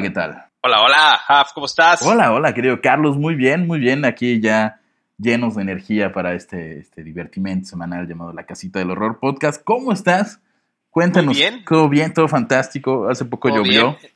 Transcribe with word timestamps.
Hola, 0.00 0.08
¿qué 0.08 0.14
tal? 0.14 0.46
Hola, 0.62 0.82
hola, 0.82 1.20
Haf, 1.28 1.52
¿cómo 1.52 1.66
estás? 1.66 2.00
Hola, 2.02 2.32
hola, 2.32 2.54
querido 2.54 2.80
Carlos, 2.80 3.18
muy 3.18 3.34
bien, 3.34 3.66
muy 3.66 3.78
bien. 3.78 4.06
Aquí 4.06 4.40
ya 4.40 4.80
llenos 5.18 5.56
de 5.56 5.62
energía 5.62 6.10
para 6.12 6.32
este, 6.34 6.78
este 6.78 7.02
divertimento 7.02 7.68
semanal 7.68 8.08
llamado 8.08 8.32
La 8.32 8.46
Casita 8.46 8.78
del 8.78 8.90
Horror 8.92 9.18
Podcast. 9.20 9.62
¿Cómo 9.62 9.92
estás? 9.92 10.40
Cuéntanos. 10.88 11.34
Muy 11.34 11.42
bien. 11.42 11.64
Todo 11.66 11.88
bien, 11.90 12.14
todo 12.14 12.28
fantástico. 12.28 13.10
Hace 13.10 13.26
poco 13.26 13.48
¿Todo 13.50 13.58
llovió. 13.58 13.96
bien? 14.00 14.12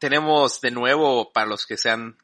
Tenemos 0.00 0.60
de 0.60 0.72
nuevo, 0.72 1.30
para 1.32 1.46
los 1.46 1.64
que 1.64 1.76
sean 1.76 2.16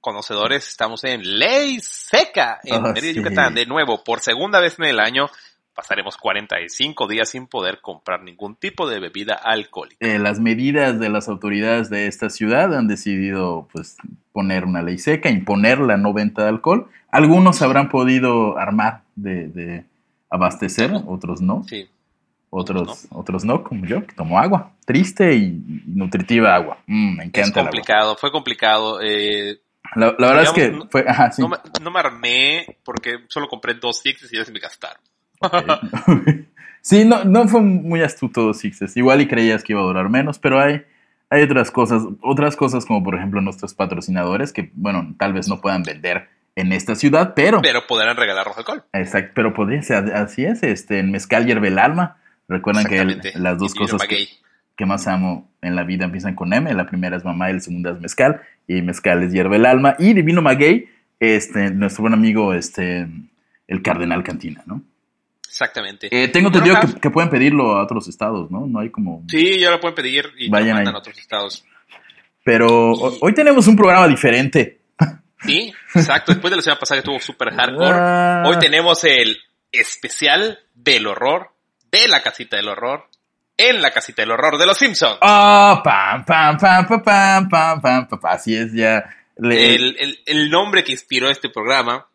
conocedores, 0.00 0.66
estamos 0.66 1.04
en 1.04 1.20
Ley 1.38 1.78
Seca, 1.80 2.60
en 2.64 2.76
Ah, 2.86 2.92
Mérida, 2.94 3.12
sí. 3.12 3.18
Yucatán. 3.18 3.54
De 3.54 3.66
nuevo, 3.66 4.02
por 4.02 4.20
segunda 4.20 4.60
vez 4.60 4.78
en 4.78 4.86
el 4.86 4.98
año, 5.00 5.28
pasaremos 5.76 6.16
45 6.16 7.06
días 7.06 7.28
sin 7.28 7.46
poder 7.46 7.80
comprar 7.80 8.22
ningún 8.22 8.56
tipo 8.56 8.88
de 8.88 8.98
bebida 8.98 9.34
alcohólica. 9.34 9.98
Eh, 10.00 10.18
las 10.18 10.40
medidas 10.40 10.98
de 10.98 11.08
las 11.10 11.28
autoridades 11.28 11.90
de 11.90 12.06
esta 12.08 12.30
ciudad 12.30 12.74
han 12.76 12.88
decidido 12.88 13.68
pues 13.72 13.96
poner 14.32 14.64
una 14.64 14.82
ley 14.82 14.98
seca, 14.98 15.28
imponer 15.30 15.78
la 15.78 15.96
no 15.96 16.12
venta 16.12 16.42
de 16.42 16.48
alcohol. 16.48 16.88
Algunos 17.12 17.62
habrán 17.62 17.88
podido 17.90 18.58
armar 18.58 19.02
de, 19.14 19.48
de 19.48 19.84
abastecer, 20.30 20.90
otros 21.06 21.40
no. 21.40 21.62
Sí. 21.68 21.86
Otros, 22.50 23.06
otros 23.10 23.44
no, 23.44 23.62
como 23.62 23.84
yo, 23.86 24.06
que 24.06 24.14
tomo 24.14 24.38
agua. 24.38 24.72
Triste 24.86 25.34
y, 25.34 25.82
nutritiva 25.86 26.54
agua. 26.54 26.78
Mm, 26.86 27.16
me 27.16 27.22
Es 27.24 27.28
encanta 27.28 27.60
el 27.60 27.66
agua. 27.66 27.70
complicado, 27.70 28.16
fue 28.16 28.32
complicado. 28.32 29.00
eh, 29.02 29.58
La, 29.94 30.14
la 30.18 30.28
verdad 30.28 30.42
es 30.44 30.52
que 30.52 30.70
no- 30.70 30.88
fue. 30.88 31.04
Ajá, 31.06 31.30
sí. 31.32 31.42
no, 31.42 31.48
me, 31.48 31.56
no 31.82 31.90
me 31.90 31.98
armé 32.00 32.78
porque 32.84 33.18
solo 33.28 33.48
compré 33.48 33.74
dos 33.74 33.98
sixes 33.98 34.32
y 34.32 34.36
ya 34.36 34.44
se 34.44 34.52
me 34.52 34.60
gastaron. 34.60 35.00
sí, 36.80 37.04
no, 37.04 37.24
no 37.24 37.48
fue 37.48 37.60
muy 37.60 38.02
astuto 38.02 38.52
Sixes. 38.54 38.96
Igual 38.96 39.20
y 39.20 39.28
creías 39.28 39.62
que 39.62 39.72
iba 39.72 39.82
a 39.82 39.86
durar 39.86 40.08
menos, 40.08 40.38
pero 40.38 40.60
hay, 40.60 40.82
hay 41.30 41.42
otras 41.42 41.70
cosas, 41.70 42.02
otras 42.22 42.56
cosas 42.56 42.84
como 42.86 43.02
por 43.02 43.14
ejemplo 43.16 43.40
nuestros 43.40 43.74
patrocinadores 43.74 44.52
que, 44.52 44.70
bueno, 44.74 45.14
tal 45.18 45.32
vez 45.32 45.48
no 45.48 45.60
puedan 45.60 45.82
vender 45.82 46.28
en 46.54 46.72
esta 46.72 46.94
ciudad, 46.94 47.34
pero, 47.34 47.60
Pero 47.60 47.86
podrán 47.86 48.16
regalarnos 48.16 48.56
alcohol. 48.56 48.82
exacto, 48.94 49.32
pero 49.34 49.52
podría 49.52 49.82
ser, 49.82 50.14
así 50.14 50.44
es, 50.44 50.62
este, 50.62 51.00
en 51.00 51.10
Mezcal 51.10 51.44
hierve 51.44 51.68
el 51.68 51.78
alma. 51.78 52.16
Recuerdan 52.48 52.86
que 52.86 52.98
el- 53.00 53.20
las 53.34 53.58
dos 53.58 53.74
Y 53.74 53.78
cosas 53.78 54.06
que, 54.06 54.26
que 54.76 54.86
más 54.86 55.06
amo 55.06 55.50
en 55.60 55.74
la 55.76 55.82
vida 55.82 56.04
empiezan 56.06 56.34
con 56.34 56.52
M. 56.54 56.72
La 56.72 56.86
primera 56.86 57.16
es 57.16 57.24
mamá 57.24 57.50
y 57.50 57.54
la 57.54 57.60
segunda 57.60 57.90
es 57.90 58.00
mezcal. 58.00 58.40
Y 58.68 58.80
mezcal 58.82 59.22
es 59.24 59.32
hierve 59.32 59.56
el 59.56 59.66
alma. 59.66 59.96
Y 59.98 60.14
Divino 60.14 60.40
Maguey, 60.42 60.88
este, 61.20 61.70
nuestro 61.72 62.02
buen 62.02 62.14
amigo, 62.14 62.54
este, 62.54 63.06
el 63.66 63.82
Cardenal 63.82 64.22
Cantina, 64.22 64.62
¿no? 64.64 64.80
Exactamente. 65.56 66.08
Eh, 66.10 66.28
tengo 66.28 66.48
entendido 66.48 66.76
que, 66.80 67.00
que 67.00 67.10
pueden 67.10 67.30
pedirlo 67.30 67.72
a 67.78 67.82
otros 67.84 68.06
estados, 68.08 68.50
¿no? 68.50 68.66
No 68.66 68.80
hay 68.80 68.90
como... 68.90 69.24
Sí, 69.26 69.58
ya 69.58 69.70
lo 69.70 69.80
pueden 69.80 69.94
pedir 69.94 70.30
y 70.36 70.50
Vayan 70.50 70.68
lo 70.68 70.74
mandan 70.74 70.94
ahí. 70.94 70.96
a 70.96 70.98
otros 70.98 71.18
estados. 71.18 71.64
Pero 72.44 72.68
ho- 72.92 73.16
hoy 73.22 73.32
tenemos 73.32 73.66
un 73.66 73.74
programa 73.74 74.06
diferente. 74.06 74.80
Sí, 75.40 75.72
exacto. 75.94 76.32
Después 76.32 76.50
de 76.50 76.56
la 76.56 76.62
semana 76.62 76.78
pasada 76.80 77.00
que 77.00 77.08
estuvo 77.10 77.20
super 77.20 77.54
hardcore, 77.54 77.90
Ah. 77.90 78.42
hoy 78.46 78.58
tenemos 78.58 79.02
el 79.04 79.38
especial 79.72 80.58
del 80.74 81.06
horror, 81.06 81.52
de 81.90 82.06
la 82.08 82.22
casita 82.22 82.56
del 82.58 82.68
horror, 82.68 83.06
en 83.56 83.80
la 83.80 83.90
casita 83.92 84.20
del 84.22 84.32
horror 84.32 84.58
de 84.58 84.66
los 84.66 84.76
Simpsons. 84.76 85.18
Ah, 85.22 85.80
pam, 85.82 86.24
pam, 86.26 86.58
pam, 86.58 86.86
pam, 86.86 87.02
pam, 87.02 87.48
pam, 87.48 87.80
pam, 87.80 88.08
pam, 88.08 88.20
Así 88.24 88.54
es, 88.54 88.72
ya 88.74 89.04
le, 89.38 89.74
El, 89.74 89.96
el- 89.98 90.18
el 90.26 90.50
nombre 90.50 90.84
que 90.84 90.92
inspiró 90.92 91.30
este 91.30 91.48
programa, 91.48 92.06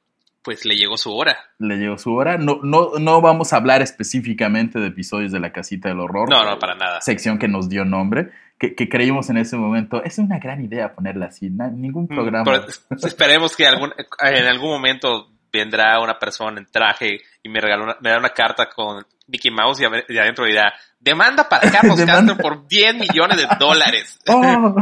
pues 0.43 0.65
le 0.65 0.75
llegó 0.75 0.97
su 0.97 1.13
hora. 1.15 1.37
le 1.59 1.77
llegó 1.77 1.97
su 1.97 2.13
hora. 2.13 2.37
No, 2.37 2.59
no, 2.63 2.91
no 2.99 3.21
vamos 3.21 3.53
a 3.53 3.57
hablar 3.57 3.81
específicamente 3.81 4.79
de 4.79 4.87
episodios 4.87 5.31
de 5.31 5.39
la 5.39 5.51
casita 5.51 5.89
del 5.89 5.99
horror. 5.99 6.29
No, 6.29 6.43
no, 6.43 6.57
para 6.59 6.75
nada. 6.75 7.01
Sección 7.01 7.37
que 7.37 7.47
nos 7.47 7.69
dio 7.69 7.85
nombre, 7.85 8.31
que, 8.57 8.73
que 8.75 8.89
creímos 8.89 9.29
en 9.29 9.37
ese 9.37 9.57
momento. 9.57 10.03
Es 10.03 10.17
una 10.17 10.39
gran 10.39 10.63
idea 10.63 10.93
ponerla 10.93 11.27
así. 11.27 11.49
na- 11.49 11.69
ningún 11.69 12.07
programa. 12.07 12.43
Mm, 12.43 12.45
Pero 12.89 12.97
esperemos 13.07 13.55
que 13.55 13.67
algún, 13.67 13.91
en 14.19 14.47
algún 14.47 14.69
momento 14.71 15.27
vendrá 15.53 15.99
una 15.99 16.17
persona 16.17 16.59
en 16.59 16.65
traje 16.65 17.19
y 17.43 17.49
me 17.49 17.59
regaló 17.59 17.83
una, 17.83 17.97
me 18.01 18.09
da 18.09 18.17
una 18.19 18.29
carta 18.29 18.69
con 18.73 19.05
Mickey 19.27 19.51
Mouse 19.51 19.81
y, 19.81 19.85
a- 19.85 20.03
y 20.07 20.17
adentro 20.17 20.45
dirá, 20.45 20.73
demanda 20.99 21.47
para 21.49 21.69
Carlos 21.69 21.97
Demanda. 21.97 22.33
Castro 22.35 22.37
por 22.37 22.67
10 22.67 22.95
millones 22.95 23.37
de 23.37 23.47
dólares. 23.59 24.19
¡Oh! 24.29 24.75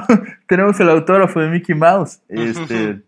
tenemos 0.48 0.80
el 0.80 0.90
autógrafo 0.90 1.40
de 1.40 1.48
Mickey 1.50 1.76
Mouse. 1.76 2.20
Este, 2.30 3.02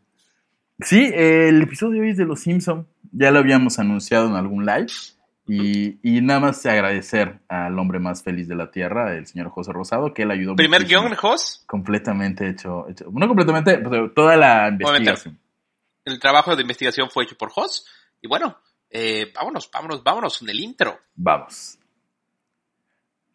sí, 0.84 1.12
el 1.14 1.62
episodio 1.62 1.94
de 1.96 2.02
hoy 2.02 2.10
es 2.12 2.18
de 2.18 2.26
Los 2.26 2.42
Simpson. 2.42 2.88
Ya 3.12 3.32
lo 3.32 3.40
habíamos 3.40 3.80
anunciado 3.80 4.28
en 4.28 4.36
algún 4.36 4.66
live. 4.66 4.88
Y, 5.48 6.00
y 6.02 6.22
nada 6.22 6.40
más 6.40 6.66
agradecer 6.66 7.40
al 7.50 7.78
hombre 7.78 8.00
más 8.00 8.24
feliz 8.24 8.48
de 8.48 8.56
la 8.56 8.72
Tierra, 8.72 9.18
el 9.18 9.26
señor 9.28 9.50
José 9.50 9.74
Rosado, 9.74 10.14
que 10.14 10.22
él 10.22 10.32
ayudó 10.32 10.56
Primer 10.56 10.86
guion, 10.86 11.14
Jos, 11.16 11.64
Completamente 11.68 12.48
hecho, 12.48 12.88
hecho- 12.88 13.10
No 13.12 13.28
completamente, 13.28 13.78
pero 13.80 14.12
toda 14.12 14.38
la 14.38 14.70
investigación. 14.70 15.40
el 16.06 16.20
trabajo 16.20 16.56
de 16.56 16.62
investigación 16.62 17.10
fue 17.10 17.26
hecho 17.26 17.36
por 17.38 17.50
Jos. 17.50 17.86
Y 18.22 18.28
bueno, 18.28 18.56
eh, 18.90 19.32
vámonos, 19.36 19.70
vámonos, 19.74 20.04
vámonos 20.04 20.42
en 20.42 20.50
el 20.50 20.60
intro. 20.60 21.00
Vamos. 21.16 21.78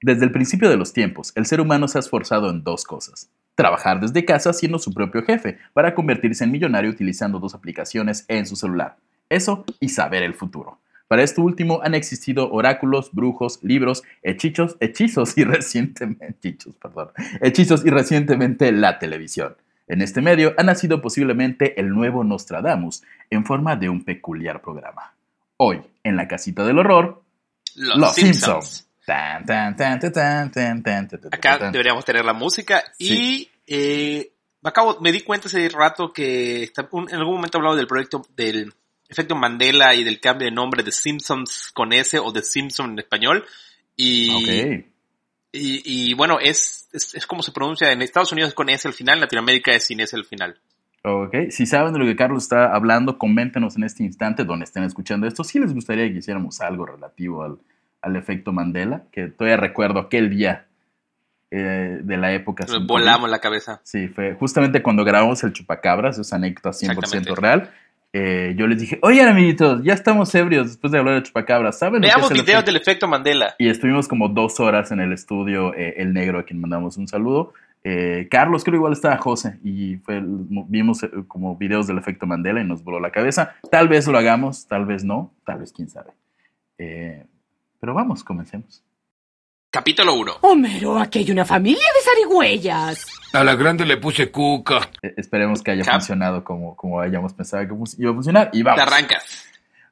Desde 0.01 0.25
el 0.25 0.33
principio 0.33 0.71
de 0.71 0.77
los 0.77 0.93
tiempos, 0.93 1.33
el 1.35 1.45
ser 1.45 1.61
humano 1.61 1.89
se 1.89 1.99
ha 1.99 2.01
esforzado 2.01 2.49
en 2.51 2.63
dos 2.63 2.85
cosas. 2.85 3.31
Trabajar 3.57 4.01
desde 4.01 4.25
casa 4.25 4.53
siendo 4.53 4.79
su 4.79 4.95
propio 4.95 5.25
jefe, 5.25 5.59
para 5.73 5.95
convertirse 5.95 6.45
en 6.45 6.53
millonario 6.53 6.91
utilizando 6.91 7.41
dos 7.41 7.55
aplicaciones 7.55 8.25
en 8.29 8.47
su 8.47 8.55
celular. 8.55 8.97
Eso 9.29 9.65
y 9.81 9.89
saber 9.89 10.23
el 10.23 10.35
futuro. 10.35 10.79
Para 11.09 11.23
esto 11.23 11.43
último 11.43 11.81
han 11.83 11.95
existido 11.95 12.51
oráculos, 12.51 13.13
brujos, 13.13 13.61
libros, 13.63 14.03
hechizos, 14.23 14.77
hechizos 14.81 15.39
y 15.39 15.45
recientemente, 15.45 16.49
hechizos, 16.49 16.77
perdón, 16.77 17.09
hechizos 17.41 17.85
y 17.85 17.91
recientemente 17.91 18.71
la 18.73 18.99
televisión. 18.99 19.57
En 19.89 20.03
este 20.03 20.21
medio 20.21 20.55
ha 20.59 20.63
nacido 20.65 21.01
posiblemente 21.01 21.81
el 21.81 21.91
nuevo 21.91 22.25
Nostradamus 22.25 23.05
en 23.31 23.45
forma 23.45 23.77
de 23.77 23.89
un 23.89 24.05
peculiar 24.05 24.61
programa. 24.61 25.15
Hoy, 25.59 25.81
en 26.03 26.17
la 26.17 26.29
casita 26.29 26.65
del 26.65 26.79
horror, 26.79 27.23
Los, 27.77 27.97
los 27.97 28.15
Simpsons. 28.15 28.43
Simpsons. 28.45 28.86
Acá 31.31 31.71
deberíamos 31.71 32.05
tener 32.05 32.25
la 32.25 32.33
música 32.33 32.83
y 32.99 33.49
eh, 33.67 34.33
acabo, 34.63 34.99
me 35.01 35.13
di 35.13 35.21
cuenta 35.21 35.49
hace 35.49 35.69
rato 35.69 36.13
que 36.13 36.65
en 36.65 37.15
algún 37.15 37.37
momento 37.37 37.59
hablado 37.59 37.77
del 37.77 37.87
proyecto 37.87 38.27
del 38.37 38.73
efecto 39.09 39.37
Mandela 39.37 39.95
y 39.95 40.05
del 40.05 40.21
cambio 40.21 40.47
de 40.47 40.55
nombre 40.55 40.83
de 40.83 40.93
Simpsons 40.93 41.71
con 41.73 41.93
S 41.93 42.19
o 42.19 42.33
de 42.33 42.43
Simpson 42.43 42.93
en 42.93 42.99
español. 42.99 43.45
Y, 43.95 44.85
y, 45.53 46.13
bueno, 46.15 46.39
es, 46.39 46.89
es, 46.93 47.27
como 47.27 47.43
se 47.43 47.53
pronuncia 47.53 47.91
en 47.91 48.03
Estados 48.03 48.33
Unidos 48.33 48.53
con 48.53 48.69
S 48.69 48.87
al 48.87 48.93
final, 48.93 49.21
Latinoamérica 49.21 49.73
es 49.73 49.87
sin 49.87 50.01
S 50.01 50.15
al 50.15 50.25
final. 50.25 50.59
Ok, 51.03 51.51
si 51.51 51.67
saben 51.67 51.93
de 51.93 52.01
lo 52.01 52.05
que 52.05 52.17
Carlos 52.17 52.43
está 52.43 52.75
hablando, 52.75 53.17
coméntenos 53.17 53.77
en 53.77 53.85
este 53.85 54.03
instante 54.03 54.45
donde 54.45 54.65
estén 54.65 54.83
escuchando 54.83 55.27
esto. 55.27 55.45
Si 55.45 55.59
les 55.59 55.73
gustaría 55.73 56.11
que 56.13 56.19
hiciéramos 56.19 56.61
algo 56.61 56.85
relativo 56.85 57.45
al, 57.45 57.59
al 58.07 58.17
efecto 58.17 58.53
Mandela, 58.53 59.03
que 59.13 59.27
todavía 59.29 59.57
recuerdo 59.57 59.99
aquel 60.01 60.31
día 60.31 60.67
eh, 61.51 61.99
de 62.03 62.17
la 62.17 62.33
época. 62.33 62.65
Nos 62.67 62.87
volamos 62.87 63.29
la 63.29 63.39
cabeza. 63.41 63.81
Sí, 63.85 64.09
fue 64.09 64.35
justamente 64.35 64.83
cuando 64.83 65.05
grabamos 65.05 65.43
el 65.45 65.53
Chupacabras, 65.53 66.19
esa 66.19 66.37
anécdota 66.37 66.71
100% 66.71 66.91
Exactamente. 66.99 67.35
real. 67.41 67.71
eh, 68.13 68.55
yo 68.57 68.67
les 68.67 68.81
dije, 68.81 68.99
oigan 69.03 69.29
amiguitos, 69.29 69.83
ya 69.83 69.93
estamos 69.93 70.35
ebrios 70.35 70.69
después 70.69 70.91
de 70.93 70.99
hablar 70.99 71.17
de 71.17 71.23
Chupacabras. 71.25 71.79
¿Saben 71.79 72.01
Veamos 72.01 72.31
es 72.31 72.33
videos 72.33 72.49
efecto? 72.49 72.67
del 72.67 72.77
efecto 72.81 73.09
Mandela. 73.09 73.55
Y 73.59 73.69
estuvimos 73.69 74.09
como 74.09 74.29
dos 74.29 74.59
horas 74.61 74.91
en 74.93 75.01
el 75.01 75.13
estudio, 75.13 75.75
eh, 75.75 75.95
el 75.99 76.13
negro, 76.15 76.39
a 76.39 76.45
quien 76.45 76.61
mandamos 76.61 76.97
un 76.97 77.09
saludo. 77.09 77.53
Eh, 77.85 78.27
Carlos, 78.31 78.65
creo 78.65 78.77
igual 78.77 78.95
estaba 78.95 79.17
José, 79.19 79.59
y 79.63 79.97
fue, 79.99 80.21
vimos 80.25 81.05
eh, 81.05 81.11
como 81.29 81.55
videos 81.57 81.87
del 81.87 81.99
efecto 81.99 82.27
Mandela 82.27 82.61
y 82.61 82.65
nos 82.65 82.83
voló 82.83 82.99
la 82.99 83.11
cabeza. 83.13 83.55
Tal 83.71 83.87
vez 83.87 84.09
lo 84.09 84.19
hagamos, 84.19 84.67
tal 84.67 84.87
vez 84.87 85.05
no, 85.05 85.33
tal 85.45 85.59
vez 85.61 85.73
quién 85.73 85.89
sabe. 85.89 86.11
Eh, 86.79 87.25
pero 87.87 87.95
vamos, 87.95 88.25
comencemos. 88.25 88.83
Capítulo 89.71 90.15
1. 90.15 90.33
Homero, 90.41 90.99
aquí 90.99 91.21
hay 91.21 91.31
una 91.31 91.45
familia 91.45 91.79
de 91.95 92.03
zarigüeyas. 92.03 93.07
A 93.33 93.45
la 93.45 93.55
grande 93.55 93.87
le 93.87 93.97
puse 93.97 94.29
cuca. 94.33 94.91
Eh, 95.03 95.15
esperemos 95.17 95.63
que 95.63 95.71
haya 95.71 95.85
Cap. 95.85 95.95
funcionado 95.95 96.43
como, 96.43 96.75
como 96.75 97.01
hayamos 97.01 97.33
pensado 97.33 97.63
que 97.65 97.75
iba 98.03 98.11
a 98.11 98.15
funcionar. 98.15 98.51
Y 98.53 98.59
Te 98.59 98.63
vamos. 98.65 98.81
arrancas. 98.81 99.45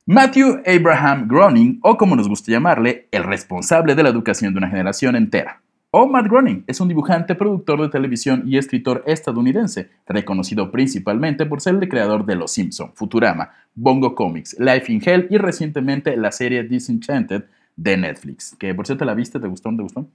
Matthew 0.07 0.61
Abraham 0.67 1.29
Groening, 1.29 1.79
o 1.85 1.97
como 1.97 2.17
nos 2.17 2.27
gusta 2.27 2.51
llamarle, 2.51 3.07
el 3.13 3.23
responsable 3.23 3.95
de 3.95 4.03
la 4.03 4.09
educación 4.09 4.53
de 4.53 4.59
una 4.59 4.69
generación 4.69 5.15
entera. 5.15 5.61
O 5.93 6.09
Matt 6.09 6.27
Groening 6.27 6.65
es 6.67 6.81
un 6.81 6.89
dibujante, 6.89 7.37
productor 7.37 7.81
de 7.81 7.91
televisión 7.91 8.43
y 8.45 8.59
escritor 8.59 9.05
estadounidense, 9.07 9.91
reconocido 10.09 10.73
principalmente 10.73 11.47
por 11.47 11.61
ser 11.61 11.77
el 11.77 11.89
creador 11.89 12.27
de 12.27 12.35
Los 12.35 12.51
Simpson, 12.51 12.91
Futurama, 12.97 13.53
Bongo 13.77 14.17
Comics, 14.17 14.59
Life 14.59 14.93
in 14.93 15.01
Hell 15.01 15.29
y 15.31 15.39
recientemente 15.39 16.17
la 16.17 16.33
serie 16.33 16.65
Disenchanted 16.65 17.45
de 17.77 17.97
Netflix. 17.97 18.57
Que 18.59 18.75
por 18.75 18.87
cierto 18.87 19.05
la 19.05 19.15
viste, 19.15 19.39
¿te 19.41 19.49
gustó? 19.49 19.71
¿Te 19.77 19.83
gustó? 19.83 20.09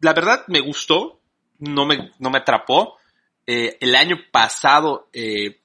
la 0.00 0.12
verdad 0.12 0.44
me 0.48 0.60
gustó, 0.60 1.20
no 1.60 1.86
me, 1.86 2.10
no 2.18 2.30
me 2.30 2.38
atrapó. 2.38 2.96
Eh, 3.46 3.76
el 3.80 3.94
año 3.94 4.16
pasado, 4.30 5.08
eh, 5.12 5.60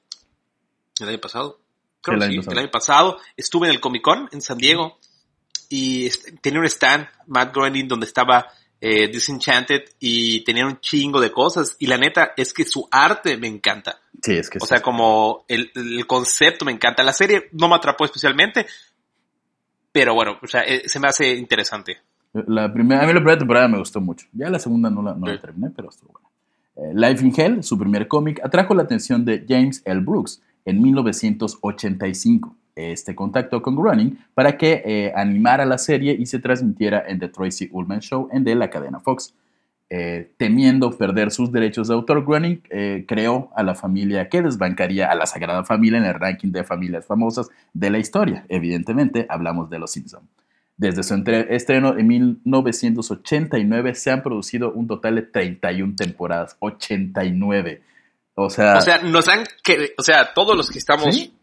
el 0.99 1.09
año 1.09 1.19
pasado, 1.19 1.59
creo 2.01 2.15
El 2.15 2.19
que 2.21 2.25
año 2.25 2.33
sí, 2.33 2.37
pasado. 2.39 2.51
el 2.53 2.59
año 2.59 2.71
pasado 2.71 3.19
estuve 3.35 3.67
en 3.67 3.73
el 3.73 3.79
Comic 3.79 4.03
Con 4.03 4.29
en 4.31 4.41
San 4.41 4.57
Diego 4.57 4.99
y 5.69 6.09
tenía 6.41 6.59
un 6.59 6.65
stand, 6.67 7.07
Matt 7.27 7.53
Groening, 7.53 7.87
donde 7.87 8.05
estaba 8.05 8.47
eh, 8.79 9.07
Disenchanted 9.07 9.83
y 9.99 10.43
tenían 10.43 10.67
un 10.67 10.79
chingo 10.79 11.19
de 11.19 11.31
cosas. 11.31 11.75
Y 11.79 11.87
la 11.87 11.97
neta 11.97 12.33
es 12.37 12.53
que 12.53 12.63
su 12.63 12.87
arte 12.91 13.37
me 13.37 13.47
encanta. 13.47 13.99
Sí, 14.21 14.33
es 14.33 14.49
que 14.51 14.59
O 14.61 14.65
sí. 14.65 14.67
sea, 14.67 14.81
como 14.81 15.45
el, 15.47 15.71
el 15.75 16.05
concepto 16.05 16.63
me 16.63 16.71
encanta. 16.71 17.03
La 17.03 17.13
serie 17.13 17.49
no 17.53 17.67
me 17.67 17.75
atrapó 17.75 18.05
especialmente, 18.05 18.67
pero 19.99 20.13
bueno, 20.13 20.37
o 20.43 20.47
sea, 20.47 20.61
eh, 20.61 20.83
se 20.85 20.99
me 20.99 21.07
hace 21.07 21.33
interesante. 21.35 21.97
La 22.33 22.71
primera, 22.71 23.01
a 23.01 23.07
mí 23.07 23.13
la 23.13 23.19
primera 23.19 23.37
temporada 23.39 23.67
me 23.67 23.79
gustó 23.79 23.99
mucho. 23.99 24.27
Ya 24.31 24.47
la 24.49 24.59
segunda 24.59 24.91
no 24.91 25.01
la, 25.01 25.15
no 25.15 25.25
la 25.25 25.33
Sí. 25.33 25.39
terminé, 25.41 25.71
pero 25.75 25.89
estuvo 25.89 26.11
buena. 26.13 26.27
Eh, 26.75 26.93
Life 26.93 27.25
in 27.25 27.33
Hell, 27.35 27.63
su 27.63 27.79
primer 27.79 28.07
cómic, 28.07 28.39
atrajo 28.43 28.75
la 28.75 28.83
atención 28.83 29.25
de 29.25 29.43
James 29.49 29.81
L. 29.85 30.01
Brooks 30.01 30.41
en 30.65 30.79
1985. 30.81 32.55
Este 32.75 33.15
contactó 33.15 33.61
con 33.63 33.75
Groening 33.75 34.19
para 34.35 34.55
que 34.55 34.83
eh, 34.85 35.11
animara 35.15 35.65
la 35.65 35.79
serie 35.79 36.15
y 36.17 36.27
se 36.27 36.37
transmitiera 36.37 37.03
en 37.07 37.17
The 37.17 37.29
Tracy 37.29 37.69
Ullman 37.71 38.01
Show 38.01 38.29
en 38.31 38.43
de 38.43 38.53
la 38.53 38.69
cadena 38.69 38.99
Fox. 38.99 39.33
Eh, 39.89 40.31
temiendo 40.35 40.97
perder 40.97 41.31
sus 41.31 41.49
derechos 41.51 41.87
de 41.87 41.93
autor, 41.93 42.25
Groening 42.25 42.61
eh, 42.69 43.05
creó 43.07 43.51
a 43.55 43.63
la 43.63 43.73
familia 43.73 44.27
que 44.27 44.41
desbancaría 44.41 45.09
a 45.09 45.15
la 45.15 45.25
Sagrada 45.25 45.63
Familia 45.63 45.97
en 45.99 46.05
el 46.05 46.13
ranking 46.13 46.51
de 46.51 46.65
familias 46.65 47.05
famosas 47.05 47.47
de 47.73 47.89
la 47.89 47.97
historia. 47.97 48.45
Evidentemente, 48.49 49.25
hablamos 49.29 49.69
de 49.69 49.79
Los 49.79 49.91
Simpson. 49.91 50.27
Desde 50.75 51.03
su 51.03 51.15
estreno 51.49 51.97
en 51.97 52.05
1989 52.07 53.95
se 53.95 54.11
han 54.11 54.21
producido 54.23 54.71
un 54.73 54.87
total 54.87 55.15
de 55.15 55.21
31 55.23 55.95
temporadas. 55.95 56.55
89. 56.59 57.81
O 58.35 58.49
sea, 58.49 58.77
O 58.77 58.81
sea, 58.81 59.01
nos 59.01 59.27
han, 59.27 59.43
que, 59.63 59.93
o 59.97 60.03
sea, 60.03 60.33
todos 60.33 60.55
los 60.55 60.69
que 60.69 60.77
estamos, 60.79 61.15
¿sí? 61.15 61.33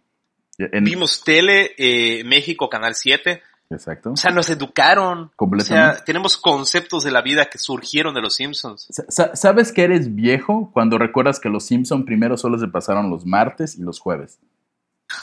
En- 0.59 0.85
vimos 0.85 1.25
tele, 1.25 1.73
eh, 1.79 2.23
México, 2.25 2.69
Canal 2.69 2.95
7, 2.95 3.43
Exacto. 3.71 4.13
o 4.13 4.17
sea, 4.17 4.31
nos 4.31 4.49
educaron. 4.51 5.19
O 5.25 5.33
Completamente. 5.37 5.97
sea, 5.97 6.05
tenemos 6.05 6.37
conceptos 6.37 7.03
de 7.05 7.11
la 7.11 7.23
vida 7.23 7.47
que 7.47 7.59
surgieron 7.59 8.15
de 8.15 8.21
los 8.21 8.35
Simpsons. 8.35 8.87
Sa- 8.91 9.05
sa- 9.09 9.35
¿Sabes 9.37 9.73
que 9.73 9.83
eres 9.85 10.15
viejo 10.15 10.71
cuando 10.73 10.99
recuerdas 10.99 11.41
que 11.41 11.49
los 11.49 11.65
Simpson 11.67 12.05
primero 12.05 12.37
solo 12.37 12.59
se 12.59 12.69
pasaron 12.69 13.11
los 13.11 13.25
martes 13.27 13.77
y 13.77 13.83
los 13.83 13.99
jueves? 14.01 14.39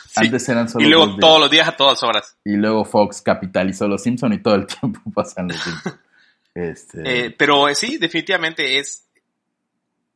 Sí. 0.07 0.25
Antes 0.27 0.47
eran 0.47 0.69
solo 0.69 0.85
Y 0.85 0.89
luego 0.89 1.07
días. 1.07 1.19
todos 1.19 1.39
los 1.39 1.49
días 1.51 1.67
a 1.67 1.71
todas 1.75 2.03
horas. 2.03 2.37
Y 2.45 2.53
luego 2.55 2.85
Fox 2.85 3.21
capitalizó 3.21 3.87
los 3.87 4.03
Simpson 4.03 4.31
y 4.33 4.37
todo 4.41 4.55
el 4.55 4.65
tiempo 4.79 4.99
pasan 5.13 5.47
los 5.47 5.57
Simpson. 5.59 5.93
Este, 6.53 7.27
Eh, 7.27 7.31
pero 7.31 7.69
eh, 7.69 7.75
sí, 7.75 7.97
definitivamente 7.97 8.77
es, 8.77 9.05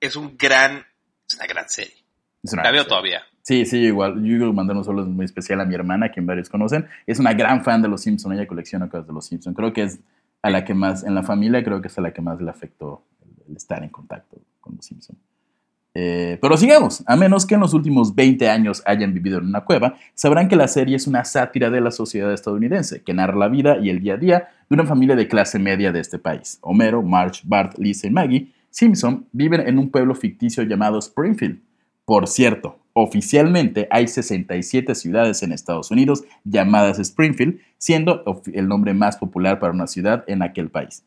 es 0.02 0.16
un 0.18 0.36
gran, 0.38 0.86
es 1.28 1.36
una 1.36 1.46
gran 1.48 1.70
serie. 1.70 1.96
una- 2.44 2.64
La 2.64 2.72
veo 2.72 2.86
todavía. 2.86 3.24
Sí, 3.46 3.64
sí, 3.66 3.78
igual. 3.78 4.16
Yo 4.16 4.38
quiero 4.38 4.54
mandar 4.54 4.76
un 4.76 4.84
saludo 4.84 5.06
muy 5.06 5.24
especial 5.24 5.62
a 5.62 5.66
mi 5.66 5.76
hermana, 5.76 6.10
quien 6.10 6.26
varios 6.26 6.50
conocen. 6.50 6.88
Es 7.06 7.20
una 7.20 7.32
gran 7.34 7.64
fan 7.64 7.80
de 7.80 7.88
los 7.88 8.02
Simpson. 8.02 8.34
Ella 8.34 8.48
colecciona 8.48 8.90
cosas 8.90 9.06
de 9.06 9.14
los 9.14 9.28
Simpson. 9.28 9.54
Creo 9.54 9.72
que 9.72 9.84
es 9.84 10.00
a 10.42 10.50
la 10.50 10.66
que 10.66 10.74
más, 10.74 11.04
en 11.04 11.14
la 11.14 11.22
familia, 11.22 11.64
creo 11.64 11.80
que 11.80 11.88
es 11.88 11.98
a 12.00 12.02
la 12.02 12.12
que 12.12 12.24
más 12.24 12.42
le 12.42 12.50
afectó 12.50 13.04
el, 13.48 13.56
estar 13.56 13.84
en 13.84 13.90
contacto 13.90 14.38
con 14.60 14.76
los 14.76 14.86
Simpson. 14.88 15.16
Eh, 15.94 16.40
pero 16.42 16.58
sigamos. 16.58 17.04
A 17.06 17.16
menos 17.16 17.46
que 17.46 17.54
en 17.54 17.62
los 17.62 17.76
últimos 17.76 18.16
20 18.16 18.50
años 18.50 18.82
hayan 18.84 19.14
vivido 19.14 19.38
en 19.38 19.46
una 19.46 19.62
cueva, 19.62 19.96
sabrán 20.16 20.48
que 20.48 20.56
la 20.56 20.68
serie 20.68 20.96
es 20.96 21.06
una 21.06 21.24
sátira 21.24 21.70
de 21.70 21.82
la 21.82 21.92
sociedad 21.92 22.34
estadounidense, 22.34 23.04
que 23.04 23.14
narra 23.14 23.36
la 23.36 23.48
vida 23.48 23.78
y 23.78 23.92
el 23.92 24.00
día 24.00 24.16
a 24.16 24.18
día 24.18 24.48
de 24.68 24.74
una 24.74 24.88
familia 24.88 25.16
de 25.16 25.28
clase 25.28 25.60
media 25.60 25.92
de 25.92 26.00
este 26.00 26.18
país. 26.18 26.58
Homero, 26.62 27.04
Marge, 27.04 27.44
Bart, 27.46 27.78
Lisa 27.78 28.08
y 28.08 28.10
Maggie 28.10 28.52
Simpson 28.72 29.28
viven 29.32 29.62
en 29.62 29.78
un 29.78 29.92
pueblo 29.92 30.16
ficticio 30.16 30.64
llamado 30.64 30.98
Springfield. 30.98 31.62
Por 32.06 32.28
cierto, 32.28 32.80
oficialmente 32.98 33.88
hay 33.92 34.08
67 34.08 34.96
ciudades 34.96 35.44
en 35.44 35.52
Estados 35.52 35.92
Unidos 35.92 36.24
llamadas 36.46 36.98
Springfield, 36.98 37.60
siendo 37.78 38.24
el 38.54 38.68
nombre 38.70 38.94
más 38.94 39.18
popular 39.18 39.60
para 39.60 39.74
una 39.74 39.86
ciudad 39.86 40.24
en 40.28 40.42
aquel 40.42 40.70
país. 40.70 41.04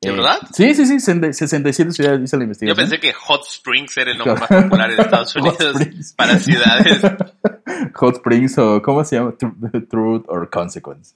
¿De 0.00 0.10
verdad? 0.12 0.38
Sí, 0.52 0.74
sí, 0.74 0.84
sí, 0.86 1.00
sende- 1.00 1.32
67 1.32 1.92
ciudades 1.92 2.20
dice 2.20 2.36
la 2.36 2.40
Yo 2.40 2.44
investigación. 2.44 2.76
pensé 2.76 3.00
que 3.00 3.12
Hot 3.12 3.42
Springs 3.48 3.96
era 3.96 4.10
el 4.12 4.18
nombre 4.18 4.34
más 4.40 4.48
popular 4.64 4.90
en 4.92 5.00
Estados 5.00 5.34
Unidos 5.36 6.14
para 6.16 6.38
ciudades. 6.38 7.00
Hot 7.94 8.16
Springs 8.16 8.58
o 8.58 8.82
¿cómo 8.82 9.04
se 9.04 9.16
llama? 9.16 9.32
Tru- 9.38 9.88
Truth 9.88 10.24
or 10.28 10.50
Consequence. 10.50 11.14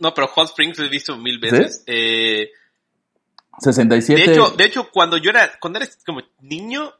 No, 0.00 0.14
pero 0.14 0.26
Hot 0.28 0.46
Springs 0.48 0.78
lo 0.78 0.86
he 0.86 0.88
visto 0.88 1.16
mil 1.18 1.38
veces. 1.38 1.82
Eh, 1.86 2.50
67. 3.58 4.22
de 4.26 4.32
hecho, 4.32 4.50
de 4.50 4.64
hecho, 4.64 4.88
cuando 4.92 5.16
yo 5.16 5.30
era, 5.30 5.50
cuando 5.60 5.78
eres 5.78 5.98
como 6.04 6.20
niño, 6.40 6.92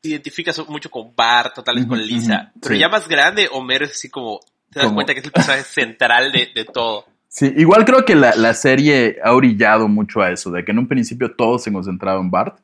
te 0.00 0.08
identificas 0.08 0.66
mucho 0.68 0.90
con 0.90 1.14
Bart, 1.14 1.62
tal 1.64 1.76
vez 1.76 1.86
con 1.86 2.00
Lisa. 2.00 2.52
Pero 2.60 2.74
sí. 2.74 2.80
ya 2.80 2.88
más 2.88 3.08
grande, 3.08 3.48
Homero 3.52 3.84
es 3.84 3.92
así 3.92 4.08
como, 4.08 4.40
te 4.70 4.80
das 4.80 4.92
cuenta 4.92 5.12
que 5.12 5.20
es 5.20 5.26
el 5.26 5.32
personaje 5.32 5.64
central 5.64 6.32
de, 6.32 6.48
de 6.54 6.64
todo. 6.64 7.04
Sí, 7.28 7.52
igual 7.56 7.84
creo 7.84 8.04
que 8.04 8.16
la, 8.16 8.34
la 8.34 8.54
serie 8.54 9.18
ha 9.22 9.34
orillado 9.34 9.88
mucho 9.88 10.20
a 10.20 10.30
eso, 10.30 10.50
de 10.50 10.64
que 10.64 10.72
en 10.72 10.78
un 10.78 10.88
principio 10.88 11.32
todo 11.36 11.58
se 11.58 11.72
concentraba 11.72 12.20
en 12.20 12.30
Bart 12.30 12.58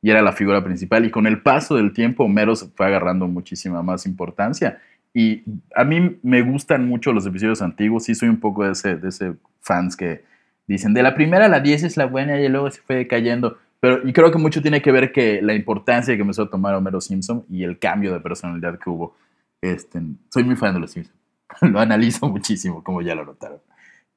y 0.00 0.10
era 0.10 0.22
la 0.22 0.32
figura 0.32 0.62
principal 0.62 1.04
y 1.04 1.10
con 1.10 1.26
el 1.26 1.42
paso 1.42 1.74
del 1.74 1.92
tiempo 1.92 2.24
Homero 2.24 2.54
se 2.54 2.68
fue 2.68 2.86
agarrando 2.86 3.26
muchísima 3.26 3.82
más 3.82 4.06
importancia 4.06 4.80
y 5.12 5.42
a 5.74 5.84
mí 5.84 6.18
me 6.22 6.42
gustan 6.42 6.86
mucho 6.86 7.12
los 7.12 7.26
episodios 7.26 7.62
antiguos, 7.62 8.04
sí 8.04 8.14
soy 8.14 8.28
un 8.28 8.38
poco 8.38 8.64
de 8.64 8.72
ese, 8.72 8.96
de 8.96 9.08
ese 9.08 9.34
fans 9.60 9.96
que 9.96 10.24
dicen 10.66 10.94
de 10.94 11.02
la 11.02 11.14
primera 11.14 11.46
a 11.46 11.48
la 11.48 11.60
10 11.60 11.84
es 11.84 11.96
la 11.96 12.06
buena 12.06 12.38
y 12.40 12.48
luego 12.48 12.70
se 12.70 12.80
fue 12.82 13.06
cayendo, 13.06 13.58
pero 13.80 14.06
y 14.06 14.12
creo 14.12 14.30
que 14.30 14.38
mucho 14.38 14.62
tiene 14.62 14.82
que 14.82 14.92
ver 14.92 15.12
que 15.12 15.40
la 15.42 15.54
importancia 15.54 16.14
que 16.14 16.22
empezó 16.22 16.42
a 16.42 16.50
tomar 16.50 16.74
Homero 16.74 17.00
Simpson 17.00 17.44
y 17.48 17.64
el 17.64 17.78
cambio 17.78 18.12
de 18.12 18.20
personalidad 18.20 18.78
que 18.78 18.90
hubo. 18.90 19.14
Este, 19.60 20.00
soy 20.30 20.44
muy 20.44 20.56
fan 20.56 20.74
de 20.74 20.80
los 20.80 20.90
Simpsons, 20.92 21.16
lo 21.62 21.80
analizo 21.80 22.28
muchísimo, 22.28 22.82
como 22.82 23.02
ya 23.02 23.14
lo 23.14 23.24
notaron. 23.24 23.58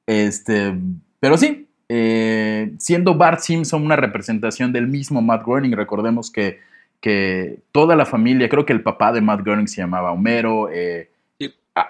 Este, 0.06 0.74
pero 1.18 1.36
sí, 1.36 1.68
eh, 1.88 2.74
siendo 2.78 3.14
Bart 3.14 3.40
Simpson 3.40 3.82
una 3.82 3.96
representación 3.96 4.72
del 4.72 4.86
mismo 4.86 5.22
Matt 5.22 5.44
Groening, 5.44 5.72
recordemos 5.72 6.30
que, 6.30 6.60
que 7.00 7.60
toda 7.72 7.96
la 7.96 8.06
familia, 8.06 8.48
creo 8.48 8.66
que 8.66 8.72
el 8.72 8.82
papá 8.82 9.12
de 9.12 9.20
Matt 9.20 9.42
Groening 9.42 9.68
se 9.68 9.80
llamaba 9.80 10.12
Homero, 10.12 10.68
eh, 10.72 11.10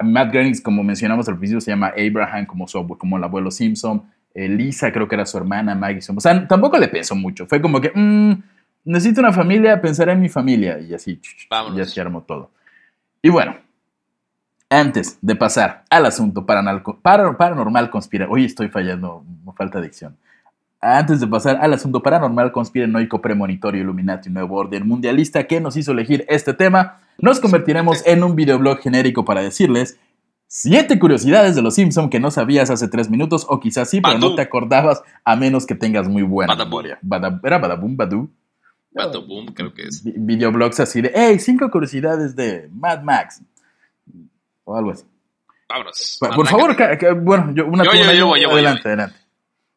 Matt 0.03 0.33
Groening, 0.33 0.61
como 0.63 0.83
mencionamos 0.83 1.29
al 1.29 1.39
principio, 1.39 1.61
se 1.61 1.71
llama 1.71 1.93
Abraham 1.97 2.47
como, 2.47 2.69
su 2.69 2.87
como 2.99 3.17
el 3.17 3.25
abuelo 3.25 3.51
Simpson, 3.51 4.03
Lisa 4.35 4.93
creo 4.93 5.09
que 5.09 5.15
era 5.17 5.27
su 5.27 5.37
hermana, 5.39 5.75
Maggie 5.75 6.01
o 6.15 6.21
sea, 6.21 6.47
tampoco 6.47 6.79
le 6.79 6.89
pensó 6.89 7.15
mucho, 7.15 7.47
fue 7.47 7.61
como 7.61 7.81
que, 7.81 7.91
"Mm, 7.95 8.43
necesito 8.85 9.21
una 9.21 9.33
familia, 9.33 9.81
pensaré 9.81 10.13
en 10.13 10.21
mi 10.21 10.29
familia, 10.29 10.79
y 10.79 10.95
así, 10.95 11.21
Vámonos. 11.51 11.77
ya 11.79 11.85
se 11.85 12.01
armó 12.01 12.23
todo. 12.23 12.51
Y 13.23 13.29
bueno, 13.29 13.57
antes 14.71 15.19
de 15.21 15.35
pasar 15.37 15.85
al 15.91 16.07
asunto 16.07 16.47
paranormal 16.47 17.91
conspira, 17.91 18.29
hoy 18.29 18.45
estoy 18.45 18.69
fallando, 18.69 19.25
me 19.45 19.53
falta 19.53 19.81
dicción. 19.81 20.17
Antes 20.81 21.21
de 21.21 21.27
pasar 21.27 21.59
al 21.61 21.75
asunto 21.75 22.03
paranormal 22.03 22.53
conspiranoico 22.53 23.21
premonitorio 23.21 23.83
Illuminati 23.83 24.31
nuevo 24.31 24.57
orden 24.57 24.87
mundialista 24.89 25.45
que 25.45 25.61
nos 25.61 25.77
hizo 25.77 25.93
elegir 25.93 26.25
este 26.29 26.55
tema, 26.55 27.01
nos 27.19 27.39
convertiremos 27.41 28.07
en 28.07 28.25
un 28.25 28.35
videoblog 28.35 28.79
genérico 28.79 29.25
para 29.27 29.43
decirles 29.43 29.99
siete 30.53 30.99
curiosidades 30.99 31.55
de 31.55 31.63
los 31.63 31.77
Simpson 31.77 32.11
que 32.11 32.19
no 32.19 32.33
sabías 32.33 32.71
hace 32.71 32.89
tres 32.89 33.09
minutos 33.09 33.47
o 33.49 33.61
quizás 33.61 33.89
sí, 33.89 34.01
pero 34.01 34.19
no 34.19 34.35
te 34.35 34.43
acordabas 34.43 35.01
a 35.25 35.37
menos 35.37 35.65
que 35.65 35.77
tengas 35.77 36.09
muy 36.09 36.23
buena 36.25 36.55
Badabum. 36.55 36.71
memoria. 36.83 36.99
Era 37.45 37.59
Badabum 37.59 37.97
Badu. 37.97 38.29
Bato 38.91 39.25
Boom, 39.25 39.47
creo 39.55 39.73
que 39.73 39.83
es. 39.85 40.03
Vi- 40.03 40.15
Videoblogs 40.17 40.81
así 40.81 41.01
de, 41.01 41.13
hey, 41.15 41.39
cinco 41.39 41.71
curiosidades 41.71 42.35
de 42.35 42.69
Mad 42.73 43.03
Max. 43.03 43.41
O 44.65 44.77
algo 44.77 44.91
así. 44.91 45.05
Vámonos. 45.69 46.17
Por, 46.19 46.35
por 46.35 46.49
favor, 46.49 46.77
bueno, 47.23 47.53
yo, 47.55 47.67
una 47.67 47.85
Yo, 47.85 47.93
yo, 47.93 48.05
yo 48.07 48.13
yo. 48.13 48.27
voy, 48.27 48.41
yo 48.43 48.49
voy, 48.49 48.55
adelante, 48.57 48.83
voy. 48.83 48.93
adelante. 48.93 49.17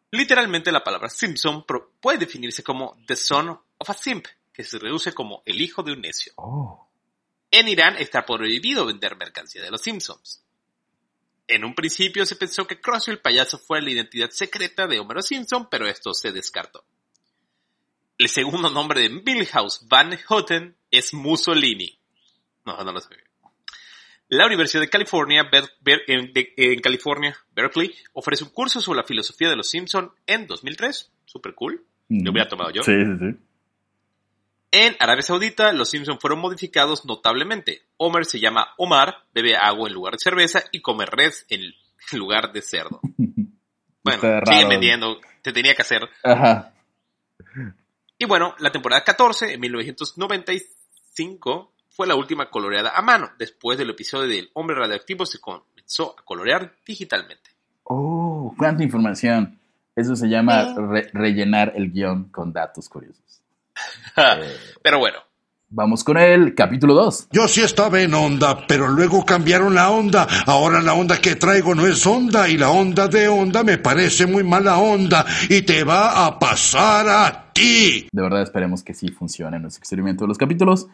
Literalmente 0.09 0.71
la 0.71 0.83
palabra 0.83 1.09
Simpson 1.09 1.63
puede 2.01 2.17
definirse 2.17 2.63
como 2.63 2.97
the 3.05 3.15
son 3.15 3.49
of 3.49 3.89
a 3.89 3.93
simp, 3.93 4.25
que 4.51 4.63
se 4.63 4.79
reduce 4.79 5.13
como 5.13 5.43
el 5.45 5.61
hijo 5.61 5.83
de 5.83 5.93
un 5.93 6.01
necio. 6.01 6.33
Oh. 6.37 6.87
En 7.51 7.67
Irán 7.67 7.95
está 7.97 8.25
prohibido 8.25 8.87
vender 8.87 9.15
mercancía 9.15 9.61
de 9.61 9.69
los 9.69 9.81
Simpsons. 9.81 10.42
En 11.47 11.65
un 11.65 11.75
principio 11.75 12.25
se 12.25 12.35
pensó 12.35 12.65
que 12.65 12.79
Krusty 12.79 13.11
el 13.11 13.19
payaso 13.19 13.57
fue 13.59 13.81
la 13.81 13.91
identidad 13.91 14.29
secreta 14.31 14.87
de 14.87 14.99
Homero 14.99 15.21
Simpson, 15.21 15.67
pero 15.69 15.87
esto 15.87 16.13
se 16.13 16.31
descartó. 16.31 16.85
El 18.17 18.29
segundo 18.29 18.69
nombre 18.69 19.01
de 19.01 19.09
Milhouse 19.09 19.85
Van 19.89 20.17
Houten 20.27 20.75
es 20.91 21.13
Mussolini. 21.13 21.99
No, 22.65 22.81
no 22.83 22.91
lo 22.91 22.99
sabía. 23.01 23.23
La 24.29 24.45
Universidad 24.47 24.81
de 24.81 24.89
California, 24.89 25.43
Ber- 25.51 25.69
Ber- 25.81 26.03
en, 26.07 26.31
de- 26.33 26.53
en 26.55 26.79
California, 26.79 27.37
Berkeley, 27.53 27.93
ofrece 28.13 28.43
un 28.45 28.49
curso 28.51 28.79
sobre 28.81 28.97
la 28.97 29.03
filosofía 29.03 29.49
de 29.49 29.55
los 29.57 29.69
Simpson 29.69 30.11
en 30.25 30.47
2003. 30.47 31.11
Super 31.25 31.53
cool. 31.53 31.83
Lo 32.09 32.31
hubiera 32.31 32.47
tomado 32.47 32.71
yo. 32.71 32.83
Sí, 32.83 32.93
sí, 32.93 33.11
sí. 33.19 33.37
En 34.75 34.95
Arabia 34.99 35.21
Saudita, 35.21 35.71
los 35.71 35.91
Simpson 35.91 36.19
fueron 36.19 36.39
modificados 36.39 37.05
notablemente. 37.05 37.83
Homer 37.97 38.25
se 38.25 38.39
llama 38.39 38.69
Omar, 38.77 39.17
bebe 39.31 39.55
agua 39.55 39.87
en 39.87 39.93
lugar 39.93 40.13
de 40.13 40.19
cerveza 40.19 40.63
y 40.71 40.81
come 40.81 41.05
res 41.05 41.45
en 41.49 41.61
lugar 42.13 42.51
de 42.51 42.61
cerdo. 42.61 42.99
Bueno, 44.05 44.21
siguen 44.45 44.67
vendiendo, 44.67 45.17
te 45.41 45.53
tenía 45.53 45.75
que 45.75 45.81
hacer. 45.81 46.01
Ajá. 46.25 46.73
Y 48.17 48.25
bueno, 48.25 48.53
la 48.59 48.69
temporada 48.69 49.01
14, 49.01 49.53
en 49.53 49.61
1995, 49.61 51.71
fue 51.89 52.05
la 52.07 52.15
última 52.15 52.49
coloreada 52.49 52.91
a 52.95 53.01
mano. 53.01 53.31
Después 53.39 53.77
del 53.77 53.91
episodio 53.91 54.27
del 54.27 54.49
hombre 54.55 54.75
radioactivo 54.75 55.25
se 55.25 55.39
comenzó 55.39 56.15
a 56.19 56.23
colorear 56.25 56.73
digitalmente. 56.85 57.51
Oh, 57.83 58.53
cuánta 58.57 58.83
información. 58.83 59.57
Eso 59.95 60.15
se 60.17 60.27
llama 60.27 60.73
re- 60.75 61.09
rellenar 61.13 61.71
el 61.75 61.89
guion 61.91 62.25
con 62.25 62.51
datos 62.51 62.89
curiosos. 62.89 63.41
Eh, 64.17 64.57
Pero 64.83 64.99
bueno, 64.99 65.19
vamos 65.69 66.03
con 66.03 66.17
el 66.17 66.53
capítulo 66.55 66.93
2. 66.93 67.29
Yo 67.31 67.47
sí 67.47 67.61
estaba 67.61 68.01
en 68.01 68.13
onda, 68.13 68.67
pero 68.67 68.87
luego 68.87 69.25
cambiaron 69.25 69.73
la 69.75 69.89
onda. 69.89 70.27
Ahora 70.45 70.81
la 70.81 70.93
onda 70.93 71.19
que 71.19 71.35
traigo 71.35 71.73
no 71.73 71.87
es 71.87 72.05
onda 72.05 72.49
y 72.49 72.57
la 72.57 72.69
onda 72.69 73.07
de 73.07 73.27
onda 73.27 73.63
me 73.63 73.77
parece 73.77 74.25
muy 74.27 74.43
mala 74.43 74.77
onda 74.77 75.25
y 75.49 75.61
te 75.61 75.83
va 75.83 76.25
a 76.25 76.37
pasar 76.37 77.07
a 77.07 77.51
ti. 77.53 78.07
De 78.11 78.21
verdad 78.21 78.41
esperemos 78.41 78.83
que 78.83 78.93
sí 78.93 79.07
funcione 79.09 79.59
nuestro 79.59 79.79
experimento 79.79 80.25
de 80.25 80.27
los 80.27 80.37
capítulos. 80.37 80.87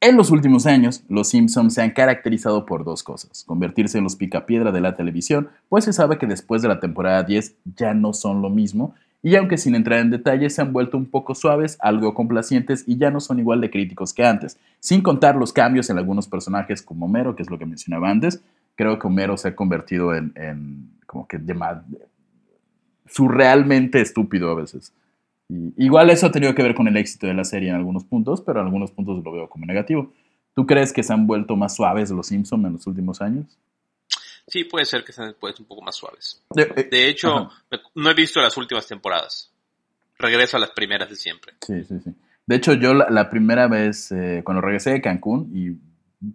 En 0.00 0.16
los 0.16 0.30
últimos 0.30 0.66
años, 0.66 1.04
los 1.08 1.28
Simpsons 1.28 1.74
se 1.74 1.82
han 1.82 1.90
caracterizado 1.92 2.66
por 2.66 2.84
dos 2.84 3.04
cosas. 3.04 3.44
Convertirse 3.44 3.98
en 3.98 4.04
los 4.04 4.16
picapiedra 4.16 4.72
de 4.72 4.80
la 4.80 4.96
televisión, 4.96 5.50
pues 5.68 5.84
se 5.84 5.92
sabe 5.92 6.18
que 6.18 6.26
después 6.26 6.60
de 6.60 6.68
la 6.68 6.80
temporada 6.80 7.22
10 7.22 7.54
ya 7.76 7.94
no 7.94 8.12
son 8.12 8.42
lo 8.42 8.50
mismo, 8.50 8.96
y 9.22 9.36
aunque 9.36 9.56
sin 9.58 9.74
entrar 9.74 10.00
en 10.00 10.10
detalles 10.10 10.54
se 10.54 10.62
han 10.62 10.72
vuelto 10.72 10.96
un 10.96 11.06
poco 11.06 11.34
suaves, 11.34 11.78
algo 11.80 12.12
complacientes 12.14 12.84
y 12.86 12.96
ya 12.96 13.10
no 13.10 13.20
son 13.20 13.38
igual 13.38 13.60
de 13.60 13.70
críticos 13.70 14.12
que 14.12 14.24
antes. 14.24 14.58
Sin 14.80 15.00
contar 15.00 15.36
los 15.36 15.52
cambios 15.52 15.88
en 15.90 15.98
algunos 15.98 16.26
personajes 16.26 16.82
como 16.82 17.06
Homero, 17.06 17.36
que 17.36 17.42
es 17.42 17.50
lo 17.50 17.58
que 17.58 17.66
mencionaba 17.66 18.10
antes, 18.10 18.42
creo 18.74 18.98
que 18.98 19.06
Homero 19.06 19.36
se 19.36 19.48
ha 19.48 19.56
convertido 19.56 20.14
en, 20.14 20.32
en 20.34 20.90
como 21.06 21.28
que 21.28 21.38
llama- 21.38 21.84
surrealmente 23.06 24.00
estúpido 24.00 24.50
a 24.50 24.54
veces. 24.54 24.92
Igual 25.76 26.10
eso 26.10 26.26
ha 26.26 26.32
tenido 26.32 26.54
que 26.54 26.62
ver 26.62 26.74
con 26.74 26.88
el 26.88 26.96
éxito 26.96 27.26
de 27.26 27.34
la 27.34 27.44
serie 27.44 27.68
en 27.68 27.74
algunos 27.74 28.04
puntos, 28.04 28.40
pero 28.40 28.60
en 28.60 28.66
algunos 28.66 28.90
puntos 28.90 29.22
lo 29.22 29.32
veo 29.32 29.48
como 29.48 29.66
negativo. 29.66 30.10
¿Tú 30.54 30.66
crees 30.66 30.92
que 30.92 31.02
se 31.02 31.12
han 31.12 31.26
vuelto 31.26 31.56
más 31.56 31.74
suaves 31.76 32.10
los 32.10 32.26
Simpsons 32.26 32.64
en 32.64 32.72
los 32.72 32.86
últimos 32.86 33.20
años? 33.20 33.58
Sí 34.46 34.64
puede 34.64 34.84
ser 34.84 35.04
que 35.04 35.12
sean 35.12 35.34
pues, 35.38 35.58
un 35.60 35.66
poco 35.66 35.82
más 35.82 35.96
suaves. 35.96 36.42
De, 36.50 36.66
De 36.90 37.08
hecho, 37.08 37.36
Ajá. 37.36 37.50
no 37.94 38.10
he 38.10 38.14
visto 38.14 38.40
las 38.40 38.56
últimas 38.56 38.86
temporadas. 38.86 39.50
Regreso 40.18 40.56
a 40.56 40.60
las 40.60 40.70
primeras 40.70 41.08
de 41.08 41.16
siempre. 41.16 41.54
Sí, 41.66 41.84
sí, 41.84 41.98
sí. 42.04 42.10
De 42.46 42.56
hecho, 42.56 42.74
yo 42.74 42.94
la, 42.94 43.08
la 43.10 43.30
primera 43.30 43.68
vez, 43.68 44.12
eh, 44.12 44.42
cuando 44.44 44.60
regresé 44.60 44.90
de 44.90 45.00
Cancún 45.00 45.50
y 45.54 45.70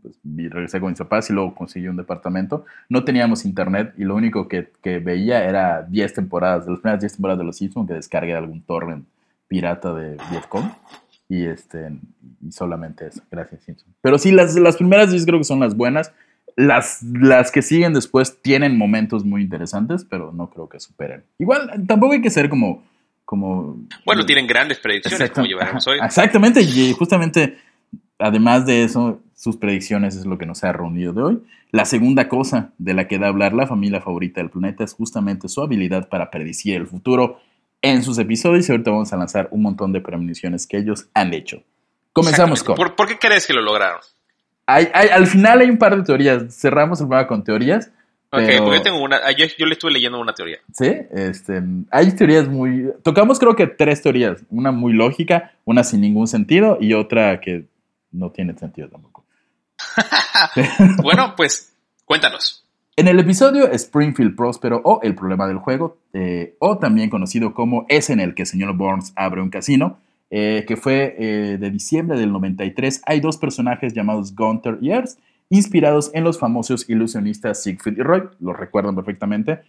pues, 0.01 0.15
regresé 0.23 0.79
con 0.79 0.89
mis 0.89 0.99
papás 0.99 1.29
y 1.29 1.33
luego 1.33 1.55
conseguí 1.55 1.87
un 1.87 1.95
departamento, 1.97 2.65
no 2.89 3.03
teníamos 3.03 3.45
internet 3.45 3.93
y 3.97 4.03
lo 4.03 4.15
único 4.15 4.47
que, 4.47 4.71
que 4.81 4.99
veía 4.99 5.43
era 5.45 5.83
10 5.83 6.13
temporadas, 6.13 6.65
de 6.65 6.71
las 6.71 6.79
primeras 6.81 7.01
10 7.01 7.13
temporadas 7.13 7.39
de 7.39 7.45
Los 7.45 7.57
Simpsons 7.57 7.87
que 7.87 7.93
descargué 7.93 8.31
de 8.33 8.37
algún 8.39 8.61
torrent 8.63 9.05
pirata 9.47 9.93
de 9.93 10.17
Vietcong. 10.29 10.69
Y, 11.29 11.45
este, 11.45 11.91
y 12.41 12.51
solamente 12.53 13.07
eso, 13.07 13.21
gracias 13.29 13.61
Simpson. 13.63 13.93
Pero 14.01 14.17
sí, 14.17 14.31
las, 14.31 14.55
las 14.55 14.77
primeras 14.77 15.11
10 15.11 15.25
creo 15.25 15.39
que 15.39 15.43
son 15.43 15.59
las 15.59 15.75
buenas. 15.75 16.13
Las, 16.57 17.03
las 17.03 17.51
que 17.51 17.61
siguen 17.61 17.93
después 17.93 18.41
tienen 18.41 18.77
momentos 18.77 19.23
muy 19.23 19.43
interesantes, 19.43 20.03
pero 20.03 20.33
no 20.33 20.49
creo 20.49 20.67
que 20.67 20.79
superen. 20.79 21.23
Igual, 21.37 21.85
tampoco 21.87 22.13
hay 22.13 22.21
que 22.21 22.31
ser 22.31 22.49
como... 22.49 22.83
como 23.25 23.77
Bueno, 24.05 24.25
tienen 24.25 24.47
grandes 24.47 24.79
predicciones, 24.79 25.29
como 25.31 25.45
llevaremos 25.45 25.85
hoy. 25.87 25.99
Exactamente, 26.03 26.61
y 26.61 26.93
justamente, 26.93 27.57
además 28.17 28.65
de 28.65 28.83
eso, 28.83 29.21
sus 29.35 29.55
predicciones 29.55 30.15
es 30.15 30.25
lo 30.25 30.39
que 30.39 30.47
nos 30.47 30.63
ha 30.63 30.73
reunido 30.73 31.13
de 31.13 31.21
hoy. 31.21 31.43
La 31.71 31.85
segunda 31.85 32.27
cosa 32.27 32.71
de 32.79 32.95
la 32.95 33.07
que 33.07 33.19
da 33.19 33.27
hablar 33.27 33.53
la 33.53 33.67
familia 33.67 34.01
favorita 34.01 34.41
del 34.41 34.49
planeta 34.49 34.83
es 34.83 34.93
justamente 34.93 35.47
su 35.49 35.61
habilidad 35.61 36.09
para 36.09 36.31
predecir 36.31 36.75
el 36.75 36.87
futuro 36.87 37.39
en 37.83 38.01
sus 38.01 38.17
episodios 38.17 38.67
y 38.67 38.71
ahorita 38.71 38.89
vamos 38.89 39.13
a 39.13 39.17
lanzar 39.17 39.47
un 39.51 39.61
montón 39.61 39.91
de 39.93 40.01
premoniciones 40.01 40.65
que 40.65 40.77
ellos 40.77 41.07
han 41.13 41.35
hecho. 41.35 41.61
Comenzamos 42.13 42.63
con... 42.63 42.75
¿Por, 42.75 42.95
por 42.95 43.07
qué 43.07 43.19
crees 43.19 43.45
que 43.45 43.53
lo 43.53 43.61
lograron? 43.61 43.99
Hay- 44.67 44.89
hay- 44.93 45.09
al 45.09 45.25
final 45.27 45.61
hay 45.61 45.69
un 45.69 45.77
par 45.77 45.95
de 45.97 46.03
teorías, 46.03 46.55
cerramos 46.55 46.99
el 47.01 47.07
programa 47.07 47.27
con 47.27 47.43
teorías. 47.43 47.87
Ok, 48.29 48.41
pero- 48.45 48.63
porque 48.65 48.77
yo 48.79 48.83
tengo 48.83 49.01
una. 49.01 49.15
ah, 49.25 49.31
Yo, 49.31 49.45
yo 49.57 49.65
le 49.65 49.73
estuve 49.73 49.91
leyendo 49.91 50.19
una 50.19 50.33
teoría. 50.33 50.57
Sí, 50.73 50.93
este, 51.11 51.63
hay 51.89 52.11
teorías 52.11 52.47
muy... 52.49 52.91
Tocamos 53.01 53.39
creo 53.39 53.55
que 53.55 53.67
tres 53.67 54.01
teorías, 54.01 54.43
una 54.49 54.71
muy 54.71 54.91
lógica, 54.93 55.53
una 55.63 55.83
sin 55.85 56.01
ningún 56.01 56.27
sentido 56.27 56.77
y 56.81 56.93
otra 56.93 57.39
que 57.39 57.65
no 58.11 58.29
tiene 58.31 58.53
sentido 58.57 58.89
tampoco. 58.89 59.25
Bueno, 61.01 61.33
pues 61.35 61.73
cuéntanos. 62.05 62.63
En 62.95 63.07
el 63.07 63.19
episodio 63.19 63.71
Springfield 63.71 64.35
Próspero 64.35 64.81
o 64.83 64.99
El 65.03 65.13
problema 65.15 65.47
del 65.47 65.57
juego, 65.57 65.97
eh, 66.13 66.55
o 66.59 66.77
también 66.79 67.09
conocido 67.09 67.53
como 67.53 67.85
Es 67.89 68.09
en 68.09 68.19
el 68.19 68.33
que 68.33 68.41
el 68.43 68.47
señor 68.47 68.73
Burns 68.75 69.13
abre 69.15 69.41
un 69.41 69.49
casino, 69.51 69.99
eh, 70.29 70.65
que 70.67 70.77
fue 70.77 71.15
eh, 71.17 71.57
de 71.57 71.71
diciembre 71.71 72.19
del 72.19 72.31
93, 72.31 73.01
hay 73.05 73.19
dos 73.19 73.37
personajes 73.37 73.93
llamados 73.93 74.35
Gunther 74.35 74.77
y 74.81 74.91
Ernst, 74.91 75.19
inspirados 75.49 76.11
en 76.13 76.23
los 76.23 76.37
famosos 76.37 76.89
ilusionistas 76.89 77.63
Siegfried 77.63 77.97
y 77.97 78.01
Roy, 78.01 78.23
los 78.39 78.57
recuerdan 78.57 78.95
perfectamente, 78.95 79.61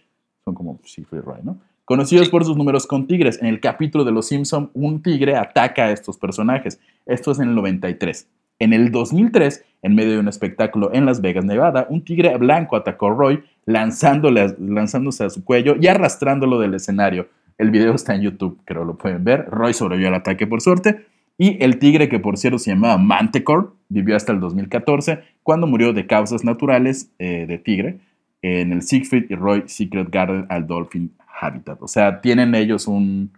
son 0.43 0.53
como 0.53 0.79
Siegfried 0.83 1.19
y 1.19 1.25
Roy, 1.25 1.39
¿no? 1.43 1.59
Conocidos 1.89 2.29
por 2.29 2.45
sus 2.45 2.55
números 2.55 2.85
con 2.85 3.07
tigres. 3.07 3.41
En 3.41 3.47
el 3.47 3.59
capítulo 3.59 4.03
de 4.05 4.11
Los 4.11 4.27
Simpson, 4.27 4.69
un 4.75 5.01
tigre 5.01 5.35
ataca 5.35 5.85
a 5.85 5.91
estos 5.91 6.19
personajes. 6.19 6.79
Esto 7.07 7.31
es 7.31 7.39
en 7.39 7.49
el 7.49 7.55
93. 7.55 8.27
En 8.59 8.73
el 8.73 8.91
2003, 8.91 9.65
en 9.81 9.95
medio 9.95 10.11
de 10.11 10.19
un 10.19 10.27
espectáculo 10.27 10.93
en 10.93 11.07
Las 11.07 11.19
Vegas, 11.19 11.45
Nevada, 11.45 11.87
un 11.89 12.03
tigre 12.03 12.37
blanco 12.37 12.75
atacó 12.75 13.07
a 13.07 13.15
Roy, 13.15 13.43
lanzándole, 13.65 14.55
lanzándose 14.59 15.23
a 15.23 15.31
su 15.31 15.43
cuello 15.43 15.77
y 15.81 15.87
arrastrándolo 15.87 16.59
del 16.59 16.75
escenario. 16.75 17.27
El 17.59 17.69
video 17.69 17.93
está 17.93 18.15
en 18.15 18.21
YouTube, 18.21 18.59
creo 18.65 18.85
lo 18.85 18.97
pueden 18.97 19.23
ver. 19.23 19.45
Roy 19.45 19.73
sobrevivió 19.73 20.07
al 20.07 20.15
ataque 20.15 20.47
por 20.47 20.61
suerte. 20.61 21.05
Y 21.37 21.63
el 21.63 21.77
tigre, 21.77 22.09
que 22.09 22.19
por 22.19 22.37
cierto 22.37 22.57
se 22.57 22.71
llamaba 22.71 22.97
Manticore, 22.97 23.67
vivió 23.87 24.15
hasta 24.15 24.31
el 24.31 24.39
2014, 24.39 25.19
cuando 25.43 25.67
murió 25.67 25.93
de 25.93 26.07
causas 26.07 26.43
naturales 26.43 27.11
eh, 27.19 27.45
de 27.47 27.57
tigre 27.59 27.99
en 28.41 28.71
el 28.71 28.81
Siegfried 28.81 29.25
y 29.29 29.35
Roy 29.35 29.63
Secret 29.67 30.09
Garden 30.09 30.47
al 30.49 30.65
Dolphin 30.65 31.13
Habitat. 31.39 31.81
O 31.81 31.87
sea, 31.87 32.21
tienen 32.21 32.55
ellos 32.55 32.87
un, 32.87 33.31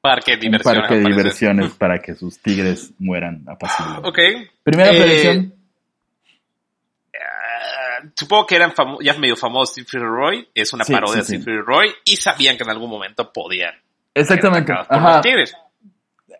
Parque 0.00 0.36
de 0.36 0.58
parque 0.60 1.00
diversiones 1.00 1.72
para 1.78 1.98
que 1.98 2.14
sus 2.14 2.38
tigres 2.38 2.92
mueran 2.98 3.42
apaciblemente. 3.46 4.08
Ok. 4.08 4.18
Primera 4.62 4.92
Eh, 4.92 5.00
predicción. 5.02 5.54
Supongo 8.16 8.46
que 8.46 8.56
eran 8.56 8.72
ya 9.00 9.14
medio 9.14 9.36
famosos 9.36 9.74
Siegfried 9.74 10.02
Roy. 10.02 10.48
Es 10.54 10.72
una 10.72 10.84
Sí, 10.84 10.92
parodia 10.92 11.14
sí, 11.14 11.18
de 11.18 11.24
sí. 11.24 11.32
Siegfried 11.32 11.56
y 11.56 11.60
Roy. 11.62 11.90
Y 12.04 12.16
sabían 12.16 12.56
que 12.56 12.62
en 12.64 12.70
algún 12.70 12.90
momento 12.90 13.32
podían 13.32 13.74
Exactamente. 14.14 14.72
por 14.72 14.96
Ajá. 14.96 15.12
los 15.14 15.20
tigres. 15.22 15.54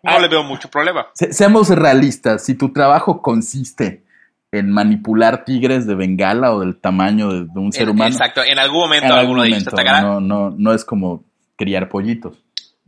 No 0.03 0.11
Ah. 0.11 0.19
le 0.19 0.27
veo 0.29 0.43
mucho 0.43 0.69
problema. 0.69 1.07
Se- 1.13 1.33
seamos 1.33 1.69
realistas. 1.69 2.45
Si 2.45 2.55
tu 2.55 2.71
trabajo 2.71 3.21
consiste 3.21 4.03
en 4.51 4.71
manipular 4.71 5.43
tigres 5.45 5.85
de 5.85 5.95
bengala 5.95 6.53
o 6.53 6.61
del 6.61 6.79
tamaño 6.79 7.29
de, 7.31 7.39
de 7.45 7.59
un 7.59 7.71
ser 7.71 7.83
En- 7.83 7.89
humano, 7.89 8.11
Exacto. 8.11 8.41
En 8.43 8.57
algún 8.59 8.79
momento 8.79 9.05
en 9.05 9.11
algún 9.11 9.19
alguno 9.19 9.41
de 9.43 9.47
ellos 9.49 9.63
te 9.65 9.71
momento 9.71 9.83
no, 10.01 10.21
no, 10.21 10.55
no 10.57 10.73
es 10.73 10.85
como 10.85 11.23
criar 11.55 11.89
pollitos. 11.89 12.37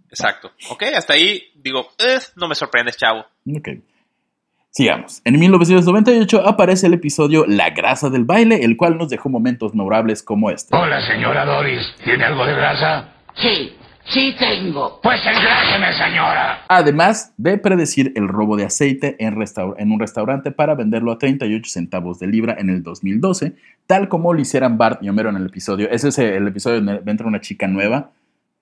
Exacto. 0.10 0.52
Ok, 0.70 0.84
hasta 0.96 1.14
ahí 1.14 1.44
digo, 1.56 1.90
eh, 2.00 2.20
no 2.36 2.48
me 2.48 2.56
sorprendes, 2.56 2.98
chavo. 2.98 3.26
Ok. 3.56 3.70
Sigamos. 4.82 5.22
En 5.26 5.38
1998 5.38 6.48
aparece 6.48 6.88
el 6.88 6.94
episodio 6.94 7.46
La 7.46 7.72
grasa 7.72 8.10
del 8.10 8.24
baile, 8.24 8.64
el 8.64 8.78
cual 8.78 8.98
nos 8.98 9.10
dejó 9.10 9.28
momentos 9.28 9.76
memorables 9.76 10.24
como 10.24 10.50
este. 10.50 10.74
Hola, 10.76 11.02
señora 11.02 11.44
Doris. 11.46 11.94
¿Tiene 12.06 12.24
algo 12.24 12.46
de 12.46 12.54
grasa? 12.54 13.10
Sí, 13.36 13.74
sí 14.06 14.34
tengo. 14.40 15.02
Pues 15.04 15.20
engráseme, 15.26 15.92
señora. 15.92 16.62
Además 16.70 17.34
de 17.36 17.58
predecir 17.58 18.14
el 18.16 18.30
robo 18.30 18.56
de 18.56 18.64
aceite 18.64 19.18
en, 19.20 19.36
restaur- 19.36 19.76
en 19.78 19.92
un 19.92 20.00
restaurante 20.00 20.52
para 20.52 20.74
venderlo 20.74 21.12
a 21.12 21.18
38 21.18 21.70
centavos 21.70 22.18
de 22.20 22.28
libra 22.28 22.56
en 22.58 22.70
el 22.70 22.82
2012, 22.82 23.54
tal 23.88 24.08
como 24.08 24.34
lo 24.34 24.40
hicieran 24.40 24.78
Bart 24.78 25.04
y 25.04 25.10
Homero 25.10 25.30
en 25.32 25.36
el 25.36 25.48
episodio. 25.48 25.90
Ese 25.92 26.08
es 26.08 26.18
el 26.18 26.48
episodio 26.48 26.78
donde 26.82 27.12
entra 27.12 27.28
una 27.28 27.42
chica 27.42 27.68
nueva 27.68 28.12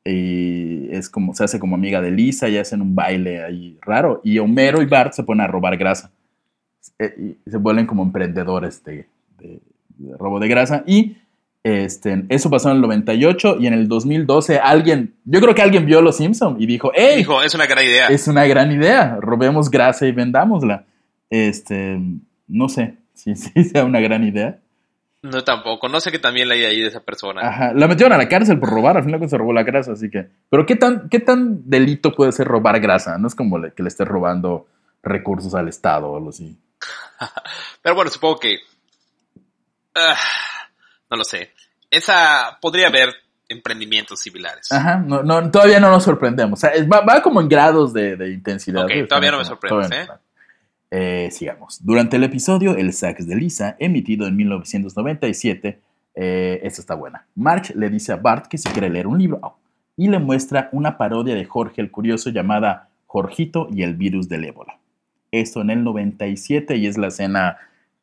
y 0.06 0.88
es 0.92 1.10
como, 1.10 1.34
se 1.34 1.44
hace 1.44 1.60
como 1.60 1.76
amiga 1.76 2.02
de 2.02 2.12
Lisa 2.12 2.50
y 2.50 2.58
hacen 2.58 2.82
un 2.82 2.96
baile 2.96 3.44
ahí 3.44 3.78
raro. 3.82 4.22
Y 4.24 4.40
Homero 4.40 4.82
y 4.82 4.86
Bart 4.86 5.14
se 5.14 5.24
ponen 5.24 5.42
a 5.42 5.48
robar 5.48 5.78
grasa. 5.78 6.12
Eh, 6.98 7.36
y 7.46 7.50
se 7.50 7.58
vuelven 7.58 7.86
como 7.86 8.04
emprendedores 8.04 8.84
de, 8.84 9.08
de- 9.38 9.60
de 9.98 10.18
robo 10.18 10.40
de 10.40 10.48
grasa. 10.48 10.84
Y 10.88 11.18
este, 11.64 12.24
eso 12.30 12.50
pasó 12.50 12.70
en 12.70 12.78
el 12.78 12.82
98 12.82 13.58
y 13.60 13.68
en 13.68 13.74
el 13.74 13.88
2012 13.90 14.60
alguien, 14.60 15.14
yo 15.26 15.42
creo 15.42 15.54
que 15.54 15.62
alguien 15.62 15.86
vio 15.86 16.02
Los 16.02 16.18
Simpson 16.18 16.56
y 16.60 16.66
dijo, 16.66 16.92
¡Ey! 16.96 17.18
Dijo, 17.18 17.42
es 17.44 17.54
una 17.54 17.66
gran 17.68 17.84
idea. 17.84 18.08
Es 18.08 18.28
una 18.28 18.46
gran 18.48 18.72
idea. 18.72 19.18
Robemos 19.20 19.70
grasa 19.70 20.08
y 20.08 20.12
vendámosla. 20.14 20.86
Este, 21.30 22.00
no 22.48 22.70
sé 22.70 22.96
si 23.14 23.36
sí 23.36 23.64
sea 23.66 23.84
una 23.86 24.00
gran 24.00 24.24
idea. 24.24 24.60
No 25.22 25.44
tampoco. 25.44 25.90
No 25.90 26.00
sé 26.00 26.12
qué 26.12 26.20
también 26.20 26.48
leí 26.48 26.64
ahí 26.64 26.80
de 26.82 26.88
esa 26.88 27.02
persona. 27.02 27.42
Ajá. 27.48 27.74
La 27.74 27.88
metieron 27.88 28.14
a 28.14 28.18
la 28.18 28.30
cárcel 28.30 28.58
por 28.60 28.70
robar. 28.70 28.96
Al 28.98 29.04
final 29.04 29.30
se 29.30 29.38
robó 29.38 29.52
la 29.54 29.64
grasa, 29.64 29.92
así 29.92 30.10
que. 30.10 30.28
Pero 30.50 30.66
qué 30.66 30.76
tan, 30.78 31.10
qué 31.10 31.20
tan 31.20 31.70
delito 31.70 32.14
puede 32.14 32.32
ser 32.32 32.48
robar 32.48 32.80
grasa. 32.80 33.18
No 33.18 33.28
es 33.28 33.36
como 33.36 33.58
le- 33.58 33.74
que 33.74 33.84
le 33.84 33.90
estés 33.90 34.08
robando 34.08 34.68
recursos 35.04 35.54
al 35.56 35.68
Estado 35.68 36.08
o 36.10 36.18
algo 36.18 36.30
así. 36.30 36.58
Pero 37.82 37.96
bueno, 37.96 38.10
supongo 38.12 38.40
que. 38.40 38.60
ah, 39.96 40.16
no 41.10 41.18
lo 41.18 41.24
sé. 41.24 41.52
Esa. 41.92 42.58
Podría 42.62 42.88
haber 42.88 43.10
emprendimientos 43.50 44.20
similares. 44.22 44.72
Ajá. 44.72 44.98
No, 44.98 45.22
no, 45.24 45.52
todavía 45.52 45.80
no 45.80 45.90
nos 45.92 46.04
sorprendemos. 46.04 46.60
O 46.60 46.62
sea, 46.62 46.72
va, 46.92 47.02
va 47.02 47.22
como 47.22 47.42
en 47.42 47.50
grados 47.50 47.92
de, 47.94 48.16
de 48.16 48.32
intensidad. 48.32 48.86
Ok, 48.86 48.92
todavía 49.10 49.32
no 49.32 49.40
me 49.40 49.46
sorprendes, 49.46 50.08
no. 50.08 50.14
¿Eh? 50.92 51.30
Sigamos. 51.32 51.84
Durante 51.84 52.18
el 52.18 52.24
episodio 52.24 52.76
El 52.76 52.94
sax 52.94 53.28
de 53.28 53.36
Lisa, 53.36 53.76
emitido 53.80 54.28
en 54.28 54.36
1997, 54.36 55.80
eh, 56.16 56.60
esta 56.64 56.82
está 56.82 56.96
buena. 56.96 57.26
Marge 57.36 57.74
le 57.76 57.90
dice 57.90 58.12
a 58.12 58.18
Bart 58.18 58.48
que 58.48 58.58
si 58.58 58.70
quiere 58.70 58.90
leer 58.90 59.08
un 59.08 59.18
libro 59.18 59.40
oh, 59.42 59.58
y 59.96 60.08
le 60.08 60.20
muestra 60.20 60.70
una 60.72 60.98
parodia 60.98 61.36
de 61.36 61.46
Jorge 61.46 61.82
el 61.82 61.92
Curioso 61.92 62.30
llamada 62.30 62.90
Jorgito 63.06 63.68
y 63.72 63.84
el 63.84 63.96
virus 63.96 64.30
del 64.30 64.46
ébola. 64.46 64.80
Esto 65.32 65.62
en 65.62 65.70
el 65.70 65.84
97 65.84 66.78
y 66.78 66.88
es 66.88 66.98
la 66.98 67.08
escena, 67.08 67.58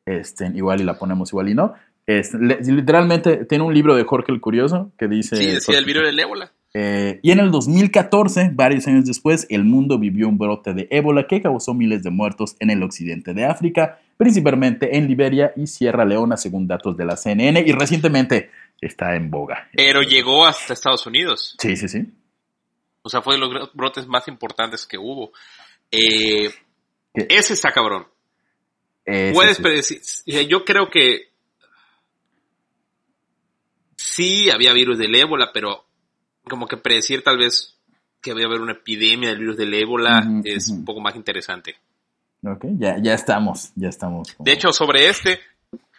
este, 0.05 0.47
igual 0.55 0.81
y 0.81 0.83
la 0.83 0.97
ponemos 0.97 1.31
igual 1.31 1.49
y 1.49 1.55
no. 1.55 1.73
Es, 2.05 2.33
literalmente 2.33 3.45
tiene 3.45 3.65
un 3.65 3.73
libro 3.73 3.95
de 3.95 4.03
Jorge 4.03 4.31
el 4.31 4.39
Curioso 4.39 4.91
que 4.97 5.07
dice... 5.07 5.35
Sí, 5.35 5.45
decía 5.47 5.77
el 5.77 5.85
virus 5.85 6.05
del 6.05 6.19
ébola. 6.19 6.51
Eh, 6.79 7.19
y 7.23 7.31
en 7.31 7.39
el 7.39 7.49
2014, 7.49 8.51
varios 8.53 8.85
años 8.87 9.05
después, 9.05 9.47
el 9.49 9.63
mundo 9.63 9.97
vivió 9.97 10.27
un 10.29 10.37
brote 10.37 10.73
de 10.75 10.87
ébola 10.91 11.25
que 11.27 11.41
causó 11.41 11.73
miles 11.73 12.03
de 12.03 12.11
muertos 12.11 12.55
en 12.59 12.69
el 12.69 12.83
occidente 12.83 13.33
de 13.33 13.45
África, 13.45 13.99
principalmente 14.17 14.95
en 14.95 15.07
Liberia 15.07 15.53
y 15.55 15.65
Sierra 15.67 16.05
Leona, 16.05 16.37
según 16.37 16.67
datos 16.67 16.95
de 16.95 17.05
la 17.05 17.15
CNN, 17.17 17.63
y 17.65 17.71
recientemente 17.71 18.51
está 18.79 19.15
en 19.15 19.31
boga. 19.31 19.67
Pero 19.73 20.03
llegó 20.03 20.45
hasta 20.45 20.73
Estados 20.73 21.07
Unidos. 21.07 21.55
Sí, 21.59 21.75
sí, 21.75 21.87
sí. 21.87 22.05
O 23.01 23.09
sea, 23.09 23.21
fue 23.23 23.35
de 23.35 23.39
los 23.39 23.49
bro- 23.49 23.71
brotes 23.73 24.05
más 24.05 24.27
importantes 24.27 24.85
que 24.85 24.97
hubo. 24.99 25.31
Eh, 25.89 26.51
ese 27.13 27.53
está 27.53 27.71
cabrón. 27.71 28.05
Eh, 29.05 29.31
Puedes 29.33 29.57
sí. 29.57 29.63
predecir. 29.63 29.99
sea, 30.03 30.41
Yo 30.43 30.63
creo 30.65 30.89
que 30.91 31.29
sí 33.95 34.49
había 34.51 34.73
virus 34.73 34.97
del 34.99 35.15
ébola, 35.15 35.49
pero 35.53 35.86
como 36.47 36.67
que 36.67 36.77
predecir 36.77 37.23
tal 37.23 37.37
vez 37.37 37.75
que 38.21 38.31
había 38.31 38.45
haber 38.47 38.61
una 38.61 38.73
epidemia 38.73 39.29
del 39.29 39.39
virus 39.39 39.57
del 39.57 39.73
ébola 39.73 40.23
es 40.43 40.69
un 40.69 40.83
poco 40.85 40.99
más 41.01 41.15
interesante. 41.15 41.75
Ok, 42.43 42.65
ya, 42.77 42.97
ya 43.01 43.13
estamos, 43.13 43.71
ya 43.75 43.89
estamos. 43.89 44.31
como- 44.33 44.45
De 44.45 44.53
hecho, 44.53 44.71
sobre 44.71 45.07
este, 45.09 45.39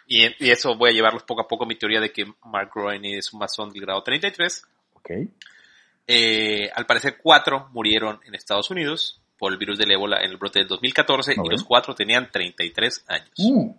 y, 0.07 0.23
y 0.43 0.49
eso 0.51 0.75
voy 0.75 0.89
a 0.91 0.93
llevarlos 0.93 1.23
poco 1.23 1.41
a 1.41 1.47
poco, 1.47 1.65
mi 1.65 1.75
teoría 1.75 1.99
de 1.99 2.11
que 2.11 2.25
Mark 2.45 2.71
Groening 2.73 3.17
es 3.17 3.31
un 3.33 3.39
masón 3.39 3.71
del 3.71 3.81
grado 3.81 4.01
33. 4.03 4.63
Ok. 4.93 5.09
Eh, 6.07 6.69
al 6.73 6.85
parecer, 6.85 7.17
cuatro 7.21 7.69
murieron 7.73 8.19
en 8.25 8.33
Estados 8.35 8.69
Unidos 8.71 9.21
por 9.37 9.51
el 9.53 9.57
virus 9.59 9.77
del 9.77 9.91
ébola 9.91 10.21
en 10.23 10.31
el 10.31 10.37
brote 10.37 10.59
del 10.59 10.67
2014 10.67 11.35
Ok. 11.37 11.45
y 11.45 11.49
los 11.51 11.63
cuatro 11.63 11.93
tenían 11.95 12.29
33 12.31 13.05
años. 13.07 13.31
Mm. 13.37 13.69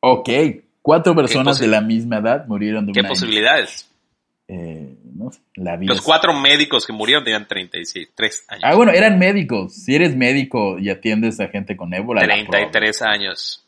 Ok, 0.00 0.28
cuatro 0.82 1.14
personas 1.14 1.58
de 1.58 1.66
la 1.68 1.80
misma 1.80 2.18
edad 2.18 2.46
murieron 2.46 2.86
de 2.86 2.92
¿Qué 2.92 3.00
una... 3.00 3.08
posibilidades? 3.08 3.90
eh, 4.48 4.94
no 5.14 5.30
sé, 5.30 5.40
la 5.54 5.76
vida. 5.76 5.92
Los 5.94 6.02
cuatro 6.02 6.32
médicos 6.34 6.86
que 6.86 6.92
murieron 6.92 7.24
tenían 7.24 7.46
33 7.48 8.44
años. 8.48 8.62
Ah, 8.66 8.74
bueno, 8.74 8.92
eran 8.92 9.18
médicos. 9.18 9.74
Si 9.74 9.94
eres 9.94 10.16
médico 10.16 10.78
y 10.78 10.90
atiendes 10.90 11.40
a 11.40 11.48
gente 11.48 11.76
con 11.76 11.94
ébola... 11.94 12.20
la 12.26 12.34
33 12.34 13.02
años. 13.02 13.60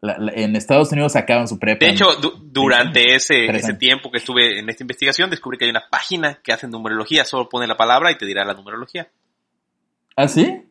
La- 0.00 0.18
la- 0.18 0.32
en 0.34 0.54
Estados 0.56 0.92
Unidos 0.92 1.12
sacaban 1.12 1.48
su 1.48 1.58
prepa. 1.58 1.86
De 1.86 1.92
hecho, 1.92 2.14
du- 2.16 2.34
durante 2.42 3.14
ese, 3.14 3.46
tiempo 3.78 4.10
que 4.10 4.18
estuve 4.18 4.58
en 4.58 4.68
esta 4.68 4.82
investigación, 4.82 5.30
descubrí 5.30 5.56
que 5.56 5.64
hay 5.64 5.70
una 5.70 5.84
página 5.90 6.40
que 6.42 6.52
hace 6.52 6.68
numerología. 6.68 7.24
Solo 7.24 7.48
pone 7.48 7.66
la 7.66 7.76
palabra 7.76 8.10
y 8.12 8.18
te 8.18 8.26
dirá 8.26 8.44
la 8.44 8.52
numerología. 8.54 9.08
¿Ah, 10.16 10.28
sí? 10.28 10.62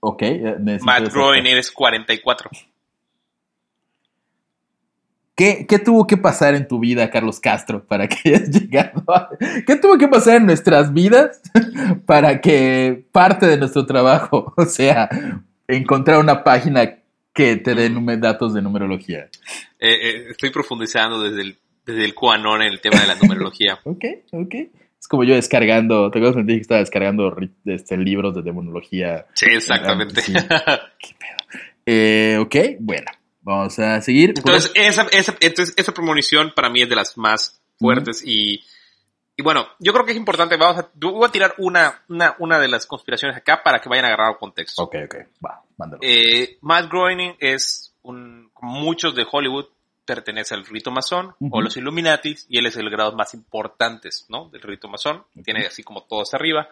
Ok. 0.00 0.22
eh, 0.22 0.56
Matt 0.82 1.12
Groening 1.12 1.56
es 1.56 1.72
44. 1.72 2.50
¿Qué, 5.36 5.66
¿Qué 5.68 5.80
tuvo 5.80 6.06
que 6.06 6.16
pasar 6.16 6.54
en 6.54 6.68
tu 6.68 6.78
vida, 6.78 7.10
Carlos 7.10 7.40
Castro, 7.40 7.84
para 7.84 8.06
que 8.08 8.16
hayas 8.28 8.50
llegado 8.50 9.02
a... 9.08 9.30
¿Qué 9.66 9.76
tuvo 9.76 9.98
que 9.98 10.08
pasar 10.08 10.36
en 10.36 10.46
nuestras 10.46 10.92
vidas 10.92 11.42
para 12.06 12.40
que 12.40 13.04
parte 13.10 13.46
de 13.46 13.58
nuestro 13.58 13.84
trabajo, 13.84 14.54
o 14.56 14.64
sea, 14.66 15.08
encontrar 15.66 16.20
una 16.20 16.44
página 16.44 16.98
que 17.32 17.56
te 17.56 17.74
dé 17.74 17.90
datos 18.18 18.54
de 18.54 18.62
numerología? 18.62 19.28
Eh, 19.80 19.92
eh, 20.02 20.26
estoy 20.30 20.50
profundizando 20.50 21.20
desde 21.20 21.42
el, 21.42 21.58
desde 21.84 22.04
el 22.04 22.14
QAnon 22.14 22.62
en 22.62 22.72
el 22.72 22.80
tema 22.80 23.00
de 23.00 23.08
la 23.08 23.16
numerología. 23.16 23.80
Ok, 23.82 24.04
ok. 24.30 24.54
Es 25.00 25.08
como 25.08 25.24
yo 25.24 25.34
descargando, 25.34 26.10
te 26.10 26.18
acuerdas 26.18 26.36
que 26.36 26.42
te 26.44 26.46
dije 26.46 26.58
que 26.60 26.62
estaba 26.62 26.80
descargando 26.80 27.36
este, 27.66 27.96
libros 27.98 28.34
de 28.36 28.42
demonología. 28.42 29.26
Sí, 29.34 29.46
exactamente. 29.50 30.22
Sí. 30.22 30.32
Eh, 31.84 32.38
ok, 32.40 32.56
bueno, 32.80 33.10
vamos 33.44 33.78
a 33.78 34.00
seguir. 34.00 34.34
Entonces, 34.36 34.72
esa, 34.74 35.06
esa, 35.12 35.36
entonces, 35.40 35.74
esa 35.76 35.92
premonición 35.92 36.52
para 36.56 36.70
mí 36.70 36.82
es 36.82 36.88
de 36.88 36.96
las 36.96 37.16
más 37.16 37.60
fuertes 37.78 38.22
y, 38.24 38.64
y 39.36 39.42
bueno, 39.42 39.66
yo 39.78 39.92
creo 39.92 40.04
que 40.04 40.12
es 40.12 40.16
importante, 40.16 40.56
vamos 40.56 40.78
a, 40.78 40.90
voy 40.94 41.26
a 41.26 41.30
tirar 41.30 41.54
una, 41.58 42.02
una, 42.08 42.34
una 42.38 42.58
de 42.58 42.68
las 42.68 42.86
conspiraciones 42.86 43.36
acá 43.36 43.62
para 43.62 43.80
que 43.80 43.88
vayan 43.88 44.06
a 44.06 44.08
agarrar 44.08 44.38
contexto. 44.38 44.82
Ok, 44.82 44.96
ok, 45.04 45.14
va, 45.44 45.62
mándalo. 45.76 46.00
Eh, 46.02 46.58
Matt 46.62 46.90
Groening 46.90 47.36
es 47.38 47.94
un, 48.02 48.50
muchos 48.60 49.14
de 49.14 49.26
Hollywood, 49.30 49.66
pertenece 50.04 50.54
al 50.54 50.66
rito 50.66 50.90
masón 50.90 51.34
Ujú. 51.40 51.56
o 51.56 51.62
los 51.62 51.76
Illuminatis 51.76 52.46
y 52.48 52.58
él 52.58 52.66
es 52.66 52.76
el 52.76 52.90
grado 52.90 53.12
más 53.12 53.32
importantes, 53.32 54.26
¿no? 54.28 54.50
Del 54.50 54.60
rito 54.60 54.86
masón. 54.88 55.24
Tiene 55.42 55.66
así 55.66 55.82
como 55.82 56.02
todo 56.02 56.20
hacia 56.20 56.36
arriba. 56.36 56.68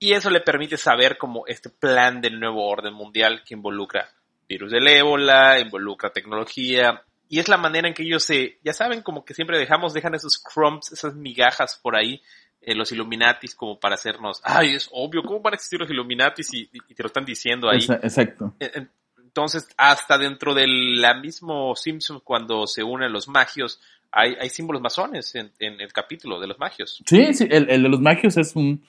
Y 0.00 0.14
eso 0.14 0.30
le 0.30 0.40
permite 0.40 0.76
saber 0.76 1.16
como 1.16 1.46
este 1.46 1.70
plan 1.70 2.20
del 2.20 2.40
nuevo 2.40 2.68
orden 2.68 2.92
mundial 2.92 3.44
que 3.46 3.54
involucra 3.54 4.08
virus 4.52 4.70
del 4.70 4.86
ébola, 4.86 5.58
involucra 5.58 6.10
tecnología. 6.10 7.02
Y 7.28 7.38
es 7.38 7.48
la 7.48 7.56
manera 7.56 7.88
en 7.88 7.94
que 7.94 8.02
ellos 8.02 8.22
se, 8.22 8.58
ya 8.62 8.72
saben, 8.72 9.02
como 9.02 9.24
que 9.24 9.34
siempre 9.34 9.58
dejamos, 9.58 9.94
dejan 9.94 10.14
esos 10.14 10.38
crumbs, 10.38 10.92
esas 10.92 11.14
migajas 11.14 11.80
por 11.82 11.96
ahí, 11.96 12.20
en 12.60 12.78
los 12.78 12.92
Illuminatis, 12.92 13.54
como 13.54 13.80
para 13.80 13.94
hacernos, 13.94 14.40
ay, 14.44 14.74
es 14.76 14.88
obvio, 14.92 15.22
¿cómo 15.22 15.40
van 15.40 15.54
a 15.54 15.56
existir 15.56 15.80
los 15.80 15.90
Illuminatis? 15.90 16.52
Y, 16.54 16.70
y 16.72 16.94
te 16.94 17.02
lo 17.02 17.08
están 17.08 17.24
diciendo 17.24 17.68
ahí. 17.68 17.84
Exacto. 18.02 18.54
Eh, 18.60 18.70
eh, 18.74 18.86
Entonces, 19.18 19.66
hasta 19.76 20.18
dentro 20.18 20.52
del 20.54 21.00
la 21.00 21.14
mismo 21.14 21.74
Simpson, 21.74 22.20
cuando 22.22 22.66
se 22.66 22.82
unen 22.82 23.10
los 23.10 23.26
magios, 23.28 23.80
hay, 24.10 24.36
hay 24.38 24.50
símbolos 24.50 24.82
masones 24.82 25.34
en, 25.34 25.50
en 25.58 25.80
el 25.80 25.90
capítulo 25.90 26.38
de 26.38 26.46
los 26.46 26.58
magios. 26.58 27.02
Sí, 27.06 27.32
sí, 27.32 27.48
el, 27.50 27.70
el 27.70 27.82
de 27.82 27.88
los 27.88 28.00
magios 28.00 28.36
es 28.36 28.54
un... 28.54 28.84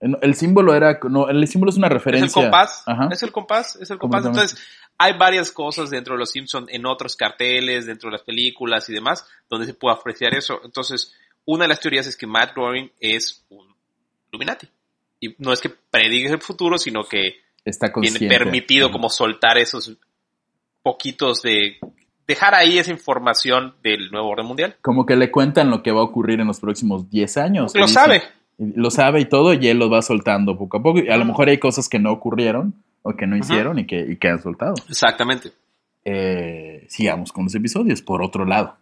El 0.00 0.34
símbolo 0.34 0.74
era... 0.74 0.98
No, 1.08 1.28
el 1.28 1.46
símbolo 1.46 1.70
es 1.70 1.78
una 1.78 1.88
Es 1.88 1.92
referencia... 1.94 2.26
el 2.26 2.32
compás, 2.32 2.84
Ajá. 2.86 3.08
es 3.10 3.22
el 3.22 3.32
compás, 3.32 3.76
es 3.76 3.90
el 3.90 3.98
compás. 3.98 4.24
Entonces, 4.24 4.58
hay 5.02 5.14
varias 5.16 5.50
cosas 5.50 5.88
dentro 5.88 6.12
de 6.12 6.18
los 6.18 6.30
Simpson 6.30 6.66
en 6.68 6.84
otros 6.84 7.16
carteles, 7.16 7.86
dentro 7.86 8.10
de 8.10 8.18
las 8.18 8.22
películas 8.22 8.86
y 8.90 8.92
demás, 8.92 9.26
donde 9.48 9.64
se 9.64 9.72
puede 9.72 9.96
apreciar 9.96 10.34
eso. 10.34 10.60
Entonces, 10.62 11.16
una 11.46 11.64
de 11.64 11.68
las 11.68 11.80
teorías 11.80 12.06
es 12.06 12.18
que 12.18 12.26
Matt 12.26 12.54
Groening 12.54 12.92
es 13.00 13.42
un 13.48 13.74
Illuminati. 14.30 14.68
Y 15.20 15.34
no 15.38 15.54
es 15.54 15.62
que 15.62 15.70
predigue 15.70 16.28
el 16.28 16.42
futuro, 16.42 16.76
sino 16.76 17.04
que 17.04 17.36
Está 17.64 17.90
tiene 17.90 18.28
permitido 18.28 18.90
como 18.90 19.08
soltar 19.08 19.56
esos 19.56 19.96
poquitos 20.82 21.40
de 21.40 21.78
dejar 22.26 22.54
ahí 22.54 22.76
esa 22.76 22.90
información 22.90 23.76
del 23.82 24.10
nuevo 24.10 24.28
orden 24.28 24.44
mundial. 24.44 24.76
Como 24.82 25.06
que 25.06 25.16
le 25.16 25.30
cuentan 25.30 25.70
lo 25.70 25.82
que 25.82 25.92
va 25.92 26.00
a 26.00 26.04
ocurrir 26.04 26.40
en 26.40 26.46
los 26.46 26.60
próximos 26.60 27.08
10 27.08 27.38
años. 27.38 27.74
Lo 27.74 27.88
sabe. 27.88 28.22
Lo 28.58 28.90
sabe 28.90 29.22
y 29.22 29.24
todo, 29.24 29.54
y 29.54 29.66
él 29.66 29.78
lo 29.78 29.88
va 29.88 30.02
soltando 30.02 30.58
poco 30.58 30.76
a 30.76 30.82
poco. 30.82 30.98
Y 30.98 31.08
a 31.08 31.16
lo 31.16 31.24
mejor 31.24 31.48
hay 31.48 31.56
cosas 31.56 31.88
que 31.88 31.98
no 31.98 32.12
ocurrieron 32.12 32.74
o 33.02 33.14
que 33.14 33.26
no 33.26 33.36
hicieron 33.36 33.78
y, 33.78 33.86
que, 33.86 34.00
y 34.00 34.16
que 34.16 34.28
han 34.28 34.40
soltado. 34.40 34.74
Exactamente. 34.88 35.50
Eh, 36.04 36.86
sigamos 36.88 37.32
con 37.32 37.44
los 37.44 37.54
episodios. 37.54 38.02
Por 38.02 38.22
otro 38.22 38.44
lado, 38.44 38.76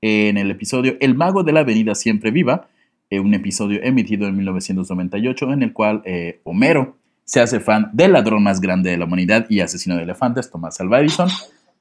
en 0.00 0.38
el 0.38 0.50
episodio 0.50 0.96
El 1.00 1.14
Mago 1.14 1.42
de 1.42 1.52
la 1.52 1.60
Avenida 1.60 1.94
Siempre 1.94 2.30
Viva, 2.30 2.68
eh, 3.10 3.20
un 3.20 3.34
episodio 3.34 3.80
emitido 3.82 4.28
en 4.28 4.36
1998 4.36 5.52
en 5.52 5.62
el 5.62 5.72
cual 5.72 6.02
eh, 6.04 6.40
Homero 6.44 6.96
se 7.24 7.40
hace 7.40 7.60
fan 7.60 7.90
del 7.92 8.12
ladrón 8.12 8.42
más 8.42 8.60
grande 8.60 8.90
de 8.90 8.98
la 8.98 9.04
humanidad 9.04 9.46
y 9.48 9.60
asesino 9.60 9.96
de 9.96 10.04
elefantes, 10.04 10.50
Tomás 10.50 10.80
Alva 10.80 11.00
Edison. 11.00 11.28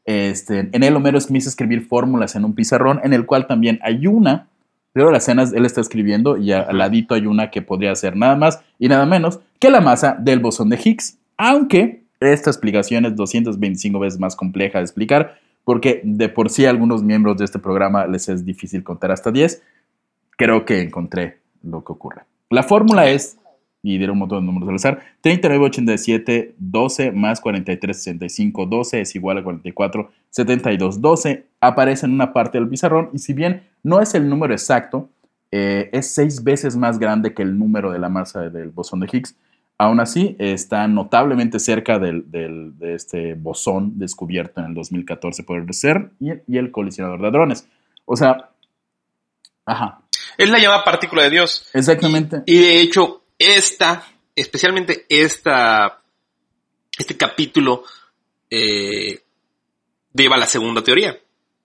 Este, 0.06 0.70
en 0.72 0.84
él 0.84 0.96
Homero 0.96 1.20
a 1.20 1.38
escribir 1.38 1.86
fórmulas 1.86 2.36
en 2.36 2.46
un 2.46 2.56
pizarrón 2.56 3.00
en 3.04 3.14
el 3.14 3.28
cual 3.28 3.46
también 3.46 3.80
hay 3.84 4.08
una, 4.08 4.48
pero 4.92 5.12
las 5.12 5.24
escenas 5.24 5.54
él 5.54 5.66
está 5.66 5.82
escribiendo 5.82 6.38
y 6.38 6.52
al 6.52 6.78
ladito 6.78 7.14
hay 7.14 7.28
una 7.28 7.52
que 7.52 7.62
podría 7.62 7.96
ser 7.96 8.16
nada 8.16 8.36
más 8.36 8.62
y 8.80 8.88
nada 8.88 9.06
menos 9.06 9.40
que 9.60 9.70
la 9.70 9.82
masa 9.82 10.18
del 10.20 10.40
bosón 10.40 10.70
de 10.70 10.80
Higgs, 10.84 11.19
aunque 11.40 12.04
esta 12.20 12.50
explicación 12.50 13.06
es 13.06 13.16
225 13.16 13.98
veces 13.98 14.20
más 14.20 14.36
compleja 14.36 14.80
de 14.80 14.84
explicar 14.84 15.40
porque 15.64 16.02
de 16.04 16.28
por 16.28 16.50
sí 16.50 16.66
a 16.66 16.70
algunos 16.70 17.02
miembros 17.02 17.38
de 17.38 17.46
este 17.46 17.60
programa 17.60 18.06
les 18.08 18.28
es 18.28 18.44
difícil 18.44 18.84
contar 18.84 19.12
hasta 19.12 19.32
10. 19.32 19.64
Creo 20.32 20.66
que 20.66 20.82
encontré 20.82 21.38
lo 21.64 21.84
que 21.84 21.94
ocurre. 21.94 22.24
La 22.50 22.64
fórmula 22.64 23.10
es, 23.10 23.38
y 23.82 23.98
dieron 23.98 24.16
un 24.16 24.20
montón 24.20 24.42
de 24.42 24.52
números 24.52 24.68
al 24.68 24.76
azar, 24.76 25.00
3987 25.22 26.56
12 26.58 27.12
más 27.14 27.40
43 27.40 28.04
65 28.04 28.66
12 28.66 29.02
es 29.02 29.16
igual 29.16 29.38
a 29.38 29.44
44 29.44 30.12
72 30.32 31.00
12. 31.00 31.46
Aparece 31.62 32.06
en 32.06 32.14
una 32.14 32.34
parte 32.34 32.58
del 32.58 32.68
pizarrón 32.68 33.12
y 33.14 33.20
si 33.20 33.32
bien 33.32 33.64
no 33.82 34.02
es 34.02 34.14
el 34.14 34.28
número 34.28 34.54
exacto, 34.54 35.08
eh, 35.52 35.90
es 35.94 36.14
seis 36.14 36.44
veces 36.44 36.76
más 36.76 37.00
grande 37.00 37.34
que 37.34 37.44
el 37.44 37.58
número 37.58 37.92
de 37.92 38.00
la 38.00 38.10
masa 38.10 38.50
del 38.50 38.72
bosón 38.72 39.00
de 39.00 39.08
Higgs. 39.10 39.36
Aún 39.82 40.02
así, 40.02 40.36
está 40.40 40.88
notablemente 40.90 41.58
cerca 41.58 41.98
del, 42.00 42.30
del- 42.30 42.78
de 42.78 42.96
este 42.96 43.34
bosón 43.34 43.98
descubierto 43.98 44.60
en 44.60 44.68
el 44.68 44.74
2014 44.74 45.44
por 45.44 45.58
el 45.58 45.74
CERN 45.74 46.12
y, 46.20 46.32
y 46.54 46.58
el 46.58 46.70
colisionador 46.70 47.22
de 47.22 47.28
hadrones. 47.30 47.66
O 48.06 48.16
sea, 48.18 48.50
ajá, 49.66 50.02
Es 50.38 50.50
la 50.50 50.60
llamada 50.60 50.84
partícula 50.84 51.24
de 51.24 51.30
Dios. 51.30 51.70
exactamente. 51.74 52.44
Y 52.46 52.60
de 52.60 52.82
hecho, 52.82 53.24
esta, 53.38 54.06
especialmente 54.36 55.06
esta, 55.08 56.02
este 56.98 57.16
capítulo, 57.16 57.84
eh, 58.50 59.22
lleva 60.14 60.36
a 60.36 60.40
la 60.40 60.46
segunda 60.48 60.84
teoría, 60.84 61.18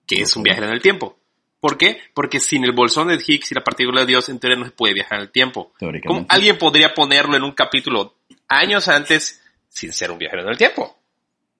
que 0.07 0.21
es 0.21 0.33
un 0.37 0.43
viaje 0.43 0.63
en 0.63 0.69
el 0.69 0.81
tiempo. 0.81 1.17
¿Por 1.65 1.79
qué? 1.79 1.97
Porque 2.13 2.39
sin 2.39 2.63
el 2.63 2.73
bolsón 2.73 3.07
de 3.07 3.15
Higgs 3.15 3.51
y 3.51 3.55
la 3.55 3.63
partícula 3.63 4.01
de 4.01 4.05
Dios, 4.05 4.29
en 4.29 4.37
teoría 4.39 4.59
no 4.59 4.65
se 4.65 4.71
puede 4.71 4.93
viajar 4.93 5.17
en 5.17 5.23
el 5.23 5.31
tiempo. 5.31 5.71
Teóricamente. 5.79 6.07
¿Cómo 6.07 6.25
alguien 6.29 6.59
podría 6.59 6.93
ponerlo 6.93 7.35
en 7.35 7.41
un 7.41 7.53
capítulo 7.53 8.13
años 8.47 8.87
antes 8.87 9.41
sin 9.67 9.91
ser 9.91 10.11
un 10.11 10.19
viajero 10.19 10.43
en 10.43 10.49
el 10.49 10.57
tiempo? 10.59 10.95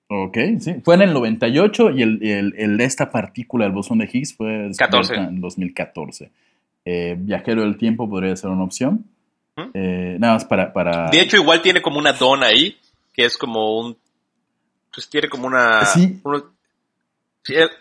Ok, 0.06 0.38
sí. 0.60 0.74
Fue 0.84 0.94
en 0.94 1.02
el 1.02 1.12
98 1.12 1.90
y 1.90 2.02
el, 2.02 2.22
el- 2.22 2.54
el- 2.56 2.80
esta 2.80 3.10
partícula, 3.10 3.66
el 3.66 3.72
bosón 3.72 3.98
de 3.98 4.08
Higgs, 4.12 4.36
fue 4.36 4.46
descubierta 4.68 4.86
14. 4.86 5.14
en 5.16 5.40
2014. 5.40 6.30
Eh, 6.84 7.16
viajero 7.18 7.62
del 7.62 7.76
tiempo 7.76 8.08
podría 8.08 8.36
ser 8.36 8.50
una 8.50 8.62
opción. 8.62 9.04
¿Mm? 9.56 9.62
Eh, 9.74 10.16
nada 10.20 10.34
más 10.34 10.44
para... 10.44 10.72
para... 10.72 11.10
De 11.10 11.20
hecho, 11.20 11.36
igual 11.36 11.62
tiene 11.62 11.82
como 11.82 11.98
una 11.98 12.12
dona 12.12 12.46
ahí, 12.46 12.78
que 13.12 13.24
es 13.24 13.36
como 13.36 13.80
un... 13.80 13.96
Pues 14.94 15.10
tiene 15.10 15.28
como 15.28 15.48
una... 15.48 15.84
Sí. 15.86 16.20
uno- 16.22 16.54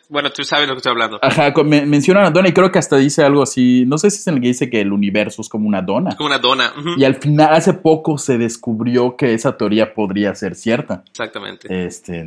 bueno, 0.09 0.31
tú 0.31 0.43
sabes 0.43 0.67
lo 0.67 0.73
que 0.73 0.77
estoy 0.77 0.91
hablando. 0.91 1.19
Ajá, 1.21 1.53
con- 1.53 1.67
me- 1.69 1.85
menciona 1.85 2.19
una 2.21 2.31
dona 2.31 2.49
y 2.49 2.53
creo 2.53 2.71
que 2.71 2.79
hasta 2.79 2.97
dice 2.97 3.23
algo 3.23 3.43
así. 3.43 3.83
No 3.87 3.97
sé 3.97 4.09
si 4.11 4.17
es 4.19 4.27
en 4.27 4.35
el 4.35 4.41
que 4.41 4.47
dice 4.47 4.69
que 4.69 4.81
el 4.81 4.91
universo 4.93 5.41
es 5.41 5.49
como 5.49 5.67
una 5.67 5.81
dona. 5.81 6.11
Es 6.11 6.15
como 6.15 6.27
una 6.29 6.39
dona. 6.39 6.73
Y 6.97 7.03
al 7.03 7.15
final, 7.15 7.53
hace 7.53 7.73
poco 7.73 8.17
se 8.17 8.37
descubrió 8.37 9.15
que 9.17 9.33
esa 9.33 9.57
teoría 9.57 9.93
podría 9.93 10.33
ser 10.35 10.55
cierta. 10.55 11.03
Exactamente. 11.09 11.85
Este, 11.85 12.23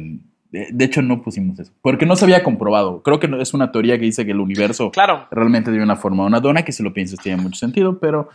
de, 0.51 0.69
de 0.73 0.85
hecho, 0.85 1.03
no 1.03 1.23
pusimos 1.23 1.59
eso. 1.59 1.73
Porque 1.83 2.07
no 2.07 2.17
se 2.17 2.25
había 2.25 2.43
comprobado. 2.43 3.03
Creo 3.03 3.21
que 3.21 3.29
no- 3.29 3.41
es 3.41 3.55
una 3.55 3.71
teoría 3.73 3.99
que 3.99 4.05
dice 4.05 4.25
que 4.25 4.33
el 4.33 4.41
universo 4.41 4.91
Claro. 4.91 5.27
realmente 5.31 5.71
tiene 5.71 5.85
una 5.85 5.97
forma 5.97 6.23
de 6.25 6.29
una 6.29 6.41
dona, 6.41 6.63
que 6.65 6.73
si 6.73 6.83
lo 6.83 6.93
piensas 6.93 7.19
tiene 7.21 7.41
mucho 7.43 7.59
sentido, 7.59 7.99
pero 7.99 8.29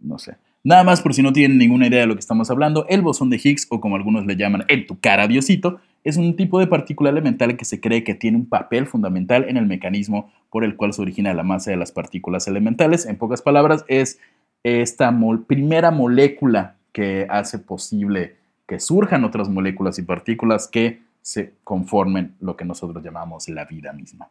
no 0.00 0.18
sé. 0.18 0.36
Nada 0.64 0.84
más 0.84 1.00
por 1.02 1.12
si 1.12 1.22
no 1.22 1.32
tienen 1.32 1.58
ninguna 1.58 1.88
idea 1.88 2.00
de 2.00 2.06
lo 2.06 2.14
que 2.14 2.20
estamos 2.20 2.50
hablando, 2.50 2.86
el 2.88 3.02
bosón 3.02 3.30
de 3.30 3.40
Higgs, 3.42 3.66
o 3.70 3.80
como 3.80 3.96
algunos 3.96 4.26
le 4.26 4.36
llaman 4.36 4.64
en 4.68 4.86
tu 4.86 5.00
cara 5.00 5.26
Diosito, 5.26 5.80
es 6.04 6.16
un 6.16 6.36
tipo 6.36 6.60
de 6.60 6.66
partícula 6.66 7.10
elemental 7.10 7.56
que 7.56 7.64
se 7.64 7.80
cree 7.80 8.04
que 8.04 8.14
tiene 8.14 8.36
un 8.36 8.46
papel 8.48 8.86
fundamental 8.86 9.48
en 9.48 9.56
el 9.56 9.66
mecanismo 9.66 10.32
por 10.50 10.64
el 10.64 10.76
cual 10.76 10.92
se 10.92 11.02
origina 11.02 11.34
la 11.34 11.42
masa 11.42 11.70
de 11.70 11.76
las 11.76 11.92
partículas 11.92 12.46
elementales. 12.46 13.06
En 13.06 13.16
pocas 13.16 13.42
palabras, 13.42 13.84
es 13.88 14.20
esta 14.62 15.10
mol- 15.10 15.46
primera 15.46 15.90
molécula 15.90 16.76
que 16.92 17.26
hace 17.28 17.58
posible 17.58 18.36
que 18.66 18.78
surjan 18.78 19.24
otras 19.24 19.48
moléculas 19.48 19.98
y 19.98 20.02
partículas 20.02 20.68
que 20.68 21.02
se 21.22 21.54
conformen 21.64 22.34
lo 22.40 22.56
que 22.56 22.64
nosotros 22.64 23.02
llamamos 23.02 23.48
la 23.48 23.64
vida 23.64 23.92
misma. 23.92 24.28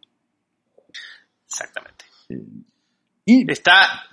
Exactamente. 1.46 2.06
Y 3.40 3.52
Está, 3.52 4.04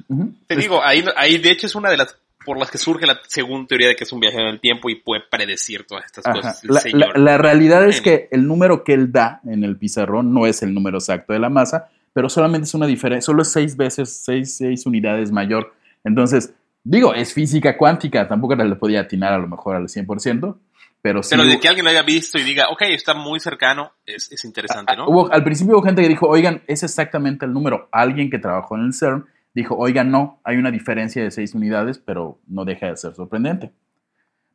te 0.46 0.56
digo, 0.56 0.82
ahí, 0.84 1.04
ahí 1.16 1.38
de 1.38 1.50
hecho 1.50 1.66
es 1.66 1.74
una 1.74 1.90
de 1.90 1.96
las 1.96 2.16
por 2.44 2.56
las 2.58 2.70
que 2.70 2.78
surge 2.78 3.04
la 3.06 3.18
segunda 3.26 3.66
teoría 3.68 3.88
de 3.88 3.96
que 3.96 4.04
es 4.04 4.12
un 4.12 4.20
viajero 4.20 4.44
en 4.44 4.54
el 4.54 4.60
tiempo 4.60 4.88
y 4.88 4.94
puede 4.94 5.22
predecir 5.30 5.84
todas 5.86 6.06
estas 6.06 6.24
Ajá. 6.24 6.34
cosas. 6.36 6.64
La, 6.64 6.80
señor. 6.80 7.18
la- 7.18 7.32
la 7.32 7.38
realidad 7.38 7.86
es 7.86 8.00
que 8.00 8.28
el 8.30 8.46
número 8.46 8.84
que 8.84 8.94
él 8.94 9.12
da 9.12 9.40
en 9.44 9.64
el 9.64 9.76
pizarrón 9.76 10.32
no 10.32 10.46
es 10.46 10.62
el 10.62 10.72
número 10.72 10.96
exacto 10.98 11.34
de 11.34 11.40
la 11.40 11.50
masa, 11.50 11.90
pero 12.14 12.30
solamente 12.30 12.64
es 12.66 12.72
una 12.74 12.86
diferencia, 12.86 13.26
solo 13.26 13.42
es 13.42 13.52
seis 13.52 13.76
veces, 13.76 14.22
seis, 14.24 14.56
seis 14.56 14.86
unidades 14.86 15.30
mayor. 15.30 15.74
Entonces, 16.04 16.54
digo, 16.84 17.12
es 17.12 17.34
física 17.34 17.76
cuántica, 17.76 18.26
tampoco 18.26 18.54
le 18.54 18.76
podía 18.76 19.00
atinar 19.00 19.34
a 19.34 19.38
lo 19.38 19.46
mejor 19.48 19.76
al 19.76 19.88
100%, 19.88 20.56
pero 21.02 21.22
sí. 21.22 21.30
Pero 21.36 21.44
de 21.48 21.58
que 21.60 21.68
alguien 21.68 21.84
lo 21.84 21.90
haya 21.90 22.02
visto 22.02 22.38
y 22.38 22.42
diga, 22.42 22.68
ok, 22.70 22.82
está 22.82 23.14
muy 23.14 23.40
cercano, 23.40 23.92
es, 24.06 24.30
es 24.32 24.44
interesante, 24.44 24.96
¿no? 24.96 25.06
hubo- 25.06 25.32
al 25.32 25.44
principio 25.44 25.74
hubo 25.74 25.82
gente 25.82 26.02
que 26.02 26.08
dijo, 26.08 26.26
oigan, 26.28 26.62
es 26.66 26.82
exactamente 26.82 27.46
el 27.46 27.52
número. 27.52 27.88
Alguien 27.92 28.30
que 28.30 28.38
trabajó 28.38 28.76
en 28.76 28.84
el 28.84 28.92
CERN 28.94 29.26
dijo, 29.54 29.76
oigan, 29.76 30.10
no, 30.10 30.40
hay 30.44 30.56
una 30.56 30.70
diferencia 30.70 31.22
de 31.22 31.30
seis 31.30 31.54
unidades, 31.54 31.98
pero 31.98 32.38
no 32.46 32.64
deja 32.64 32.86
de 32.88 32.96
ser 32.96 33.14
sorprendente. 33.14 33.70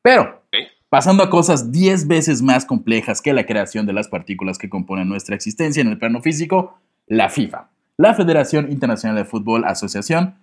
Pero, 0.01 0.43
pasando 0.89 1.23
a 1.23 1.29
cosas 1.29 1.71
10 1.71 2.07
veces 2.07 2.41
más 2.41 2.65
complejas 2.65 3.21
que 3.21 3.33
la 3.33 3.45
creación 3.45 3.85
de 3.85 3.93
las 3.93 4.07
partículas 4.07 4.57
que 4.57 4.69
componen 4.69 5.07
nuestra 5.09 5.35
existencia 5.35 5.81
en 5.81 5.87
el 5.87 5.97
plano 5.97 6.21
físico, 6.21 6.77
la 7.07 7.29
FIFA, 7.29 7.69
la 7.97 8.13
Federación 8.13 8.71
Internacional 8.71 9.15
de 9.17 9.25
Fútbol 9.25 9.63
Asociación, 9.65 10.35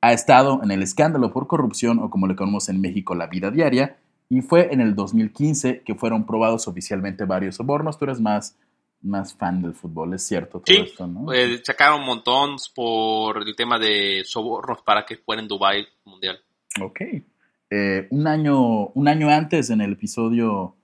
ha 0.00 0.12
estado 0.12 0.60
en 0.62 0.70
el 0.72 0.82
escándalo 0.82 1.32
por 1.32 1.46
corrupción 1.46 1.98
o 2.00 2.10
como 2.10 2.26
le 2.26 2.34
conocemos 2.36 2.68
en 2.68 2.80
México 2.80 3.14
la 3.14 3.28
vida 3.28 3.50
diaria, 3.50 3.96
y 4.32 4.40
fue 4.40 4.72
en 4.72 4.80
el 4.80 4.94
2015 4.94 5.82
que 5.84 5.94
fueron 5.94 6.24
probados 6.24 6.66
oficialmente 6.66 7.26
varios 7.26 7.56
sobornos. 7.56 7.98
Tú 7.98 8.06
eres 8.06 8.18
más, 8.18 8.56
más 9.02 9.34
fan 9.34 9.60
del 9.60 9.74
fútbol, 9.74 10.14
es 10.14 10.26
cierto 10.26 10.60
todo 10.60 10.74
Sí, 10.74 10.76
esto, 10.86 11.06
¿no? 11.06 11.30
Eh, 11.34 11.60
sacaron 11.62 12.00
un 12.00 12.06
montón 12.06 12.56
por 12.74 13.46
el 13.46 13.54
tema 13.54 13.78
de 13.78 14.22
sobornos 14.24 14.80
para 14.80 15.04
que 15.04 15.18
fuera 15.18 15.42
en 15.42 15.48
Dubai 15.48 15.86
Mundial. 16.06 16.40
Ok. 16.80 17.00
Eh, 17.68 18.06
un, 18.08 18.26
año, 18.26 18.86
un 18.86 19.06
año 19.06 19.28
antes, 19.28 19.68
en 19.68 19.82
el 19.82 19.92
episodio... 19.92 20.76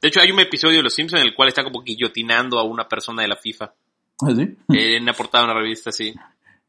De 0.00 0.08
hecho, 0.08 0.22
hay 0.22 0.30
un 0.30 0.40
episodio 0.40 0.78
de 0.78 0.84
Los 0.84 0.94
Simpsons 0.94 1.20
en 1.20 1.28
el 1.28 1.34
cual 1.34 1.48
está 1.48 1.64
como 1.64 1.82
guillotinando 1.82 2.58
a 2.58 2.64
una 2.64 2.88
persona 2.88 3.20
de 3.20 3.28
la 3.28 3.36
FIFA. 3.36 3.74
¿Ah, 4.22 4.34
sí? 4.34 4.56
Eh, 4.72 4.96
en 4.96 5.04
la 5.04 5.12
portada 5.12 5.44
de 5.44 5.50
una 5.50 5.60
revista, 5.60 5.92
sí. 5.92 6.14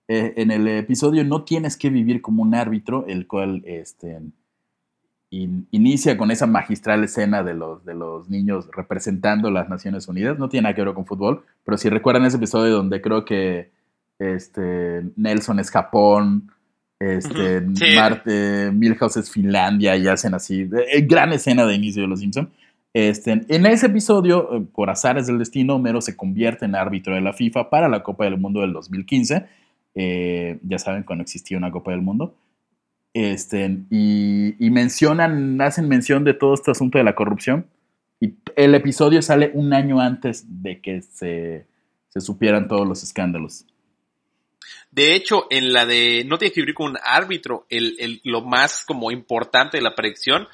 Eh, 0.07 0.33
en 0.37 0.51
el 0.51 0.67
episodio 0.67 1.23
No 1.23 1.43
tienes 1.45 1.77
que 1.77 1.89
vivir 1.89 2.21
como 2.21 2.43
un 2.43 2.53
árbitro, 2.53 3.07
el 3.07 3.25
cual 3.25 3.63
este, 3.65 4.19
in- 5.29 5.67
inicia 5.71 6.17
con 6.17 6.31
esa 6.31 6.45
magistral 6.47 7.03
escena 7.03 7.43
de 7.43 7.53
los, 7.53 7.83
de 7.85 7.93
los 7.93 8.29
niños 8.29 8.67
representando 8.75 9.51
las 9.51 9.69
Naciones 9.69 10.07
Unidas. 10.07 10.37
No 10.39 10.49
tiene 10.49 10.63
nada 10.63 10.75
que 10.75 10.83
ver 10.83 10.93
con 10.93 11.05
fútbol, 11.05 11.43
pero 11.63 11.77
si 11.77 11.89
recuerdan 11.89 12.25
ese 12.25 12.37
episodio 12.37 12.73
donde 12.75 13.01
creo 13.01 13.25
que 13.25 13.69
este, 14.19 15.03
Nelson 15.15 15.59
es 15.59 15.69
Japón, 15.71 16.49
este, 16.99 17.57
Ujú, 17.59 17.75
sí. 17.75 17.85
Mart- 17.95 18.23
eh, 18.25 18.71
Milhouse 18.73 19.17
es 19.17 19.29
Finlandia 19.31 19.95
y 19.97 20.07
hacen 20.07 20.33
así. 20.33 20.69
eh, 20.91 21.01
gran 21.01 21.33
escena 21.33 21.65
de 21.65 21.75
inicio 21.75 22.01
de 22.03 22.07
Los 22.07 22.19
Simpson. 22.21 22.49
Este, 22.93 23.43
en 23.49 23.65
ese 23.65 23.87
episodio, 23.87 24.55
eh, 24.55 24.61
por 24.73 24.89
azares 24.89 25.27
del 25.27 25.37
destino, 25.37 25.75
Homero 25.75 25.99
se 25.99 26.15
convierte 26.15 26.63
en 26.63 26.75
árbitro 26.75 27.13
de 27.13 27.19
la 27.19 27.33
FIFA 27.33 27.69
para 27.69 27.89
la 27.89 28.03
Copa 28.03 28.23
del 28.23 28.37
Mundo 28.37 28.61
del 28.61 28.71
2015. 28.71 29.45
Eh, 29.95 30.59
ya 30.63 30.79
saben, 30.79 31.03
cuando 31.03 31.23
existía 31.23 31.57
una 31.57 31.71
Copa 31.71 31.91
del 31.91 32.01
Mundo. 32.01 32.33
Este, 33.15 33.77
y, 33.89 34.55
y 34.59 34.69
mencionan, 34.71 35.61
hacen 35.61 35.87
mención 35.87 36.25
de 36.25 36.33
todo 36.33 36.53
este 36.53 36.71
asunto 36.71 36.97
de 36.97 37.05
la 37.05 37.15
corrupción. 37.15 37.65
Y 38.19 38.33
el 38.57 38.75
episodio 38.75 39.21
sale 39.21 39.51
un 39.53 39.73
año 39.73 40.01
antes 40.01 40.43
de 40.61 40.81
que 40.81 41.01
se, 41.01 41.65
se 42.09 42.19
supieran 42.19 42.67
todos 42.67 42.85
los 42.85 43.03
escándalos. 43.03 43.65
De 44.91 45.15
hecho, 45.15 45.47
en 45.49 45.71
la 45.71 45.85
de 45.85 46.25
No 46.27 46.37
tienes 46.37 46.53
que 46.53 46.61
vivir 46.61 46.75
con 46.75 46.91
un 46.91 46.97
árbitro, 47.05 47.65
el, 47.69 47.95
el- 47.99 48.21
lo 48.25 48.41
más 48.41 48.83
como 48.85 49.11
importante 49.11 49.77
de 49.77 49.83
la 49.83 49.95
predicción 49.95 50.47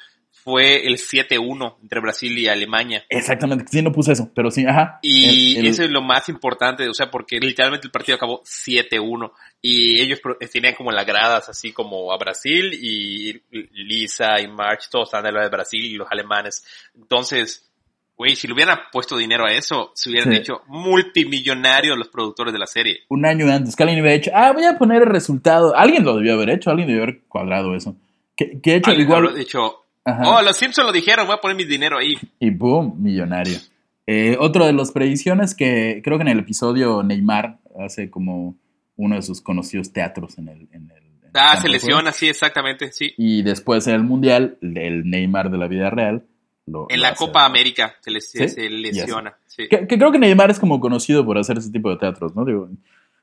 fue 0.44 0.86
el 0.86 0.96
7-1 0.98 1.76
entre 1.82 2.00
Brasil 2.00 2.36
y 2.36 2.48
Alemania. 2.48 3.04
Exactamente, 3.08 3.64
sí, 3.70 3.80
no 3.82 3.92
puse 3.92 4.12
eso, 4.12 4.30
pero 4.34 4.50
sí, 4.50 4.64
ajá. 4.66 4.98
Y 5.02 5.54
El- 5.54 5.64
el- 5.64 5.66
eso 5.68 5.84
es 5.84 5.90
lo 5.90 6.02
más 6.02 6.28
importante, 6.28 6.88
o 6.88 6.94
sea, 6.94 7.10
porque 7.10 7.38
literalmente 7.38 7.86
el 7.86 7.92
partido 7.92 8.16
acabó 8.16 8.42
7-1 8.44 9.32
y 9.60 10.00
ellos 10.00 10.18
pro- 10.20 10.36
tenían 10.50 10.74
como 10.74 10.90
las 10.90 11.06
gradas 11.06 11.48
así 11.48 11.72
como 11.72 12.12
a 12.12 12.16
Brasil 12.18 12.72
y 12.74 13.40
Lisa 13.72 14.40
y 14.40 14.48
March, 14.48 14.88
todos 14.90 15.08
estaban 15.08 15.24
del 15.26 15.34
lado 15.34 15.48
de 15.48 15.56
Brasil 15.56 15.84
y 15.84 15.94
los 15.94 16.08
alemanes. 16.10 16.64
Entonces, 16.96 17.68
güey, 18.16 18.34
si 18.36 18.46
le 18.48 18.54
hubieran 18.54 18.78
puesto 18.90 19.16
dinero 19.16 19.46
a 19.46 19.52
eso, 19.52 19.92
se 19.94 20.10
hubieran 20.10 20.32
Sí. 20.32 20.38
hecho 20.40 20.62
multimillonarios 20.66 21.96
los 21.98 22.08
productores 22.08 22.52
de 22.52 22.58
la 22.58 22.66
serie. 22.66 23.00
un 23.08 23.24
año 23.26 23.46
antes, 23.52 23.76
que 23.76 23.82
alguien 23.82 24.00
hubiera 24.00 24.16
hecho, 24.16 24.30
ah, 24.34 24.52
voy 24.52 24.64
a 24.64 24.76
poner 24.78 25.02
el 25.02 25.08
resultado. 25.08 25.76
Alguien 25.76 26.04
lo 26.04 26.16
debió 26.16 26.34
haber 26.34 26.50
hecho, 26.50 26.70
alguien 26.70 26.88
debió 26.88 27.02
haber 27.04 27.20
cuadrado 27.28 27.74
eso. 27.74 27.96
Que, 28.36 28.60
que 28.60 28.70
de 28.72 28.76
hecho, 28.78 28.90
Alguien 28.90 29.06
igual. 29.08 29.34
dicho, 29.34 29.81
Ajá. 30.04 30.22
oh, 30.36 30.42
los 30.42 30.56
Simpsons 30.56 30.86
lo 30.86 30.92
dijeron, 30.92 31.26
voy 31.26 31.36
a 31.36 31.40
poner 31.40 31.56
mi 31.56 31.64
dinero 31.64 31.98
ahí. 31.98 32.14
Y 32.40 32.50
boom, 32.50 32.94
millonario. 33.00 33.58
Eh, 34.06 34.36
otro 34.40 34.66
de 34.66 34.72
las 34.72 34.90
predicciones 34.90 35.54
que 35.54 36.00
creo 36.04 36.18
que 36.18 36.22
en 36.22 36.28
el 36.28 36.40
episodio 36.40 37.02
Neymar 37.02 37.58
hace 37.78 38.10
como 38.10 38.56
uno 38.96 39.14
de 39.16 39.22
sus 39.22 39.40
conocidos 39.40 39.92
teatros 39.92 40.38
en 40.38 40.48
el. 40.48 40.68
En 40.72 40.90
el 40.90 40.96
en 41.24 41.30
Ah, 41.34 41.56
se 41.56 41.68
lesiona, 41.68 42.12
sí, 42.12 42.28
exactamente, 42.28 42.92
sí. 42.92 43.14
Y 43.16 43.42
después 43.42 43.86
en 43.86 43.94
el 43.94 44.02
Mundial, 44.02 44.58
el 44.60 45.08
Neymar 45.08 45.50
de 45.50 45.58
la 45.58 45.66
vida 45.68 45.88
real. 45.88 46.24
lo- 46.66 46.86
En 46.90 46.96
lo 46.98 47.02
la 47.02 47.08
hace. 47.10 47.18
Copa 47.24 47.44
América 47.44 47.94
se, 48.00 48.10
les- 48.10 48.30
¿Sí? 48.30 48.48
se 48.48 48.68
lesiona. 48.70 49.34
Sí. 49.46 49.66
Que, 49.68 49.86
que 49.88 49.98
creo 49.98 50.12
que 50.12 50.18
Neymar 50.18 50.50
es 50.50 50.58
como 50.60 50.78
conocido 50.78 51.24
por 51.24 51.36
hacer 51.38 51.58
ese 51.58 51.70
tipo 51.72 51.90
de 51.90 51.96
teatros, 51.96 52.36
¿no? 52.36 52.44
Digo, 52.44 52.68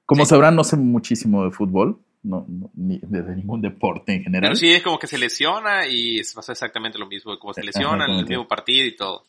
como 0.05 0.25
Sí. 0.25 0.29
sabrán, 0.29 0.55
no 0.55 0.63
sé 0.65 0.75
muchísimo 0.75 1.43
de 1.45 1.51
fútbol, 1.51 1.99
no, 2.23 2.45
no, 2.47 2.69
ni 2.75 2.99
de, 2.99 3.21
de 3.21 3.35
ningún 3.35 3.61
deporte 3.61 4.13
en 4.13 4.23
general. 4.23 4.49
Pero 4.49 4.55
sí 4.55 4.71
es 4.71 4.83
como 4.83 4.99
que 4.99 5.07
se 5.07 5.17
lesiona 5.17 5.87
y 5.87 6.21
pasa 6.35 6.51
exactamente 6.51 6.97
lo 6.97 7.07
mismo, 7.07 7.37
como 7.39 7.53
se 7.53 7.61
Ajá, 7.61 7.65
lesiona 7.65 8.05
en 8.05 8.11
el 8.11 8.25
mismo 8.25 8.47
partido 8.47 8.85
y 8.85 8.95
todo. 8.95 9.23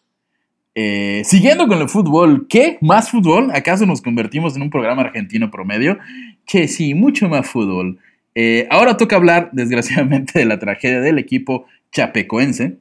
Eh, 0.75 1.23
siguiendo 1.25 1.67
con 1.67 1.81
el 1.81 1.89
fútbol, 1.89 2.47
¿qué? 2.49 2.79
¿Más 2.81 3.11
fútbol? 3.11 3.51
¿Acaso 3.53 3.87
nos 3.87 4.01
convertimos 4.01 4.55
en 4.57 4.63
un 4.63 4.71
programa 4.71 5.03
argentino 5.03 5.51
promedio? 5.51 5.99
Che, 6.47 6.69
sí, 6.69 6.95
mucho 6.95 7.29
más 7.29 7.49
fútbol. 7.49 7.99
Eh, 8.35 8.69
ahora 8.71 8.97
toca 8.97 9.17
hablar, 9.17 9.51
desgraciadamente, 9.53 10.39
de 10.39 10.45
la 10.45 10.59
tragedia 10.59 11.01
del 11.01 11.19
equipo 11.19 11.67
chapecoense, 11.93 12.79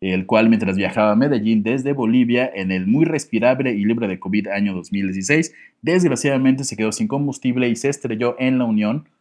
el 0.00 0.26
cual 0.26 0.48
mientras 0.48 0.76
viajaba 0.76 1.12
a 1.12 1.16
Medellín 1.16 1.62
desde 1.62 1.92
Bolivia 1.92 2.50
en 2.54 2.70
el 2.72 2.86
muy 2.86 3.04
respirable 3.04 3.72
y 3.72 3.84
libre 3.84 4.08
de 4.08 4.18
COVID 4.18 4.48
año 4.48 4.74
2016, 4.74 5.54
desgraciadamente 5.82 6.64
se 6.64 6.76
quedó 6.76 6.92
sin 6.92 7.08
combustible 7.08 7.68
y 7.68 7.76
se 7.76 7.88
estrelló 7.88 8.36
en 8.38 8.58
la 8.58 8.64
Unión, 8.64 9.06
eh, 9.06 9.17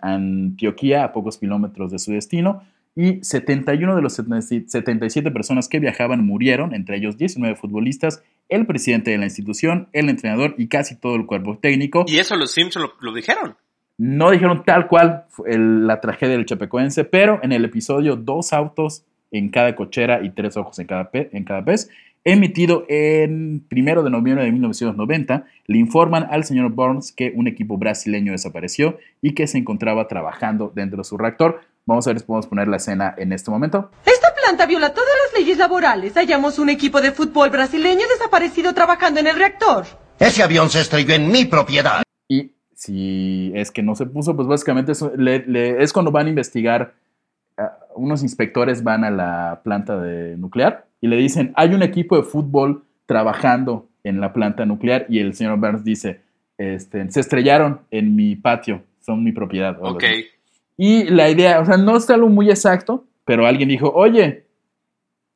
Antioquía, 0.00 1.04
a 1.04 1.12
pocos 1.12 1.38
kilómetros 1.38 1.90
de 1.90 1.98
su 1.98 2.12
destino. 2.12 2.62
y 2.96 3.22
71 3.22 3.94
de 3.94 4.02
los 4.02 4.14
77 4.14 5.30
personas 5.30 5.68
que 5.68 5.78
viajaban 5.78 6.26
murieron, 6.26 6.74
entre 6.74 6.96
ellos 6.96 7.16
19 7.16 7.54
futbolistas, 7.54 8.22
el 8.48 8.66
presidente 8.66 9.12
de 9.12 9.18
la 9.18 9.26
institución, 9.26 9.88
el 9.92 10.08
entrenador 10.08 10.54
y 10.58 10.66
casi 10.66 10.96
todo 10.96 11.14
el 11.14 11.24
cuerpo 11.24 11.56
técnico. 11.58 12.04
Y 12.08 12.18
eso 12.18 12.34
los 12.36 12.50
Simpsons 12.50 12.90
lo, 13.00 13.14
dijeron. 13.14 13.54
No 13.96 14.32
dijeron 14.32 14.64
tal 14.64 14.88
cual 14.88 15.26
la 15.46 16.00
tragedia 16.00 16.36
del 16.36 16.46
Chapecoense, 16.46 17.04
pero 17.04 17.38
en 17.42 17.52
el 17.52 17.64
episodio 17.64 18.16
Dos 18.16 18.52
autos 18.52 19.04
en 19.30 19.50
cada 19.50 19.76
cochera 19.76 20.24
y 20.24 20.30
tres 20.30 20.56
ojos 20.56 20.78
en 20.78 20.86
cada, 20.86 21.10
en 21.12 21.44
cada 21.44 21.64
pez, 21.64 21.90
emitido 22.24 22.84
en 22.88 23.66
1 23.70 24.02
de 24.02 24.10
noviembre 24.10 24.44
de 24.44 24.52
1990, 24.52 25.44
le 25.66 25.78
informan 25.78 26.26
al 26.30 26.44
señor 26.44 26.70
Burns 26.70 27.12
que 27.12 27.32
un 27.34 27.48
equipo 27.48 27.78
brasileño 27.78 28.32
desapareció 28.32 28.98
y 29.22 29.34
que 29.34 29.46
se 29.46 29.58
encontraba 29.58 30.06
trabajando 30.08 30.70
dentro 30.74 30.98
de 30.98 31.04
su 31.04 31.16
reactor. 31.16 31.60
Vamos 31.86 32.06
a 32.06 32.10
ver 32.10 32.20
si 32.20 32.26
podemos 32.26 32.46
poner 32.46 32.68
la 32.68 32.76
escena 32.76 33.14
en 33.16 33.32
este 33.32 33.50
momento. 33.50 33.90
Esta 34.04 34.34
planta 34.34 34.66
viola 34.66 34.92
todas 34.92 35.10
las 35.24 35.40
leyes 35.40 35.56
laborales. 35.58 36.14
Hallamos 36.14 36.58
un 36.58 36.68
equipo 36.68 37.00
de 37.00 37.12
fútbol 37.12 37.50
brasileño 37.50 38.06
desaparecido 38.12 38.74
trabajando 38.74 39.20
en 39.20 39.26
el 39.26 39.36
reactor. 39.36 39.86
Ese 40.18 40.42
avión 40.42 40.68
se 40.68 40.80
estrelló 40.80 41.14
en 41.14 41.32
mi 41.32 41.46
propiedad. 41.46 42.02
Y 42.28 42.52
si 42.74 43.50
es 43.54 43.70
que 43.70 43.82
no 43.82 43.94
se 43.94 44.04
puso, 44.06 44.36
pues 44.36 44.46
básicamente 44.46 44.92
es 44.92 45.92
cuando 45.92 46.10
van 46.10 46.26
a 46.26 46.30
investigar, 46.30 46.92
unos 47.94 48.22
inspectores 48.22 48.84
van 48.84 49.04
a 49.04 49.10
la 49.10 49.60
planta 49.64 49.98
de 49.98 50.36
nuclear 50.36 50.89
y 51.00 51.08
le 51.08 51.16
dicen, 51.16 51.52
hay 51.56 51.74
un 51.74 51.82
equipo 51.82 52.16
de 52.16 52.22
fútbol 52.22 52.84
trabajando 53.06 53.88
en 54.04 54.20
la 54.20 54.32
planta 54.32 54.64
nuclear 54.66 55.06
y 55.08 55.18
el 55.18 55.34
señor 55.34 55.58
Burns 55.58 55.84
dice, 55.84 56.20
este, 56.58 57.10
se 57.10 57.20
estrellaron 57.20 57.82
en 57.90 58.14
mi 58.14 58.36
patio, 58.36 58.82
son 59.04 59.24
mi 59.24 59.32
propiedad. 59.32 59.76
Ok. 59.80 60.04
Y 60.76 61.04
la 61.04 61.28
idea, 61.28 61.60
o 61.60 61.66
sea, 61.66 61.76
no 61.76 61.96
está 61.96 62.14
algo 62.14 62.28
muy 62.28 62.50
exacto, 62.50 63.06
pero 63.24 63.46
alguien 63.46 63.68
dijo, 63.68 63.90
oye, 63.90 64.44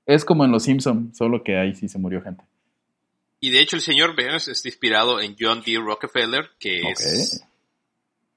es 0.06 0.24
como 0.24 0.44
en 0.44 0.52
Los 0.52 0.64
Simpsons, 0.64 1.16
solo 1.16 1.42
que 1.42 1.56
ahí 1.56 1.74
sí 1.74 1.88
se 1.88 1.98
murió 1.98 2.22
gente. 2.22 2.44
Y 3.40 3.50
de 3.50 3.60
hecho 3.60 3.76
el 3.76 3.82
señor 3.82 4.16
Burns 4.16 4.48
está 4.48 4.68
inspirado 4.68 5.20
en 5.20 5.36
John 5.38 5.62
D. 5.64 5.78
Rockefeller, 5.78 6.50
que 6.58 6.80
es 6.90 7.44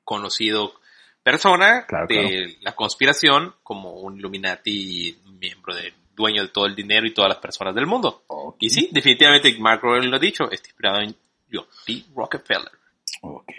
conocido 0.04 0.74
persona 1.24 1.86
de 2.08 2.58
la 2.62 2.76
conspiración 2.76 3.54
como 3.64 3.94
un 4.00 4.18
Illuminati 4.18 5.18
miembro 5.40 5.76
del 5.76 5.94
dueño 6.18 6.42
de 6.42 6.50
todo 6.50 6.66
el 6.66 6.76
dinero 6.76 7.06
y 7.06 7.14
todas 7.14 7.30
las 7.30 7.38
personas 7.38 7.76
del 7.76 7.86
mundo. 7.86 8.24
Y 8.60 8.70
sí, 8.70 8.90
definitivamente 8.92 9.56
Mark 9.60 9.82
Royal 9.84 10.10
lo 10.10 10.18
ha 10.18 10.20
dicho, 10.20 10.50
está 10.52 10.68
inspirado 10.68 11.02
en 11.02 11.16
John 11.52 11.66
D. 11.88 12.04
Rockefeller. 12.16 12.72
Ok, 13.22 13.52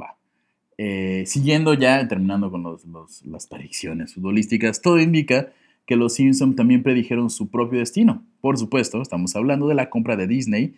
va. 0.00 0.14
Eh, 0.76 1.24
siguiendo 1.26 1.74
ya, 1.74 2.06
terminando 2.06 2.50
con 2.50 2.78
las 3.24 3.46
predicciones 3.46 4.14
futbolísticas, 4.14 4.82
todo 4.82 5.00
indica 5.00 5.52
que 5.86 5.96
los 5.96 6.14
Simpsons 6.14 6.54
también 6.54 6.82
predijeron 6.82 7.30
su 7.30 7.50
propio 7.50 7.80
destino. 7.80 8.22
Por 8.40 8.58
supuesto, 8.58 9.00
estamos 9.02 9.34
hablando 9.34 9.66
de 9.66 9.74
la 9.74 9.90
compra 9.90 10.16
de 10.16 10.26
Disney. 10.26 10.74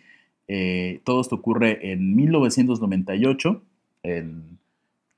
Eh, 0.47 1.01
todo 1.03 1.21
esto 1.21 1.35
ocurre 1.35 1.91
en 1.91 2.15
1998. 2.15 3.61
el, 4.03 4.57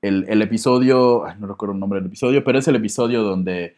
el, 0.02 0.42
episodio, 0.42 1.24
no 1.38 1.46
recuerdo 1.46 1.72
el 1.72 1.80
nombre 1.80 2.00
del 2.00 2.08
episodio, 2.08 2.44
pero 2.44 2.58
es 2.58 2.68
el 2.68 2.76
episodio 2.76 3.22
donde 3.22 3.74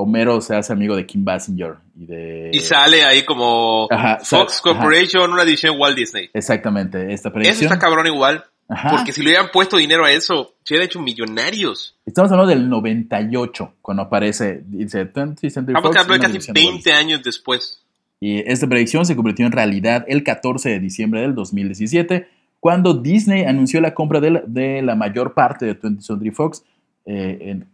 Homero 0.00 0.40
se 0.40 0.56
hace 0.56 0.72
amigo 0.72 0.96
de 0.96 1.06
Kim 1.06 1.24
Basinger 1.24 1.74
y 1.96 2.06
de... 2.06 2.50
Y 2.52 2.60
sale 2.60 3.04
ahí 3.04 3.22
como 3.24 3.88
Fox 4.22 4.60
Corporation, 4.60 5.32
una 5.32 5.42
edición 5.42 5.76
Walt 5.78 5.96
Disney. 5.96 6.30
Exactamente, 6.32 7.12
esta 7.12 7.32
predicción. 7.32 7.66
Eso 7.66 7.74
está 7.74 7.78
cabrón 7.78 8.06
igual. 8.06 8.44
Porque 8.90 9.12
si 9.12 9.22
le 9.22 9.30
hubieran 9.30 9.50
puesto 9.52 9.76
dinero 9.76 10.04
a 10.04 10.12
eso, 10.12 10.54
se 10.64 10.74
hubieran 10.74 10.86
hecho 10.86 11.00
millonarios. 11.00 11.96
Estamos 12.06 12.30
hablando 12.30 12.50
del 12.50 12.68
98, 12.68 13.74
cuando 13.82 14.04
aparece, 14.04 14.62
dice 14.64 15.04
20 15.04 15.50
Century 15.50 15.74
Fox. 15.82 16.06
casi 16.06 16.52
20 16.52 16.92
años 16.92 17.22
después. 17.24 17.82
Y 18.20 18.38
esta 18.48 18.68
predicción 18.68 19.04
se 19.04 19.16
convirtió 19.16 19.44
en 19.44 19.52
realidad 19.52 20.04
el 20.06 20.22
14 20.22 20.68
de 20.68 20.78
diciembre 20.78 21.20
del 21.22 21.34
2017, 21.34 22.28
cuando 22.60 22.94
Disney 22.94 23.44
anunció 23.44 23.80
la 23.80 23.92
compra 23.92 24.20
de 24.20 24.30
la, 24.30 24.42
de 24.46 24.82
la 24.82 24.94
mayor 24.94 25.34
parte 25.34 25.66
de 25.66 25.78
20th 25.78 26.02
Century 26.02 26.30
Fox 26.30 26.62
eh, 27.06 27.38
en 27.40 27.66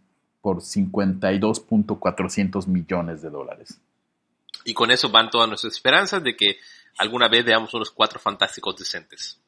por 0.47 0.61
52.400 0.61 2.67
millones 2.67 3.21
de 3.21 3.29
dólares. 3.29 3.81
Y 4.63 4.73
con 4.73 4.91
eso 4.91 5.09
van 5.09 5.29
todas 5.29 5.49
nuestras 5.49 5.73
esperanzas 5.73 6.23
de 6.23 6.37
que 6.37 6.55
alguna 6.99 7.27
vez 7.27 7.43
veamos 7.43 7.73
unos 7.73 7.91
cuatro 7.91 8.17
fantásticos 8.17 8.77
decentes. 8.77 9.41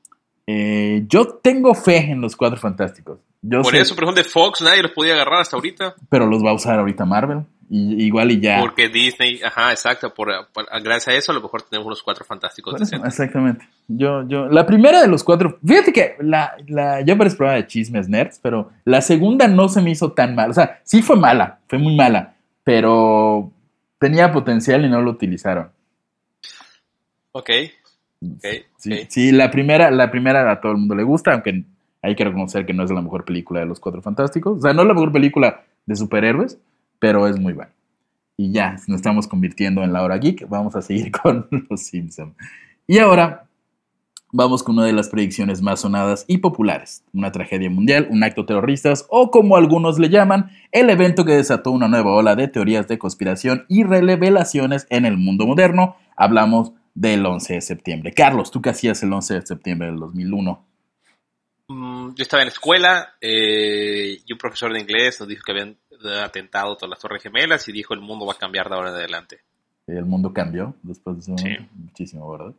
Eh, 0.46 1.06
yo 1.08 1.40
tengo 1.42 1.74
fe 1.74 2.12
en 2.12 2.20
los 2.20 2.36
cuatro 2.36 2.60
fantásticos. 2.60 3.20
por 3.42 3.78
eso, 3.78 3.96
por 3.96 4.04
ejemplo, 4.04 4.24
de 4.24 4.30
Fox 4.30 4.60
nadie 4.60 4.82
los 4.82 4.92
podía 4.92 5.14
agarrar 5.14 5.40
hasta 5.40 5.56
ahorita. 5.56 5.96
Pero 6.10 6.26
los 6.26 6.44
va 6.44 6.50
a 6.50 6.56
usar 6.56 6.80
ahorita 6.80 7.06
Marvel. 7.06 7.46
Y, 7.70 8.06
igual 8.06 8.32
y 8.32 8.40
ya. 8.40 8.60
Porque 8.60 8.90
Disney, 8.90 9.42
ajá, 9.44 9.72
exacto. 9.72 10.12
Por, 10.14 10.30
gracias 10.84 11.08
a 11.08 11.14
eso, 11.14 11.32
a 11.32 11.36
lo 11.36 11.42
mejor 11.42 11.62
tenemos 11.62 11.86
unos 11.86 12.02
cuatro 12.02 12.26
fantásticos. 12.26 12.82
Exactamente. 12.92 13.68
Yo, 13.88 14.28
yo, 14.28 14.48
la 14.48 14.66
primera 14.66 15.02
de 15.02 15.08
los 15.08 15.24
cuatro, 15.24 15.60
fíjate 15.66 15.94
que 15.94 16.16
la, 16.20 16.56
la, 16.68 17.02
yo 17.02 17.18
parece 17.18 17.38
prueba 17.38 17.56
de 17.56 17.68
chismes 17.68 18.10
nerds, 18.10 18.40
pero 18.42 18.72
la 18.86 19.02
segunda 19.02 19.48
no 19.48 19.70
se 19.70 19.82
me 19.82 19.92
hizo 19.92 20.12
tan 20.12 20.34
mal. 20.34 20.50
O 20.50 20.54
sea, 20.54 20.82
sí 20.84 21.02
fue 21.02 21.16
mala, 21.16 21.60
fue 21.68 21.78
muy 21.78 21.96
mala, 21.96 22.36
pero 22.64 23.52
tenía 24.00 24.32
potencial 24.32 24.84
y 24.84 24.90
no 24.90 25.02
lo 25.02 25.12
utilizaron. 25.12 25.70
Ok. 27.32 27.50
Okay, 28.22 28.66
sí, 28.78 29.06
sí, 29.08 29.32
la 29.32 29.50
primera, 29.50 29.92
la 29.92 30.12
primera 30.12 30.52
a 30.52 30.60
todo 30.60 30.74
el 30.74 30.80
mundo 30.80 30.94
le 30.94 31.04
gusta, 31.04 31.32
aunque 31.32 31.64
hay 32.02 32.16
que 32.16 32.26
reconocer 32.26 32.66
que 32.66 32.74
no 32.74 32.84
es 32.84 32.92
la 32.92 33.02
mejor 33.02 33.24
película 33.24 33.62
de 33.62 33.66
los 33.66 33.80
Cuatro 33.80 34.02
Fantásticos. 34.02 34.58
O 34.58 34.62
sea, 34.62 34.74
no 34.74 34.82
es 34.82 34.88
la 34.88 34.94
mejor 34.94 35.12
película 35.12 35.64
de 35.86 35.96
superhéroes, 35.96 36.58
pero 37.00 37.28
es 37.28 37.40
muy 37.40 37.54
buena. 37.54 37.72
Y 38.38 38.52
ya, 38.52 38.78
nos 38.88 38.98
estamos 38.98 39.28
convirtiendo 39.28 39.84
en 39.84 39.92
la 39.92 40.02
hora 40.02 40.18
geek, 40.18 40.48
vamos 40.48 40.76
a 40.76 40.82
seguir 40.82 41.12
con 41.24 41.48
los 41.70 41.82
Simpsons. 41.82 42.36
Y 42.88 43.00
ahora 43.00 43.46
vamos 44.32 44.64
con 44.64 44.78
una 44.78 44.86
de 44.86 44.94
las 44.94 45.10
predicciones 45.10 45.62
más 45.62 45.82
sonadas 45.82 46.26
y 46.28 46.38
populares. 46.38 47.04
Una 47.14 47.32
tragedia 47.32 47.70
mundial, 47.70 48.08
un 48.10 48.24
acto 48.24 48.46
terrorista 48.46 48.94
o 49.10 49.32
como 49.32 49.58
algunos 49.58 50.00
le 50.00 50.10
llaman, 50.10 50.52
el 50.72 50.90
evento 50.90 51.26
que 51.26 51.34
desató 51.34 51.72
una 51.72 51.88
nueva 51.88 52.12
ola 52.12 52.36
de 52.36 52.48
teorías 52.48 52.88
de 52.88 52.98
conspiración 52.98 53.66
y 53.68 53.84
revelaciones 53.84 54.88
en 54.90 55.06
el 55.06 55.18
mundo 55.18 55.46
moderno. 55.46 55.96
Hablamos 56.16 56.74
del 56.94 57.26
11 57.26 57.56
de 57.56 57.62
septiembre. 57.62 58.14
Carlos, 58.14 58.52
¿tú 58.52 58.62
qué 58.62 58.70
hacías 58.70 59.02
el 59.04 59.14
11 59.14 59.34
de 59.34 59.46
septiembre 59.46 59.88
del 59.88 60.00
2001? 60.00 60.69
Mm, 61.70 62.16
yo 62.16 62.24
estaba 62.24 62.42
en 62.42 62.48
escuela 62.48 63.14
eh, 63.22 64.18
y 64.26 64.34
un 64.34 64.40
profesor 64.40 64.74
de 64.74 64.82
inglés 64.82 65.20
nos 65.20 65.30
dijo 65.30 65.44
que 65.46 65.52
habían 65.52 65.78
atentado 66.24 66.76
todas 66.76 66.90
las 66.90 67.00
Torres 67.00 67.22
Gemelas 67.22 67.68
y 67.70 67.72
dijo 67.72 67.94
el 67.94 68.00
mundo 68.02 68.26
va 68.26 68.34
a 68.34 68.38
cambiar 68.38 68.70
de 68.70 68.76
ahora 68.76 68.90
en 68.90 68.96
adelante. 68.96 69.38
El 69.86 70.06
mundo 70.06 70.34
cambió 70.34 70.76
después 70.82 71.26
de 71.26 71.36
eso. 71.36 71.46
Muchísimo, 71.76 72.32
¿verdad? 72.32 72.54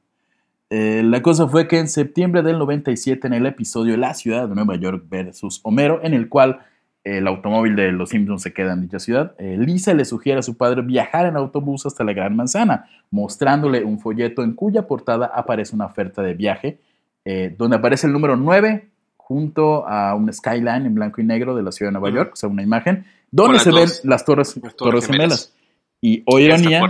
Eh, 0.71 1.03
la 1.05 1.21
cosa 1.23 1.49
fue 1.49 1.67
que 1.67 1.79
en 1.79 1.89
septiembre 1.89 2.43
del 2.43 2.59
97, 2.59 3.27
en 3.27 3.33
el 3.33 3.47
episodio 3.47 3.97
La 3.97 4.15
ciudad 4.15 4.49
de 4.49 4.55
Nueva 4.55 4.77
York 4.77 5.05
versus 5.09 5.59
Homero, 5.65 6.01
en 6.05 6.15
el 6.15 6.29
cual 6.29 6.61
el 7.03 7.27
automóvil 7.27 7.75
de 7.75 7.91
los 7.91 8.11
Simpsons 8.11 8.43
se 8.43 8.53
queda 8.53 8.75
en 8.75 8.83
dicha 8.83 9.01
ciudad, 9.01 9.35
eh, 9.39 9.57
Lisa 9.59 9.93
le 9.95 10.05
sugiere 10.05 10.39
a 10.39 10.43
su 10.43 10.57
padre 10.57 10.83
viajar 10.83 11.27
en 11.27 11.37
autobús 11.37 11.87
hasta 11.87 12.05
la 12.05 12.13
Gran 12.13 12.37
Manzana, 12.37 12.89
mostrándole 13.11 13.83
un 13.83 13.99
folleto 13.99 14.45
en 14.45 14.53
cuya 14.53 14.87
portada 14.87 15.27
aparece 15.35 15.75
una 15.75 15.87
oferta 15.87 16.23
de 16.23 16.35
viaje, 16.35 16.79
eh, 17.25 17.53
donde 17.59 17.77
aparece 17.77 18.07
el 18.07 18.13
número 18.13 18.37
9 18.37 18.90
junto 19.31 19.87
a 19.87 20.17
un 20.17 20.33
skyline 20.33 20.87
en 20.87 20.95
blanco 20.97 21.21
y 21.21 21.25
negro 21.25 21.55
de 21.55 21.63
la 21.63 21.71
ciudad 21.71 21.93
de 21.93 22.01
Nueva 22.01 22.13
York, 22.13 22.33
o 22.33 22.37
sea, 22.37 22.49
una 22.49 22.65
imagen, 22.65 23.07
donde 23.31 23.61
se 23.61 23.71
ven 23.71 23.89
las 24.03 24.25
torres, 24.25 24.61
torres, 24.77 25.07
gemelas. 25.07 25.55
Y 26.01 26.25
hoy 26.27 26.47
ironía 26.47 26.83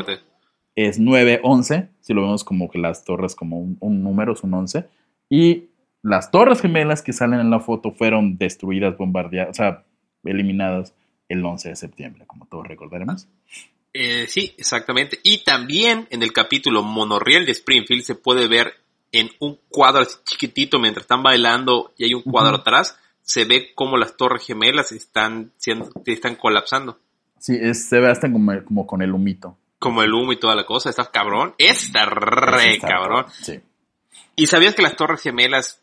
es 0.74 0.98
9-11, 0.98 1.90
si 2.00 2.14
lo 2.14 2.22
vemos 2.22 2.42
como 2.42 2.70
que 2.70 2.79
las 2.79 3.05
torres 3.05 3.35
como 3.35 3.59
un, 3.59 4.03
número, 4.03 4.33
es 4.33 4.42
un 4.42 4.55
11, 4.55 4.87
y 5.29 5.64
las 6.00 6.31
torres 6.31 6.62
gemelas 6.62 7.03
que 7.03 7.12
salen 7.12 7.40
en 7.40 7.50
la 7.50 7.61
foto 7.61 7.92
fueron 7.92 8.38
destruidas, 8.38 8.96
bombardeadas, 8.96 9.50
o 9.50 9.55
sea, 9.55 9.85
eliminadas 10.24 10.94
el 11.29 11.44
11 11.44 11.68
de 11.68 11.76
septiembre, 11.76 12.24
como 12.26 12.46
todos 12.46 12.66
recordaremos. 12.66 13.29
Eh, 13.92 14.24
sí, 14.29 14.55
exactamente. 14.57 15.18
Y 15.22 15.44
también 15.44 16.09
en 16.09 16.22
el 16.22 16.33
capítulo 16.33 16.83
Monorriel 16.83 17.44
de 17.44 17.53
Springfield 17.53 18.03
se 18.03 18.14
puede 18.14 18.48
ver 18.48 18.80
en 19.12 19.31
un 19.40 19.59
cuadro 19.68 20.07
chiquitito 20.25 20.79
mientras 20.79 21.05
están 21.05 21.23
bailando 21.23 21.92
y 21.96 22.05
hay 22.05 22.14
un 22.14 22.23
cuadro 22.23 22.57
atrás, 22.57 22.99
se 23.23 23.44
ve 23.44 23.73
como 23.75 23.96
las 23.96 24.16
torres 24.16 24.44
gemelas 24.44 24.92
están, 24.92 25.53
siendo, 25.57 25.90
están 26.07 26.37
colapsando. 26.37 26.99
Sí, 27.38 27.59
se 27.75 28.01
ve 28.01 28.11
hasta 28.11 28.31
como, 28.31 28.87
con 28.87 29.03
el 29.03 29.12
humito. 29.12 29.57
Como 29.79 30.03
el 30.03 30.12
humo 30.12 30.33
y 30.33 30.38
toda 30.38 30.55
la 30.55 30.66
cosa, 30.66 30.90
está 30.90 31.11
cabrón. 31.11 31.55
Está 31.57 32.05
re 32.05 32.79
cabrón. 32.79 33.27
Sí. 33.40 33.61
¿Y 34.37 34.46
sabías 34.46 34.75
que 34.75 34.83
las 34.83 34.96
torres 34.96 35.23
gemelas 35.23 35.81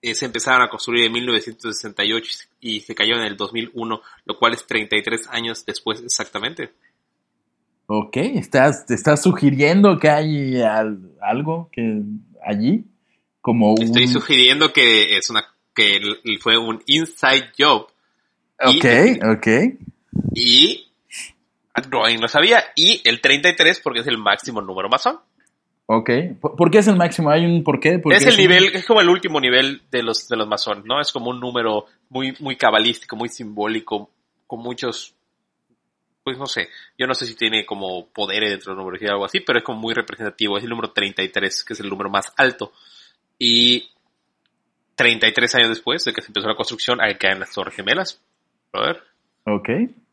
eh, 0.00 0.14
se 0.14 0.26
empezaron 0.26 0.62
a 0.62 0.68
construir 0.68 1.06
en 1.06 1.12
1968 1.12 2.38
y 2.60 2.80
se 2.80 2.94
cayó 2.94 3.14
en 3.14 3.24
el 3.24 3.36
2001, 3.36 4.02
lo 4.24 4.38
cual 4.38 4.54
es 4.54 4.66
33 4.66 5.28
años 5.30 5.64
después 5.66 6.02
exactamente? 6.02 6.72
Ok, 7.86 8.16
¿estás, 8.16 8.86
te 8.86 8.94
estás 8.94 9.22
sugiriendo 9.22 9.98
que 9.98 10.08
hay 10.08 10.60
algo 11.20 11.68
que 11.72 12.00
allí? 12.44 12.84
Como 13.40 13.74
Estoy 13.78 14.08
sugiriendo 14.08 14.72
que 14.72 15.16
es 15.18 15.28
una 15.30 15.44
que 15.74 16.00
fue 16.40 16.56
un 16.56 16.82
inside 16.86 17.50
job. 17.58 17.88
Ok, 18.58 18.86
ok. 19.36 19.46
Y 20.34 20.86
Groening 21.90 22.20
lo 22.20 22.28
sabía. 22.28 22.62
Y 22.76 23.02
el 23.04 23.20
33 23.20 23.80
porque 23.80 24.00
es 24.00 24.06
el 24.06 24.16
máximo 24.18 24.62
número 24.62 24.88
masón. 24.88 25.18
Ok. 25.86 26.10
¿Por, 26.40 26.70
qué 26.70 26.78
es 26.78 26.86
el 26.88 26.96
máximo? 26.96 27.28
¿Hay 27.30 27.44
un 27.44 27.62
por 27.62 27.80
qué? 27.80 27.98
¿Por 27.98 28.14
Es 28.14 28.20
qué 28.24 28.30
el 28.30 28.34
un- 28.36 28.40
nivel, 28.40 28.64
es 28.74 28.86
como 28.86 29.02
el 29.02 29.08
último 29.10 29.38
nivel 29.40 29.82
de 29.90 30.02
los, 30.02 30.26
de 30.28 30.36
los 30.36 30.48
masones, 30.48 30.84
¿no? 30.86 31.00
Es 31.00 31.12
como 31.12 31.28
un 31.30 31.40
número 31.40 31.84
muy, 32.08 32.34
muy 32.40 32.56
cabalístico, 32.56 33.16
muy 33.16 33.28
simbólico, 33.28 34.08
con 34.46 34.60
muchos, 34.60 35.14
pues 36.24 36.38
no 36.38 36.46
sé, 36.46 36.68
yo 36.98 37.06
no 37.06 37.14
sé 37.14 37.26
si 37.26 37.34
tiene 37.36 37.66
como 37.66 38.06
poderes 38.08 38.50
dentro 38.50 38.72
de 38.72 38.76
la 38.76 38.82
numerología 38.82 39.10
o 39.10 39.12
algo 39.12 39.24
así, 39.26 39.40
pero 39.40 39.58
es 39.58 39.64
como 39.64 39.78
muy 39.80 39.92
representativo, 39.94 40.56
es 40.58 40.64
el 40.64 40.70
número 40.70 40.90
33, 40.90 41.64
que 41.64 41.72
es 41.74 41.80
el 41.80 41.88
número 41.90 42.08
más 42.10 42.32
alto. 42.36 42.72
Y 43.38 43.90
33 44.96 45.54
años 45.56 45.68
después 45.70 46.04
de 46.04 46.12
que 46.12 46.22
se 46.22 46.28
empezó 46.28 46.46
la 46.48 46.54
construcción, 46.56 47.00
ahí 47.00 47.16
caen 47.16 47.40
las 47.40 47.52
Torres 47.52 47.74
Gemelas. 47.74 48.20
A 48.72 48.80
ver. 48.80 49.02
Ok, 49.46 49.68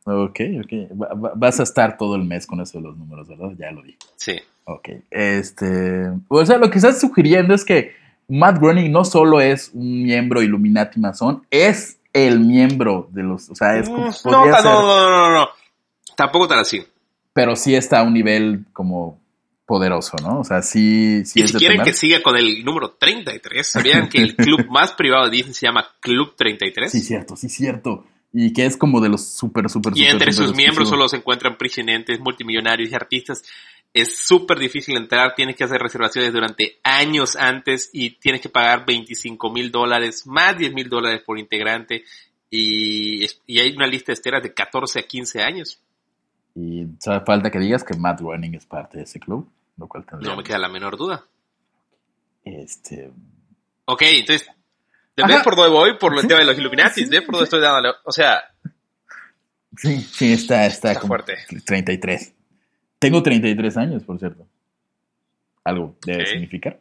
ok, 0.06 0.40
ok. 0.64 1.02
Va- 1.02 1.14
va- 1.14 1.34
vas 1.36 1.60
a 1.60 1.64
estar 1.64 1.98
todo 1.98 2.16
el 2.16 2.24
mes 2.24 2.46
con 2.48 2.60
eso 2.62 2.80
de 2.80 2.84
los 2.86 2.98
números, 2.98 3.28
¿verdad? 3.28 3.52
Ya 3.58 3.72
lo 3.72 3.82
vi. 3.82 3.96
Sí. 4.16 4.40
Ok. 4.66 4.90
Este. 5.10 6.10
O 6.28 6.46
sea, 6.46 6.58
lo 6.58 6.70
que 6.70 6.78
estás 6.80 7.00
sugiriendo 7.00 7.54
es 7.54 7.64
que 7.64 7.96
Matt 8.28 8.60
Groening 8.60 8.92
no 8.92 9.06
solo 9.06 9.40
es 9.40 9.72
un 9.74 10.04
miembro 10.04 10.42
Illuminati 10.42 11.00
masón, 11.00 11.46
es 11.52 12.00
el 12.14 12.40
miembro 12.40 13.08
de 13.12 13.24
los. 13.24 13.50
O 13.50 13.56
sea, 13.56 13.78
es 13.78 13.88
como. 13.90 14.08
Mm, 14.08 14.14
No, 14.26 14.46
no, 14.46 14.62
no, 14.62 15.10
no, 15.10 15.30
no. 15.32 15.50
Tampoco 16.16 16.48
tan 16.48 16.60
así. 16.60 16.84
Pero 17.34 17.56
sí 17.56 17.76
está 17.76 18.00
a 18.00 18.04
un 18.04 18.14
nivel 18.14 18.66
como 18.74 19.22
poderoso, 19.72 20.18
¿no? 20.22 20.42
O 20.42 20.44
sea, 20.44 20.62
sí, 20.62 21.24
sí 21.24 21.40
y 21.40 21.44
es 21.44 21.50
si 21.50 21.54
de 21.54 21.60
quieren 21.60 21.78
temer. 21.78 21.94
que 21.94 21.98
siga 21.98 22.22
con 22.22 22.36
el 22.36 22.66
número 22.66 22.92
33, 23.00 23.66
¿sabían 23.66 24.10
que 24.10 24.18
el 24.18 24.36
club 24.36 24.68
más 24.70 24.92
privado 24.92 25.26
de 25.26 25.32
Disney 25.32 25.54
se 25.54 25.66
llama 25.66 25.88
Club 26.02 26.36
33? 26.36 26.92
Sí, 26.92 27.00
cierto, 27.00 27.38
sí, 27.38 27.48
cierto. 27.48 28.06
Y 28.34 28.52
que 28.52 28.66
es 28.66 28.76
como 28.76 29.00
de 29.00 29.08
los 29.08 29.26
súper, 29.26 29.70
súper, 29.70 29.94
Y 29.96 30.04
entre 30.04 30.34
sus 30.34 30.54
miembros 30.56 30.90
solo 30.90 31.08
se 31.08 31.18
encuentran 31.18 31.58
presidentes, 31.58 32.20
multimillonarios 32.20 32.92
y 32.92 32.96
artistas. 32.96 33.44
Es 33.94 34.18
súper 34.18 34.60
difícil 34.60 34.98
entrar, 34.98 35.36
tienes 35.36 35.56
que 35.56 35.64
hacer 35.64 35.80
reservaciones 35.80 36.34
durante 36.34 36.80
años 36.84 37.38
antes 37.38 37.90
y 37.94 38.12
tienes 38.12 38.42
que 38.42 38.50
pagar 38.50 38.86
25 38.86 39.52
mil 39.52 39.72
dólares, 39.72 40.28
más 40.28 40.58
10 40.58 40.74
mil 40.74 40.90
dólares 40.90 41.22
por 41.26 41.40
integrante. 41.40 42.04
Y, 42.50 43.26
y 43.48 43.60
hay 43.60 43.74
una 43.74 43.88
lista 43.88 44.12
de 44.12 44.16
espera 44.16 44.42
de 44.42 44.54
14 44.54 45.00
a 45.00 45.04
15 45.04 45.42
años. 45.42 45.80
Y 46.56 46.86
sea, 47.00 47.22
falta 47.22 47.50
que 47.50 47.60
digas 47.60 47.84
que 47.84 47.96
Matt 47.96 48.20
Groening 48.22 48.56
es 48.56 48.66
parte 48.66 48.98
de 48.98 49.04
ese 49.06 49.20
club, 49.20 49.50
lo 49.78 49.88
cual 49.88 50.06
tendría. 50.06 50.32
No 50.32 50.38
me 50.38 50.44
queda 50.44 50.58
la 50.58 50.68
menor 50.70 50.98
duda. 50.98 51.24
Este. 52.44 53.12
Ok, 53.86 54.02
entonces. 54.04 54.50
¿ves 55.16 55.44
por 55.44 55.56
dónde 55.56 55.72
voy? 55.72 55.98
Por 55.98 56.14
el 56.14 56.22
Sí. 56.22 56.28
tema 56.28 56.40
de 56.40 56.46
los 56.48 56.58
Illuminatis, 56.58 57.10
¿ves 57.10 57.22
por 57.22 57.34
dónde 57.34 57.44
estoy 57.46 57.62
dándole? 57.62 57.94
O 58.04 58.12
sea, 58.12 58.42
Sí, 59.78 60.02
sí, 60.02 60.34
está, 60.34 60.66
está, 60.66 60.90
Está 60.90 61.00
como 61.02 61.12
fuerte. 61.12 61.38
33. 61.66 62.34
Tengo 63.00 63.24
33 63.24 63.78
años, 63.78 64.04
por 64.04 64.20
cierto. 64.20 64.46
Algo 65.64 65.96
debe 66.06 66.24
Ok. 66.24 66.28
significar. 66.30 66.80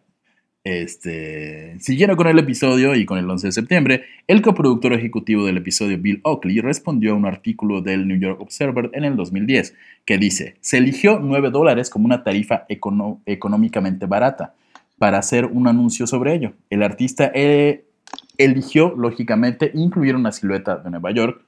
Este, 0.63 1.81
siguiendo 1.81 2.17
con 2.17 2.27
el 2.27 2.39
episodio 2.39 2.95
y 2.95 3.07
con 3.07 3.17
el 3.19 3.29
11 3.31 3.47
de 3.49 3.53
septiembre, 3.53 4.05
el 4.27 4.43
coproductor 4.43 4.93
ejecutivo 4.93 5.47
del 5.47 5.57
episodio 5.57 5.97
Bill 5.99 6.21
Oakley 6.23 6.61
respondió 6.61 7.13
a 7.13 7.15
un 7.17 7.25
artículo 7.25 7.81
del 7.81 8.07
New 8.07 8.19
York 8.19 8.39
Observer 8.43 8.91
en 8.93 9.05
el 9.05 9.17
2010 9.17 9.75
que 10.05 10.19
dice, 10.19 10.57
se 10.61 10.77
eligió 10.77 11.19
9 11.19 11.51
dólares 11.51 11.89
como 11.89 12.05
una 12.05 12.23
tarifa 12.25 12.67
económicamente 12.69 14.05
barata 14.05 14.55
para 14.99 15.17
hacer 15.19 15.47
un 15.47 15.67
anuncio 15.67 16.07
sobre 16.07 16.35
ello. 16.35 16.53
El 16.69 16.83
artista 16.83 17.33
eh, 17.35 17.87
eligió, 18.37 18.95
lógicamente, 18.95 19.71
incluir 19.75 20.15
una 20.15 20.31
silueta 20.31 20.77
de 20.77 20.91
Nueva 20.91 21.11
York. 21.11 21.43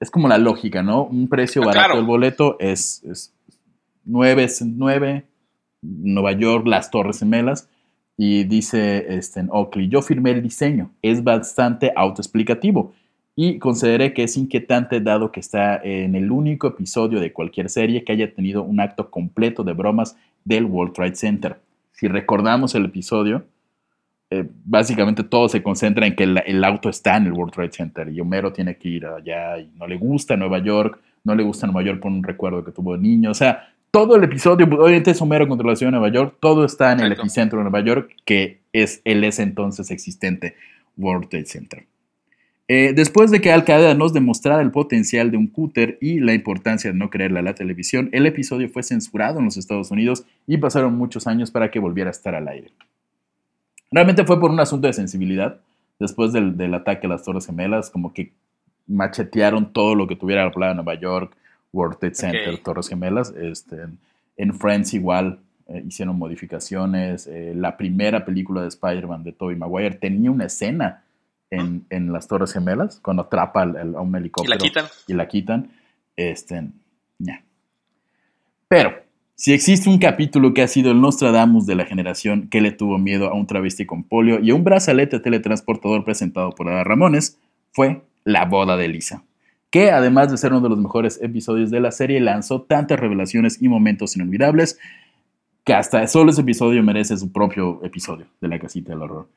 Es 0.00 0.10
como 0.10 0.26
la 0.26 0.38
lógica, 0.38 0.82
¿no? 0.82 1.04
Un 1.04 1.28
precio 1.28 1.62
Ah, 1.62 1.66
barato 1.66 1.84
claro. 1.84 1.96
del 1.96 2.06
boleto 2.06 2.56
es, 2.58 3.04
es 3.04 3.32
9, 4.04 4.48
9, 4.66 5.24
Nueva 5.82 6.32
York, 6.32 6.66
las 6.66 6.90
Torres 6.90 7.20
Gemelas. 7.20 7.68
Y 8.16 8.44
dice 8.44 9.16
este, 9.16 9.44
Oakley, 9.48 9.88
yo 9.88 10.02
firmé 10.02 10.32
el 10.32 10.42
diseño, 10.42 10.90
es 11.02 11.24
bastante 11.24 11.92
autoexplicativo 11.96 12.92
y 13.34 13.58
consideré 13.58 14.12
que 14.12 14.24
es 14.24 14.36
inquietante 14.36 15.00
dado 15.00 15.32
que 15.32 15.40
está 15.40 15.76
en 15.76 16.14
el 16.14 16.30
único 16.30 16.68
episodio 16.68 17.20
de 17.20 17.32
cualquier 17.32 17.70
serie 17.70 18.04
que 18.04 18.12
haya 18.12 18.34
tenido 18.34 18.62
un 18.62 18.80
acto 18.80 19.10
completo 19.10 19.64
de 19.64 19.72
bromas 19.72 20.16
del 20.44 20.66
World 20.66 20.92
Trade 20.92 21.14
Center. 21.14 21.56
Si 21.92 22.08
recordamos 22.08 22.74
el 22.74 22.84
episodio, 22.84 23.44
eh, 24.30 24.46
básicamente 24.64 25.24
todo 25.24 25.48
se 25.48 25.62
concentra 25.62 26.06
en 26.06 26.14
que 26.14 26.24
el, 26.24 26.42
el 26.44 26.62
auto 26.64 26.90
está 26.90 27.16
en 27.16 27.26
el 27.26 27.32
World 27.32 27.54
Trade 27.54 27.72
Center 27.72 28.08
y 28.08 28.20
Homero 28.20 28.52
tiene 28.52 28.76
que 28.76 28.88
ir 28.88 29.06
allá 29.06 29.58
y 29.58 29.70
no 29.78 29.86
le 29.86 29.96
gusta 29.96 30.36
Nueva 30.36 30.58
York, 30.58 31.00
no 31.24 31.34
le 31.34 31.42
gusta 31.42 31.66
Nueva 31.66 31.82
York 31.82 32.00
por 32.00 32.10
un 32.10 32.22
recuerdo 32.22 32.64
que 32.64 32.72
tuvo 32.72 32.94
de 32.94 33.02
niño, 33.02 33.30
o 33.30 33.34
sea, 33.34 33.71
todo 33.92 34.16
el 34.16 34.24
episodio, 34.24 34.66
obviamente 34.66 35.10
es 35.10 35.20
Homero 35.20 35.46
contra 35.46 35.68
la 35.68 35.76
ciudad 35.76 35.92
de 35.92 35.98
Nueva 35.98 36.12
York, 36.12 36.36
todo 36.40 36.64
está 36.64 36.92
en 36.92 37.00
el 37.00 37.12
epicentro 37.12 37.58
de 37.58 37.64
Nueva 37.64 37.84
York, 37.84 38.10
que 38.24 38.62
es 38.72 39.02
el 39.04 39.22
ese 39.22 39.42
entonces 39.42 39.90
existente 39.90 40.56
World 40.96 41.28
Trade 41.28 41.44
Center. 41.44 41.86
Eh, 42.68 42.94
después 42.96 43.30
de 43.30 43.42
que 43.42 43.52
Al 43.52 43.66
Qaeda 43.66 43.92
nos 43.92 44.14
demostrara 44.14 44.62
el 44.62 44.70
potencial 44.70 45.30
de 45.30 45.36
un 45.36 45.46
cúter 45.46 45.98
y 46.00 46.20
la 46.20 46.32
importancia 46.32 46.90
de 46.90 46.96
no 46.96 47.10
creerle 47.10 47.40
a 47.40 47.42
la 47.42 47.54
televisión, 47.54 48.08
el 48.12 48.24
episodio 48.24 48.70
fue 48.70 48.82
censurado 48.82 49.40
en 49.40 49.44
los 49.44 49.58
Estados 49.58 49.90
Unidos 49.90 50.24
y 50.46 50.56
pasaron 50.56 50.96
muchos 50.96 51.26
años 51.26 51.50
para 51.50 51.70
que 51.70 51.78
volviera 51.78 52.08
a 52.08 52.12
estar 52.12 52.34
al 52.34 52.48
aire. 52.48 52.72
Realmente 53.90 54.24
fue 54.24 54.40
por 54.40 54.50
un 54.50 54.60
asunto 54.60 54.86
de 54.86 54.94
sensibilidad. 54.94 55.60
Después 55.98 56.32
del, 56.32 56.56
del 56.56 56.72
ataque 56.72 57.06
a 57.06 57.10
las 57.10 57.24
Torres 57.24 57.44
Gemelas, 57.44 57.90
como 57.90 58.14
que 58.14 58.32
machetearon 58.86 59.70
todo 59.70 59.94
lo 59.94 60.06
que 60.06 60.16
tuviera 60.16 60.44
la 60.44 60.50
palabra 60.50 60.74
Nueva 60.74 60.94
York, 60.94 61.36
World 61.72 61.98
Trade 61.98 62.14
Center. 62.14 62.58
Torres 62.58 62.88
Gemelas. 62.88 63.32
Este, 63.36 63.76
en 64.36 64.54
Friends 64.54 64.94
igual 64.94 65.40
eh, 65.68 65.82
hicieron 65.86 66.16
modificaciones. 66.18 67.26
Eh, 67.26 67.52
la 67.56 67.76
primera 67.76 68.24
película 68.24 68.62
de 68.62 68.68
Spider-Man 68.68 69.24
de 69.24 69.32
Tobey 69.32 69.56
Maguire 69.56 69.94
tenía 69.96 70.30
una 70.30 70.46
escena 70.46 71.04
en, 71.50 71.84
en 71.90 72.12
las 72.12 72.28
Torres 72.28 72.52
Gemelas, 72.52 72.98
cuando 73.02 73.22
atrapa 73.24 73.62
al- 73.62 73.94
a 73.94 74.00
un 74.00 74.14
y 74.14 74.18
helicóptero 74.18 74.54
la 74.56 74.58
quitan. 74.58 74.86
y 75.06 75.12
la 75.14 75.28
quitan. 75.28 75.70
Este, 76.16 76.62
ya. 77.18 77.42
Pero, 78.68 78.94
si 79.34 79.52
existe 79.52 79.88
un 79.90 79.98
capítulo 79.98 80.54
que 80.54 80.62
ha 80.62 80.68
sido 80.68 80.92
el 80.92 81.00
Nostradamus 81.00 81.66
de 81.66 81.74
la 81.74 81.84
generación 81.84 82.48
que 82.48 82.60
le 82.60 82.70
tuvo 82.72 82.96
miedo 82.98 83.28
a 83.28 83.34
un 83.34 83.46
travesti 83.46 83.84
con 83.86 84.02
polio 84.04 84.40
y 84.40 84.50
a 84.50 84.54
un 84.54 84.64
brazalete 84.64 85.20
teletransportador 85.20 86.04
presentado 86.04 86.50
por 86.52 86.68
Ada 86.68 86.84
Ramones, 86.84 87.38
fue 87.72 88.02
La 88.24 88.44
boda 88.46 88.76
de 88.76 88.88
Lisa, 88.88 89.24
que 89.72 89.90
además 89.90 90.30
de 90.30 90.36
ser 90.36 90.52
uno 90.52 90.60
de 90.60 90.68
los 90.68 90.78
mejores 90.78 91.18
episodios 91.20 91.70
de 91.70 91.80
la 91.80 91.90
serie, 91.90 92.20
lanzó 92.20 92.62
tantas 92.62 93.00
revelaciones 93.00 93.60
y 93.60 93.66
momentos 93.68 94.14
inolvidables 94.16 94.78
que 95.64 95.72
hasta 95.74 96.06
solo 96.06 96.30
ese 96.30 96.42
episodio 96.42 96.82
merece 96.82 97.16
su 97.16 97.32
propio 97.32 97.80
episodio 97.84 98.26
de 98.40 98.48
la 98.48 98.58
casita 98.60 98.90
del 98.90 99.02
horror. 99.02 99.28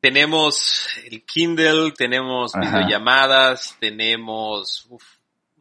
Tenemos 0.00 0.86
el 1.10 1.22
Kindle, 1.24 1.92
tenemos 1.96 2.54
Ajá. 2.54 2.78
videollamadas, 2.78 3.76
tenemos 3.80 4.86
uf, 4.90 5.02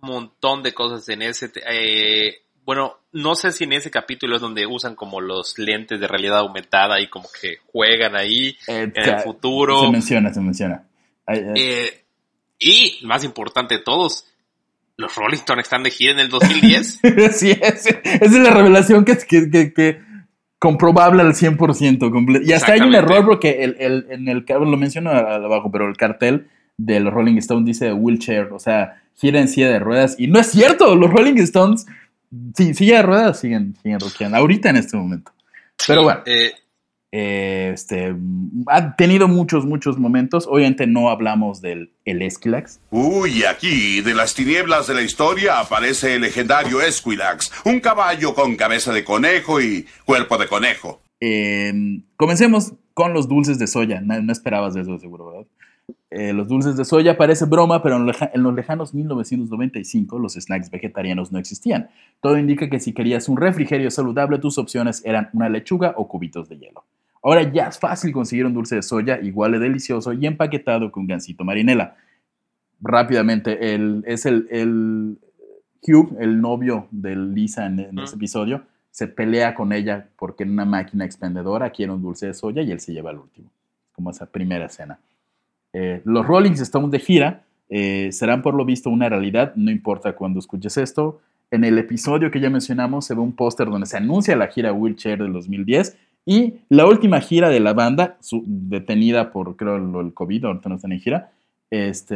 un 0.01 0.09
montón 0.09 0.63
de 0.63 0.73
cosas 0.73 1.07
en 1.09 1.21
ese. 1.21 1.51
eh, 1.69 2.41
bueno, 2.65 2.97
no 3.11 3.35
sé 3.35 3.51
si 3.51 3.65
en 3.65 3.73
ese 3.73 3.91
capítulo 3.91 4.35
es 4.37 4.41
donde 4.41 4.65
usan 4.65 4.95
como 4.95 5.21
los 5.21 5.57
lentes 5.59 5.99
de 5.99 6.07
realidad 6.07 6.39
aumentada 6.39 6.99
y 7.01 7.07
como 7.07 7.27
que 7.41 7.57
juegan 7.71 8.15
ahí 8.15 8.49
Eh, 8.67 8.83
en 8.83 8.93
el 8.95 9.03
Se 9.05 9.19
futuro. 9.19 9.91
menciona, 9.91 10.33
se 10.33 10.41
menciona. 10.41 10.83
Ay, 11.25 11.39
ay. 11.39 11.53
Eh, 11.61 12.02
y, 12.63 13.05
más 13.05 13.23
importante 13.23 13.77
de 13.77 13.83
todos, 13.83 14.25
los 14.97 15.15
Rolling 15.15 15.37
Stones 15.37 15.65
están 15.65 15.83
de 15.83 15.91
gira 15.91 16.13
en 16.13 16.19
el 16.19 16.29
2010. 16.29 16.99
sí, 17.33 17.51
es, 17.51 17.85
esa 17.87 17.99
es 18.21 18.31
la 18.31 18.51
revelación 18.51 19.05
que, 19.05 19.17
que, 19.17 19.49
que- 19.49 19.73
que 19.73 20.01
comprobable 20.59 21.21
al 21.21 21.33
100%. 21.33 21.57
comple- 22.09 22.41
Y 22.45 22.53
hasta 22.53 22.73
hay 22.73 22.81
un 22.81 22.95
error 22.95 23.25
porque 23.25 23.63
el, 23.63 23.75
el- 23.79 24.05
en 24.09 24.27
el 24.29 24.45
lo 24.47 24.77
menciono 24.77 25.11
abajo, 25.11 25.69
pero 25.71 25.87
el 25.89 25.97
cartel 25.97 26.47
del 26.77 27.11
Rolling 27.11 27.37
Stone 27.37 27.65
dice 27.65 27.91
wheelchair, 27.91 28.49
o 28.53 28.59
sea, 28.59 29.01
gira 29.15 29.39
en 29.41 29.47
silla 29.49 29.69
de 29.69 29.79
ruedas. 29.79 30.15
Y 30.17 30.27
no 30.27 30.39
es 30.39 30.47
cierto, 30.47 30.95
los 30.95 31.11
Rolling 31.11 31.37
Stones 31.39 31.85
sin 32.55 32.73
silla 32.75 32.97
de 32.97 33.03
ruedas 33.03 33.39
siguen, 33.39 33.75
siguen 33.83 33.99
rockeando 33.99 34.37
ahorita 34.37 34.69
en 34.69 34.77
este 34.77 34.95
momento. 34.97 35.31
Pero 35.87 36.03
bueno, 36.03 36.21
Eh, 36.25 36.51
eh, 37.15 37.69
este, 37.75 38.15
ha 38.67 38.95
tenido 38.95 39.27
muchos, 39.27 39.65
muchos 39.67 39.99
momentos. 39.99 40.47
Obviamente 40.49 40.87
no 40.87 41.09
hablamos 41.11 41.61
del 41.61 41.91
el 42.05 42.23
Esquilax. 42.23 42.79
Uy, 42.89 43.43
aquí, 43.43 44.01
de 44.01 44.15
las 44.15 44.33
tinieblas 44.33 44.87
de 44.87 44.95
la 44.95 45.03
historia, 45.03 45.59
aparece 45.59 46.15
el 46.15 46.21
legendario 46.21 46.81
Esquilax, 46.81 47.51
un 47.65 47.79
caballo 47.79 48.33
con 48.33 48.55
cabeza 48.55 48.91
de 48.91 49.03
conejo 49.03 49.61
y 49.61 49.85
cuerpo 50.05 50.39
de 50.39 50.47
conejo. 50.47 51.01
Eh, 51.21 51.71
comencemos 52.17 52.73
con 52.95 53.13
los 53.13 53.27
dulces 53.29 53.59
de 53.59 53.67
soya. 53.67 54.01
No, 54.01 54.19
no 54.19 54.31
esperabas 54.31 54.73
de 54.73 54.81
eso, 54.81 54.97
seguro, 54.97 55.27
¿verdad? 55.27 55.45
Eh, 56.09 56.31
los 56.33 56.47
dulces 56.47 56.77
de 56.77 56.85
soya 56.85 57.15
parece 57.17 57.45
broma, 57.45 57.83
pero 57.83 57.97
en, 57.97 58.05
leja- 58.07 58.31
en 58.33 58.41
los 58.41 58.53
lejanos 58.55 58.93
1995 58.93 60.17
los 60.19 60.33
snacks 60.33 60.69
vegetarianos 60.71 61.31
no 61.31 61.39
existían. 61.39 61.89
Todo 62.21 62.37
indica 62.37 62.69
que 62.69 62.79
si 62.79 62.93
querías 62.93 63.29
un 63.29 63.37
refrigerio 63.37 63.91
saludable, 63.91 64.39
tus 64.39 64.57
opciones 64.57 65.01
eran 65.05 65.29
una 65.33 65.49
lechuga 65.49 65.93
o 65.97 66.07
cubitos 66.07 66.49
de 66.49 66.57
hielo. 66.57 66.85
Ahora 67.23 67.49
ya 67.49 67.67
es 67.67 67.79
fácil 67.79 68.11
conseguir 68.11 68.45
un 68.45 68.53
dulce 68.53 68.75
de 68.75 68.81
soya 68.81 69.19
igual 69.21 69.53
de 69.53 69.59
delicioso 69.59 70.11
y 70.11 70.25
empaquetado 70.25 70.91
con 70.91 71.07
gansito 71.07 71.45
marinela. 71.45 71.95
Rápidamente, 72.81 73.73
el, 73.73 74.03
es 74.05 74.25
el, 74.25 74.45
el 74.51 75.17
Hugh, 75.87 76.17
el 76.19 76.41
novio 76.41 76.87
de 76.91 77.15
Lisa 77.15 77.65
en, 77.65 77.97
ese 77.97 78.17
episodio, 78.17 78.63
se 78.91 79.07
pelea 79.07 79.55
con 79.55 79.71
ella 79.71 80.09
porque 80.17 80.43
en 80.43 80.51
una 80.51 80.65
máquina 80.65 81.05
expendedora 81.05 81.69
quiere 81.69 81.93
un 81.93 82.01
dulce 82.01 82.27
de 82.27 82.33
soya 82.33 82.61
y 82.61 82.71
él 82.71 82.81
se 82.81 82.91
lleva 82.91 83.11
el 83.11 83.19
último. 83.19 83.49
Como 83.93 84.11
esa 84.11 84.25
primera 84.25 84.65
escena. 84.65 84.99
Eh, 85.71 86.01
los 86.03 86.27
Rolling 86.27 86.51
Stones 86.51 86.91
de 86.91 86.99
gira 86.99 87.43
eh, 87.69 88.09
serán 88.11 88.41
por 88.41 88.53
lo 88.53 88.65
visto 88.65 88.89
una 88.89 89.07
realidad, 89.07 89.53
no 89.55 89.71
importa 89.71 90.13
cuándo 90.13 90.39
escuches 90.39 90.75
esto. 90.75 91.21
En 91.51 91.63
el 91.63 91.77
episodio 91.77 92.31
que 92.31 92.41
ya 92.41 92.49
mencionamos 92.49 93.05
se 93.05 93.13
ve 93.13 93.21
un 93.21 93.33
póster 93.33 93.69
donde 93.69 93.87
se 93.87 93.95
anuncia 93.95 94.35
la 94.35 94.47
gira 94.47 94.73
Wheelchair 94.73 95.19
del 95.19 95.31
2010 95.31 95.97
y 96.25 96.55
la 96.69 96.85
última 96.85 97.19
gira 97.21 97.49
de 97.49 97.59
la 97.59 97.73
banda, 97.73 98.17
su- 98.21 98.43
detenida 98.45 99.31
por 99.31 99.55
creo 99.55 99.75
el 99.77 100.13
COVID, 100.13 100.45
ahorita 100.45 100.69
no 100.69 100.75
están 100.75 100.91
en 100.93 100.99
gira, 100.99 101.31
este, 101.69 102.15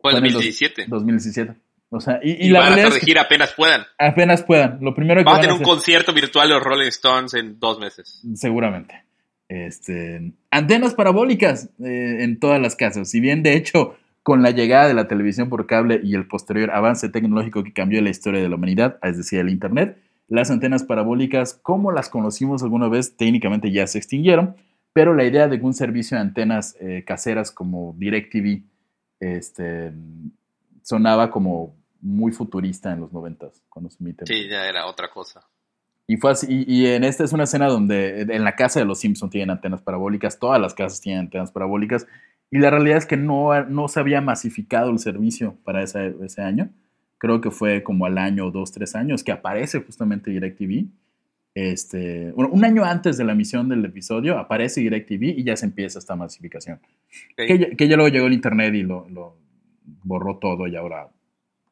Fue 0.00 0.10
el 0.12 0.18
en 0.18 0.24
el 0.26 0.32
dos- 0.32 0.42
2017. 0.44 0.84
2017. 0.88 1.52
O 1.88 2.00
sea, 2.00 2.18
y, 2.22 2.32
y 2.32 2.46
Y 2.46 2.48
la 2.50 2.60
van 2.60 2.72
a 2.72 2.76
estar 2.76 2.92
de 2.94 3.00
gira 3.00 3.22
apenas 3.22 3.52
puedan. 3.52 3.82
apenas 3.98 4.42
puedan. 4.42 4.78
Lo 4.80 4.92
primero 4.94 5.20
que 5.20 5.24
Van 5.24 5.34
a 5.34 5.38
van 5.38 5.40
tener 5.42 5.56
un 5.56 5.62
concierto 5.62 6.12
virtual 6.12 6.48
de 6.48 6.54
los 6.54 6.62
Rolling 6.64 6.88
Stones 6.88 7.34
en 7.34 7.60
dos 7.60 7.78
meses. 7.78 8.22
Seguramente. 8.34 9.04
Este, 9.48 10.32
antenas 10.50 10.94
parabólicas 10.94 11.70
eh, 11.78 12.18
en 12.24 12.40
todas 12.40 12.60
las 12.60 12.74
casas. 12.74 13.08
Si 13.08 13.20
bien, 13.20 13.44
de 13.44 13.54
hecho, 13.54 13.94
con 14.24 14.42
la 14.42 14.50
llegada 14.50 14.88
de 14.88 14.94
la 14.94 15.06
televisión 15.06 15.48
por 15.48 15.66
cable 15.68 16.00
y 16.02 16.16
el 16.16 16.26
posterior 16.26 16.72
avance 16.72 17.08
tecnológico 17.08 17.62
que 17.62 17.72
cambió 17.72 18.02
la 18.02 18.10
historia 18.10 18.42
de 18.42 18.48
la 18.48 18.56
humanidad, 18.56 18.98
es 19.04 19.16
decir, 19.16 19.38
el 19.38 19.48
Internet, 19.50 19.96
las 20.28 20.50
antenas 20.50 20.82
parabólicas, 20.84 21.54
como 21.54 21.92
las 21.92 22.08
conocimos 22.08 22.62
alguna 22.62 22.88
vez, 22.88 23.16
técnicamente 23.16 23.70
ya 23.70 23.86
se 23.86 23.98
extinguieron, 23.98 24.56
pero 24.92 25.14
la 25.14 25.24
idea 25.24 25.46
de 25.48 25.58
un 25.60 25.74
servicio 25.74 26.16
de 26.16 26.22
antenas 26.22 26.76
eh, 26.80 27.04
caseras 27.06 27.50
como 27.52 27.94
DirecTV 27.98 28.62
este, 29.20 29.92
sonaba 30.82 31.30
como 31.30 31.76
muy 32.00 32.32
futurista 32.32 32.92
en 32.92 33.00
los 33.00 33.12
noventas, 33.12 33.62
cuando 33.68 33.90
se 33.90 34.02
emite. 34.02 34.26
Sí, 34.26 34.48
ya 34.48 34.68
era 34.68 34.86
otra 34.86 35.08
cosa. 35.10 35.42
Y, 36.06 36.16
fue 36.18 36.30
así- 36.32 36.46
y, 36.66 36.82
y 36.82 36.86
en 36.86 37.02
esta 37.04 37.24
es 37.24 37.32
una 37.32 37.44
escena 37.44 37.66
donde 37.66 38.22
en 38.22 38.44
la 38.44 38.54
casa 38.54 38.78
de 38.78 38.86
los 38.86 39.00
Simpson 39.00 39.28
tienen 39.30 39.50
antenas 39.50 39.82
parabólicas, 39.82 40.38
todas 40.38 40.60
las 40.60 40.74
casas 40.74 41.00
tienen 41.00 41.22
antenas 41.22 41.50
parabólicas, 41.50 42.06
y 42.50 42.58
la 42.58 42.70
realidad 42.70 42.98
es 42.98 43.06
que 43.06 43.16
no, 43.16 43.64
no 43.64 43.88
se 43.88 43.98
había 43.98 44.20
masificado 44.20 44.90
el 44.90 45.00
servicio 45.00 45.56
para 45.64 45.82
ese, 45.82 46.14
ese 46.22 46.42
año. 46.42 46.70
Creo 47.18 47.40
que 47.40 47.50
fue 47.50 47.82
como 47.82 48.06
al 48.06 48.18
año, 48.18 48.50
dos, 48.50 48.72
tres 48.72 48.94
años, 48.94 49.24
que 49.24 49.32
aparece 49.32 49.80
justamente 49.80 50.30
DirecTV. 50.30 50.86
Este, 51.54 52.32
bueno, 52.32 52.50
un 52.52 52.64
año 52.66 52.84
antes 52.84 53.16
de 53.16 53.24
la 53.24 53.32
emisión 53.32 53.68
del 53.70 53.82
episodio 53.84 54.38
aparece 54.38 54.82
DirecTV 54.82 55.38
y 55.38 55.42
ya 55.44 55.56
se 55.56 55.64
empieza 55.66 55.98
esta 55.98 56.14
masificación. 56.14 56.78
Ok. 57.32 57.46
Que, 57.46 57.58
ya, 57.58 57.70
que 57.70 57.88
ya 57.88 57.96
luego 57.96 58.10
llegó 58.10 58.26
el 58.26 58.34
internet 58.34 58.74
y 58.74 58.82
lo, 58.82 59.08
lo 59.08 59.36
borró 60.04 60.36
todo 60.36 60.66
y 60.66 60.76
ahora 60.76 61.08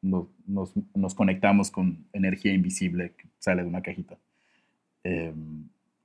nos, 0.01 0.25
nos- 0.47 0.73
nos 0.95 1.13
conectamos 1.13 1.69
con 1.69 2.05
energía 2.13 2.51
invisible 2.53 3.13
que 3.15 3.27
sale 3.37 3.61
de 3.61 3.67
una 3.67 3.81
cajita. 3.83 4.17
Eh, 5.03 5.33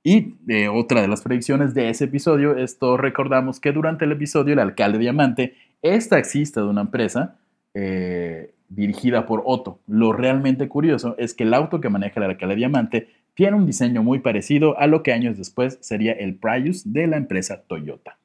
y 0.03 0.35
eh, 0.47 0.67
otra 0.67 1.01
de 1.01 1.07
las 1.07 1.21
predicciones 1.23 1.73
de 1.73 1.89
ese 1.89 2.05
episodio 2.05 2.55
es, 2.57 2.77
todos 2.77 2.99
recordamos 2.99 3.59
que 3.59 3.71
durante 3.71 4.05
el 4.05 4.11
episodio 4.11 4.53
el 4.53 4.59
alcalde 4.59 4.99
Diamante 4.99 5.55
es 5.81 6.07
taxista 6.09 6.61
de 6.61 6.67
una 6.67 6.81
empresa 6.81 7.39
eh, 7.73 8.53
dirigida 8.71 9.25
por 9.25 9.43
Otto. 9.45 9.79
Lo 9.87 10.13
realmente 10.13 10.67
curioso 10.67 11.15
es 11.17 11.33
que 11.33 11.43
el 11.43 11.53
auto 11.53 11.81
que 11.81 11.89
maneja 11.89 12.19
el 12.19 12.31
alcalde 12.31 12.55
Diamante 12.55 13.09
tiene 13.33 13.57
un 13.57 13.65
diseño 13.65 14.01
muy 14.01 14.19
parecido 14.19 14.77
a 14.79 14.87
lo 14.87 15.03
que 15.03 15.13
años 15.13 15.37
después 15.37 15.77
sería 15.81 16.13
el 16.13 16.35
Prius 16.35 16.91
de 16.91 17.07
la 17.07 17.17
empresa 17.17 17.63
Toyota. 17.63 18.17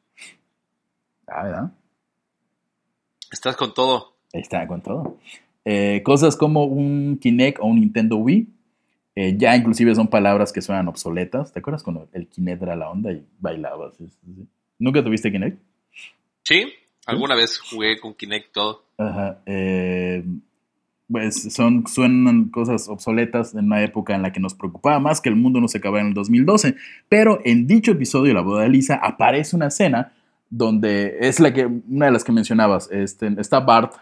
Ah, 1.26 1.42
¿verdad? 1.42 1.72
Estás 3.30 3.56
con 3.56 3.74
todo. 3.74 4.16
Está 4.32 4.66
con 4.66 4.82
todo. 4.82 5.18
Eh, 5.64 6.02
cosas 6.04 6.36
como 6.36 6.64
un 6.64 7.18
Kinect 7.20 7.58
o 7.60 7.66
un 7.66 7.80
Nintendo 7.80 8.16
Wii, 8.16 8.48
eh, 9.16 9.34
ya 9.36 9.56
inclusive 9.56 9.94
son 9.96 10.06
palabras 10.06 10.52
que 10.52 10.62
suenan 10.62 10.86
obsoletas. 10.86 11.52
¿Te 11.52 11.58
acuerdas 11.58 11.82
cuando 11.82 12.08
el 12.12 12.28
Kinect 12.28 12.62
era 12.62 12.76
la 12.76 12.88
onda 12.88 13.10
y 13.10 13.26
bailabas? 13.40 13.94
¿Nunca 14.78 15.02
tuviste 15.02 15.32
Kinect? 15.32 15.58
Sí, 16.44 16.72
alguna 17.04 17.34
vez 17.34 17.58
jugué 17.58 17.98
con 17.98 18.14
Kinect 18.14 18.52
todo. 18.52 18.85
Ajá. 18.98 19.38
eh, 19.46 20.24
pues 21.10 21.52
son, 21.54 21.86
suenan 21.86 22.46
cosas 22.48 22.88
obsoletas 22.88 23.54
en 23.54 23.66
una 23.66 23.82
época 23.82 24.14
en 24.16 24.22
la 24.22 24.32
que 24.32 24.40
nos 24.40 24.54
preocupaba 24.54 24.98
más 24.98 25.20
que 25.20 25.28
el 25.28 25.36
mundo 25.36 25.60
no 25.60 25.68
se 25.68 25.78
acabara 25.78 26.02
en 26.02 26.08
el 26.08 26.14
2012. 26.14 26.74
Pero 27.08 27.40
en 27.44 27.66
dicho 27.68 27.92
episodio 27.92 28.28
de 28.28 28.34
la 28.34 28.40
boda 28.40 28.62
de 28.62 28.68
Lisa 28.70 28.96
aparece 28.96 29.54
una 29.54 29.68
escena 29.68 30.12
donde 30.50 31.16
es 31.20 31.38
la 31.38 31.52
que, 31.54 31.66
una 31.66 32.06
de 32.06 32.12
las 32.12 32.24
que 32.24 32.32
mencionabas. 32.32 32.90
Este, 32.90 33.28
está 33.38 33.60
Bart 33.60 33.94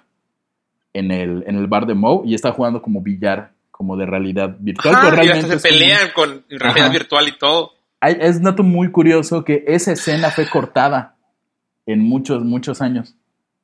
en 0.95 1.11
el, 1.11 1.45
en 1.47 1.57
el 1.57 1.67
bar 1.67 1.87
de 1.87 1.95
Moe 1.95 2.23
y 2.27 2.35
está 2.35 2.53
jugando 2.53 2.81
como 2.81 3.03
billar, 3.03 3.53
como 3.71 3.97
de 3.99 4.07
realidad 4.07 4.57
virtual. 4.59 4.95
Ajá, 4.95 5.11
pero 5.11 5.25
y 5.25 5.29
hasta 5.29 5.59
se 5.59 5.69
como- 5.69 5.79
pelean 5.79 6.09
con 6.15 6.45
realidad 6.49 6.87
Ajá. 6.87 6.93
virtual 6.93 7.29
y 7.29 7.37
todo. 7.39 7.73
hay- 8.01 8.17
es 8.21 8.37
un 8.37 8.45
dato 8.45 8.63
muy 8.63 8.91
curioso 8.91 9.45
que 9.45 9.65
esa 9.67 9.93
escena 9.93 10.31
fue 10.31 10.49
cortada 10.49 11.17
en 11.85 12.01
muchos, 12.01 12.45
muchos 12.45 12.81
años. 12.81 13.15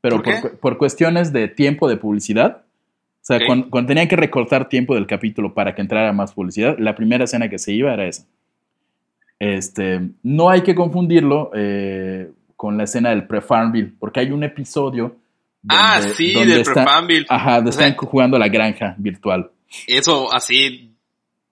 Pero 0.01 0.23
¿Por 0.23 0.41
por, 0.41 0.59
por 0.59 0.79
cuestiones 0.79 1.33
de 1.33 1.49
tiempo 1.49 1.89
de 1.89 1.97
publicidad. 1.97 2.63
O 2.63 3.25
sea, 3.25 3.37
Ok. 3.37 3.43
cuando, 3.47 3.71
cuando 3.71 3.89
tenían 3.89 4.09
que 4.09 4.17
recortar 4.17 4.69
tiempo 4.69 4.95
del 4.95 5.07
capítulo 5.07 5.53
para 5.53 5.75
que 5.75 5.83
entrara 5.83 6.13
más 6.13 6.33
publicidad, 6.33 6.77
la 6.79 6.95
primera 6.95 7.25
escena 7.25 7.49
que 7.51 7.59
se 7.59 7.73
iba 7.73 7.93
era 7.93 8.07
esa. 8.07 8.27
Este, 9.39 10.01
no 10.23 10.51
hay 10.51 10.63
que 10.63 10.75
confundirlo 10.75 11.51
eh, 11.55 12.31
con 12.57 12.77
la 12.77 12.85
escena 12.85 13.11
del 13.11 13.27
pre-Farmville, 13.27 13.93
porque 13.99 14.21
hay 14.21 14.31
un 14.33 14.45
episodio. 14.45 15.17
ah, 15.69 15.99
donde- 16.01 16.15
sí, 16.15 16.33
donde 16.33 16.55
del 16.55 16.65
Prefambil. 16.65 17.27
Ajá, 17.29 17.57
donde 17.57 17.71
O 17.71 17.73
sea, 17.73 17.87
están 17.89 18.07
jugando 18.07 18.37
a 18.37 18.41
la 18.41 18.49
granja 18.49 18.95
virtual. 18.99 19.51
Eso 19.87 20.33
así 20.33 20.91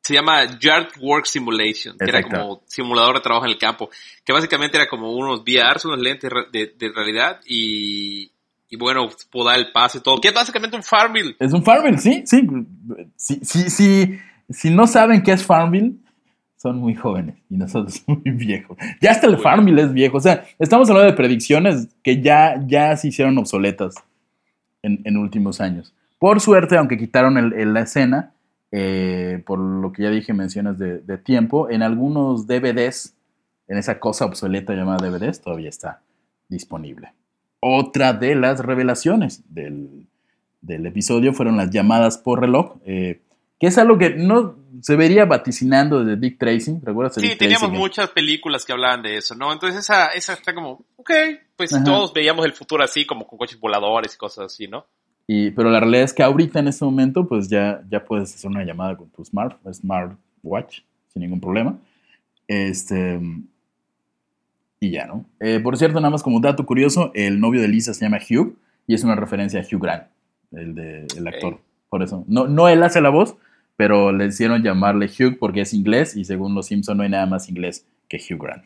se 0.03 0.15
llama 0.15 0.59
Yard 0.59 0.89
Work 1.01 1.27
Simulation, 1.27 1.97
que 1.99 2.05
era 2.09 2.21
Exacto. 2.21 2.41
como 2.41 2.63
simulador 2.67 3.17
de 3.17 3.21
trabajo 3.21 3.45
en 3.47 3.53
el 3.53 3.59
campo, 3.59 3.91
que 4.25 4.33
básicamente 4.33 4.77
era 4.79 4.89
como 4.89 5.13
unos 5.13 5.43
VRs, 5.45 5.85
unos 5.85 6.01
lentes 6.01 6.31
de, 6.51 6.73
de 6.79 6.93
realidad 6.95 7.41
y, 7.47 8.31
y 8.71 8.77
bueno, 8.77 9.09
podar 9.31 9.59
el 9.59 9.73
paso 9.73 9.99
y 9.99 10.03
todo, 10.03 10.21
que 10.21 10.29
es 10.29 10.35
básicamente 10.35 10.77
un 10.77 10.83
Farmville. 10.83 11.37
Es 11.39 11.53
un 11.53 11.62
Farmville, 11.62 11.99
sí, 11.99 12.23
sí. 12.27 12.47
Si, 13.16 13.41
si, 13.45 13.71
si, 13.71 14.19
si 14.51 14.71
no 14.71 14.87
saben 14.87 15.23
qué 15.23 15.33
es 15.33 15.45
Farmville, 15.45 15.95
son 16.57 16.79
muy 16.79 16.95
jóvenes 16.95 17.37
y 17.49 17.57
nosotros 17.57 18.03
muy 18.07 18.21
viejos. 18.25 18.77
Ya 19.01 19.12
hasta 19.12 19.27
el 19.27 19.35
Muy 19.35 19.43
Farmville 19.43 19.83
es 19.83 19.93
viejo. 19.93 20.16
O 20.19 20.21
sea, 20.21 20.45
estamos 20.59 20.89
hablando 20.91 21.11
de 21.11 21.16
predicciones 21.16 21.89
que 22.03 22.21
ya, 22.21 22.62
ya 22.66 22.97
se 22.97 23.09
hicieron 23.09 23.39
obsoletas 23.39 23.95
en, 24.83 25.01
en 25.05 25.16
últimos 25.16 25.61
años. 25.61 25.95
Por 26.19 26.41
suerte, 26.41 26.77
aunque 26.77 26.99
quitaron 26.99 27.39
el- 27.39 27.53
el- 27.53 27.73
la 27.73 27.81
escena, 27.83 28.33
eh, 28.73 29.43
por 29.47 29.59
lo 29.61 29.93
que 29.93 30.03
ya 30.03 30.11
dije, 30.11 30.33
menciones 30.35 30.79
de, 30.79 30.99
de 30.99 31.16
tiempo, 31.16 31.71
en 31.71 31.83
algunos 31.83 32.47
DVDs, 32.49 33.14
en 33.69 33.79
esa 33.79 34.01
cosa 34.01 34.25
obsoleta 34.27 34.75
llamada 34.75 35.09
DVDs, 35.09 35.41
todavía 35.41 35.69
está 35.69 36.03
disponible. 36.49 37.12
Otra 37.61 38.13
de 38.13 38.35
las 38.35 38.61
revelaciones 38.61 39.43
del, 39.53 40.07
del 40.61 40.87
episodio 40.87 41.33
fueron 41.33 41.57
las 41.57 41.71
llamadas 41.71 42.19
por 42.19 42.41
reloj, 42.41 42.77
eh, 42.85 43.21
que 43.59 43.67
es 43.67 43.79
algo 43.79 43.99
que 43.99 44.11
no 44.11 44.57
se 44.81 44.95
vería 44.95 45.25
vaticinando 45.25 46.05
desde 46.05 46.21
Dick 46.21 46.39
Tracy. 46.39 46.79
¿Recuerdas 46.83 47.15
Sí, 47.17 47.23
Dick 47.23 47.39
teníamos 47.39 47.69
Tracy 47.69 47.77
muchas 47.77 48.11
películas 48.11 48.65
que 48.65 48.73
hablaban 48.73 49.03
de 49.03 49.17
eso, 49.17 49.35
¿no? 49.35 49.53
Entonces 49.53 49.81
esa, 49.81 50.09
esa 50.09 50.35
está 50.35 50.55
como, 50.55 50.85
ok, 50.97 51.11
pues 51.57 51.73
Ajá. 51.73 51.83
todos 51.83 52.13
veíamos 52.13 52.45
el 52.47 52.53
futuro 52.53 52.85
así, 52.85 53.05
como 53.05 53.27
con 53.27 53.39
coches 53.39 53.59
voladores 53.59 54.15
y 54.15 54.19
cosas 54.19 54.53
así, 54.53 54.69
¿no? 54.69 54.87
Y, 55.27 55.51
pero 55.51 55.71
la 55.71 55.81
realidad 55.81 56.05
es 56.05 56.15
que 56.15 56.23
ahorita 56.23 56.61
en 56.61 56.69
este 56.69 56.85
momento, 56.85 57.27
pues 57.29 57.49
ya, 57.49 57.83
ya 57.91 58.05
puedes 58.05 58.35
hacer 58.35 58.51
una 58.51 58.65
llamada 58.65 58.97
con 58.97 59.11
tu 59.11 59.25
smart, 59.25 59.59
smartwatch 59.71 60.81
sin 61.13 61.23
ningún 61.23 61.41
problema. 61.41 61.79
Este. 62.47 63.21
Y 64.81 64.91
ya, 64.91 65.07
¿no? 65.07 65.24
Eh, 65.41 65.61
por 65.61 65.76
cierto, 65.76 66.01
nada 66.01 66.11
más 66.11 66.22
como 66.22 66.41
dato 66.41 66.64
curioso, 66.64 67.11
el 67.14 67.41
novio 67.41 67.61
de 67.61 67.68
Lisa 67.68 67.95
se 67.95 68.05
llama 68.05 68.18
Hugh 68.18 68.57
y 68.87 68.95
es 68.95 69.03
una 69.05 69.16
referencia 69.16 69.61
a 69.61 69.64
Hugh 69.64 69.83
Grant, 69.83 70.05
el, 70.53 70.74
de, 70.74 71.07
el 71.16 71.26
actor. 71.26 71.61
Por 71.89 72.03
eso. 72.03 72.24
No, 72.29 72.47
no 72.47 72.68
él 72.68 72.83
hace 72.83 73.01
la 73.01 73.09
voz, 73.09 73.37
pero 73.76 74.12
le 74.12 74.26
hicieron 74.26 74.62
llamarle 74.62 75.07
Hugh 75.07 75.39
porque 75.39 75.62
es 75.62 75.74
inglés 75.74 76.16
y 76.16 76.24
según 76.24 76.55
los 76.55 76.66
Simpson 76.66 76.97
no 76.97 77.03
hay 77.03 77.09
nada 77.09 77.26
más 77.26 77.49
inglés 77.49 77.87
que 78.09 78.18
Hugh 78.18 78.41
Grant. 78.41 78.64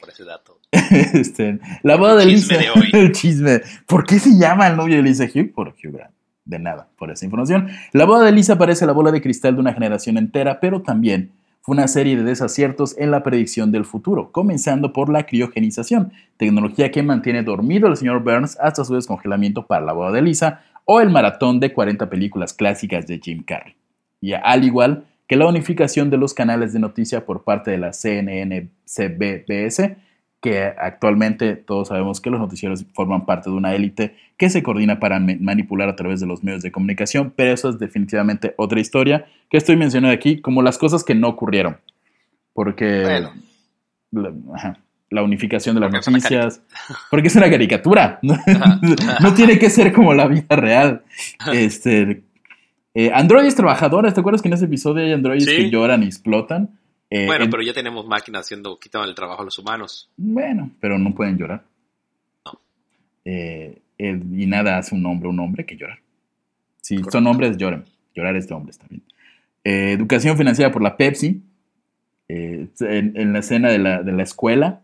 Por 0.00 0.08
ese 0.08 0.24
dato. 0.24 0.58
Este, 1.12 1.60
la 1.82 1.96
boda 1.96 2.16
de 2.16 2.26
Lisa. 2.26 2.56
chisme 2.56 2.64
de 2.64 2.70
hoy. 2.70 2.90
el 2.92 3.12
chisme. 3.12 3.60
¿Por 3.86 4.06
qué 4.06 4.18
se 4.18 4.38
llama 4.38 4.68
el 4.68 4.76
novio 4.76 4.96
de 4.96 5.02
Lisa 5.02 5.24
Hugh? 5.24 5.52
Por 5.52 5.68
Hugh 5.68 5.92
Grant. 5.92 6.14
De 6.46 6.58
nada, 6.58 6.88
por 6.96 7.10
esa 7.10 7.24
información. 7.26 7.68
La 7.92 8.06
boda 8.06 8.24
de 8.24 8.32
Lisa 8.32 8.56
parece 8.56 8.86
la 8.86 8.92
bola 8.92 9.12
de 9.12 9.20
cristal 9.20 9.54
de 9.54 9.60
una 9.60 9.74
generación 9.74 10.16
entera, 10.16 10.58
pero 10.58 10.82
también 10.82 11.32
una 11.70 11.86
serie 11.86 12.16
de 12.16 12.24
desaciertos 12.24 12.98
en 12.98 13.12
la 13.12 13.22
predicción 13.22 13.70
del 13.70 13.84
futuro, 13.84 14.32
comenzando 14.32 14.92
por 14.92 15.08
la 15.08 15.24
criogenización, 15.24 16.12
tecnología 16.36 16.90
que 16.90 17.04
mantiene 17.04 17.44
dormido 17.44 17.86
al 17.86 17.96
señor 17.96 18.24
Burns 18.24 18.58
hasta 18.58 18.84
su 18.84 18.96
descongelamiento 18.96 19.68
para 19.68 19.86
la 19.86 19.92
boda 19.92 20.10
de 20.10 20.20
Lisa, 20.20 20.64
o 20.84 21.00
el 21.00 21.10
maratón 21.10 21.60
de 21.60 21.72
40 21.72 22.10
películas 22.10 22.54
clásicas 22.54 23.06
de 23.06 23.20
Jim 23.22 23.44
Carrey. 23.44 23.76
Y 24.20 24.32
al 24.32 24.64
igual 24.64 25.04
que 25.28 25.36
la 25.36 25.46
unificación 25.46 26.10
de 26.10 26.16
los 26.16 26.34
canales 26.34 26.72
de 26.72 26.80
noticia 26.80 27.24
por 27.24 27.44
parte 27.44 27.70
de 27.70 27.78
la 27.78 27.92
CNN-CBBS, 27.92 29.96
que 30.40 30.62
actualmente 30.78 31.54
todos 31.56 31.88
sabemos 31.88 32.20
que 32.20 32.30
los 32.30 32.40
noticieros 32.40 32.86
forman 32.94 33.26
parte 33.26 33.50
de 33.50 33.56
una 33.56 33.74
élite 33.74 34.16
que 34.38 34.48
se 34.48 34.62
coordina 34.62 34.98
para 34.98 35.20
ma- 35.20 35.34
manipular 35.38 35.88
a 35.90 35.96
través 35.96 36.18
de 36.20 36.26
los 36.26 36.42
medios 36.42 36.62
de 36.62 36.72
comunicación, 36.72 37.32
pero 37.36 37.52
eso 37.52 37.68
es 37.68 37.78
definitivamente 37.78 38.54
otra 38.56 38.80
historia 38.80 39.26
que 39.50 39.58
estoy 39.58 39.76
mencionando 39.76 40.14
aquí 40.14 40.40
como 40.40 40.62
las 40.62 40.78
cosas 40.78 41.04
que 41.04 41.14
no 41.14 41.28
ocurrieron. 41.28 41.76
Porque 42.54 43.02
Bueno. 43.02 43.32
la, 44.12 44.32
ajá, 44.54 44.78
la 45.10 45.22
unificación 45.22 45.74
de 45.74 45.80
las 45.82 45.90
Porque 45.90 46.10
noticias, 46.10 46.62
porque 47.10 47.28
es 47.28 47.36
una 47.36 47.50
caricatura, 47.50 48.18
no, 48.22 48.38
no 49.20 49.34
tiene 49.34 49.58
que 49.58 49.68
ser 49.68 49.92
como 49.92 50.14
la 50.14 50.26
vida 50.26 50.56
real. 50.56 51.02
Este, 51.52 52.22
eh, 52.94 53.10
androides 53.14 53.54
trabajadores, 53.54 54.14
¿te 54.14 54.20
acuerdas 54.20 54.40
que 54.40 54.48
en 54.48 54.54
ese 54.54 54.64
episodio 54.64 55.04
hay 55.04 55.12
androides 55.12 55.44
Sí. 55.44 55.56
que 55.56 55.70
lloran 55.70 56.02
y 56.02 56.06
explotan? 56.06 56.70
Eh, 57.10 57.26
Bueno, 57.26 57.44
en- 57.44 57.50
pero 57.50 57.62
ya 57.62 57.72
tenemos 57.72 58.06
máquinas 58.06 58.42
haciendo, 58.42 58.78
quitando 58.78 59.08
el 59.08 59.14
trabajo 59.14 59.42
a 59.42 59.44
los 59.44 59.58
humanos. 59.58 60.08
Bueno, 60.16 60.70
pero 60.80 60.98
no 60.98 61.12
pueden 61.14 61.36
llorar. 61.36 61.64
No. 62.46 62.60
Eh, 63.24 63.78
el- 63.98 64.22
y 64.40 64.46
nada 64.46 64.78
hace 64.78 64.94
un 64.94 65.04
hombre 65.06 65.28
un 65.28 65.40
hombre 65.40 65.66
que 65.66 65.76
llorar. 65.76 65.98
Si 66.80 66.94
Correcto. 66.96 67.12
son 67.12 67.26
hombres, 67.26 67.56
lloren. 67.56 67.84
Llorar 68.14 68.36
es 68.36 68.48
de 68.48 68.54
hombres 68.54 68.78
también. 68.78 69.02
Eh, 69.64 69.92
educación 69.92 70.36
financiada 70.38 70.72
por 70.72 70.82
la 70.82 70.96
Pepsi. 70.96 71.42
Eh, 72.28 72.68
en, 72.80 73.12
en 73.16 73.32
la 73.32 73.40
escena 73.40 73.70
de 73.70 73.78
la, 73.78 74.02
de 74.02 74.12
la 74.12 74.22
escuela, 74.22 74.80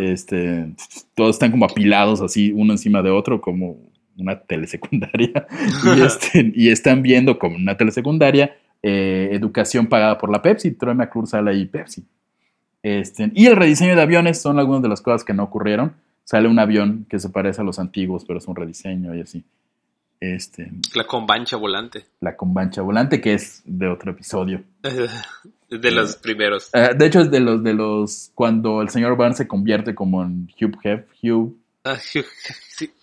este, 0.00 0.72
todos 1.14 1.36
están 1.36 1.50
como 1.50 1.64
apilados 1.66 2.20
así, 2.22 2.50
uno 2.52 2.72
encima 2.72 3.02
de 3.02 3.10
otro, 3.10 3.40
como 3.42 3.78
una 4.16 4.40
telesecundaria. 4.40 5.46
y, 5.96 6.02
este, 6.02 6.52
y 6.54 6.68
están 6.70 7.02
viendo 7.02 7.38
como 7.38 7.56
una 7.56 7.76
telesecundaria 7.76 8.56
eh, 8.82 9.28
educación 9.32 9.86
pagada 9.86 10.18
por 10.18 10.30
la 10.30 10.42
Pepsi. 10.42 10.72
Troy 10.72 10.94
McClure 10.94 11.26
sale 11.26 11.50
ahí 11.50 11.66
Pepsi. 11.66 12.04
Este, 12.82 13.30
y 13.34 13.46
el 13.46 13.56
rediseño 13.56 13.94
de 13.94 14.02
aviones 14.02 14.40
son 14.42 14.58
algunas 14.58 14.82
de 14.82 14.88
las 14.88 15.00
cosas 15.00 15.24
que 15.24 15.32
no 15.34 15.44
ocurrieron. 15.44 15.94
Sale 16.24 16.48
un 16.48 16.58
avión 16.58 17.06
que 17.08 17.18
se 17.18 17.28
parece 17.30 17.60
a 17.60 17.64
los 17.64 17.78
antiguos, 17.78 18.24
pero 18.24 18.38
es 18.38 18.46
un 18.48 18.56
rediseño 18.56 19.14
y 19.14 19.20
así. 19.20 19.44
Este, 20.20 20.70
La 20.94 21.04
combancha 21.04 21.56
volante. 21.56 22.04
la 22.20 22.36
combancha 22.36 22.80
volante, 22.82 23.20
que 23.20 23.34
es 23.34 23.62
de 23.64 23.88
otro 23.88 24.12
episodio. 24.12 24.62
de 24.82 25.90
los 25.90 26.16
primeros. 26.16 26.70
Eh, 26.74 26.90
de 26.96 27.06
hecho, 27.06 27.20
es 27.22 27.30
de 27.30 27.40
los, 27.40 27.62
de 27.64 27.74
los. 27.74 28.30
Cuando 28.34 28.82
el 28.82 28.88
señor 28.88 29.16
Barnes 29.16 29.38
se 29.38 29.48
convierte 29.48 29.94
como 29.96 30.22
en 30.22 30.48
Hugh 30.60 30.76
Hef, 30.84 31.06
Hugh, 31.22 31.56
Ah, 31.84 31.96
sí, 31.98 32.20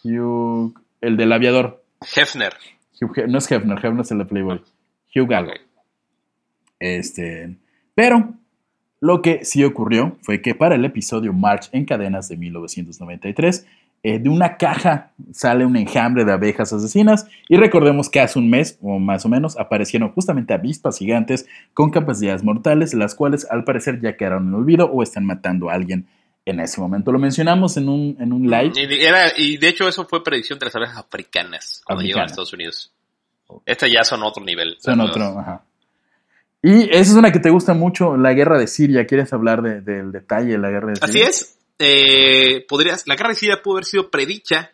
Hugh, 0.06 0.74
el 1.02 1.18
del 1.18 1.34
aviador. 1.34 1.84
Hefner. 2.16 2.54
Hugh 3.02 3.28
no 3.28 3.38
es 3.40 3.52
Hefner, 3.52 3.78
Hefner 3.86 4.02
es 4.02 4.12
el 4.12 4.20
de 4.20 4.26
Playboy. 4.26 4.62
Hugh 5.14 5.34
algo. 5.34 5.52
Ok. 5.52 5.60
Este, 6.80 7.56
pero 7.96 8.34
lo 9.02 9.22
que 9.22 9.44
sí 9.46 9.64
ocurrió 9.64 10.18
fue 10.22 10.42
que 10.42 10.56
para 10.56 10.76
el 10.76 10.86
episodio 10.86 11.34
March 11.34 11.70
en 11.72 11.86
cadenas 11.86 12.28
de 12.30 12.38
1993, 12.38 13.66
eh, 14.02 14.18
de 14.20 14.30
una 14.30 14.56
caja 14.56 15.12
sale 15.34 15.66
un 15.66 15.76
enjambre 15.76 16.24
de 16.24 16.32
abejas 16.32 16.72
asesinas 16.72 17.28
y 17.50 17.58
recordemos 17.58 18.10
que 18.10 18.22
hace 18.22 18.40
un 18.40 18.50
mes 18.50 18.78
o 18.82 18.98
más 18.98 19.26
o 19.26 19.30
menos 19.30 19.58
aparecieron 19.58 20.10
justamente 20.14 20.54
avispas 20.54 20.98
gigantes 20.98 21.46
con 21.74 21.92
capacidades 21.92 22.42
mortales, 22.44 22.94
las 22.94 23.14
cuales 23.14 23.46
al 23.52 23.66
parecer 23.66 24.00
ya 24.02 24.16
quedaron 24.16 24.48
en 24.48 24.54
olvido 24.54 24.86
o 24.90 25.04
están 25.04 25.26
matando 25.26 25.70
a 25.70 25.74
alguien 25.74 26.08
en 26.46 26.62
ese 26.62 26.80
momento. 26.80 27.12
Lo 27.12 27.20
mencionamos 27.20 27.76
en 27.76 27.90
un, 27.90 28.16
en 28.22 28.32
un 28.32 28.44
live. 28.50 28.72
Y, 28.76 28.86
de- 28.88 29.06
era, 29.06 29.32
y 29.38 29.58
de 29.58 29.68
hecho 29.68 29.88
eso 29.90 30.06
fue 30.06 30.24
predicción 30.24 30.58
de 30.60 30.66
las 30.68 30.76
abejas 30.78 30.98
africanas 30.98 31.82
cuando 31.86 32.02
llegaron 32.04 32.24
a. 32.24 32.32
Estados 32.32 32.54
Unidos. 32.54 32.94
Estas 33.66 33.92
ya 33.92 34.04
son 34.06 34.24
otro 34.24 34.44
nivel. 34.46 34.78
Son 34.80 35.00
otro, 35.02 35.40
ajá. 35.40 35.64
Y 36.62 36.84
esa 36.90 37.12
es 37.12 37.14
una 37.14 37.32
que 37.32 37.40
te 37.40 37.50
gusta 37.50 37.74
mucho, 37.74 38.18
la 38.18 38.34
guerra 38.34 38.58
de 38.60 38.68
Siria. 38.68 39.06
¿Quieres 39.06 39.32
hablar 39.34 39.62
de- 39.62 39.82
del 39.82 40.12
detalle 40.12 40.52
de 40.52 40.58
la 40.58 40.70
guerra 40.70 40.90
de 40.90 40.96
Siria? 40.96 41.10
Así 41.10 41.22
es. 41.22 41.56
Eh, 41.80 42.66
podrías, 42.68 43.08
la 43.08 43.16
guerra 43.16 43.30
de 43.30 43.36
Siria 43.36 43.62
pudo 43.62 43.76
haber 43.78 43.86
sido 43.86 44.10
predicha 44.12 44.72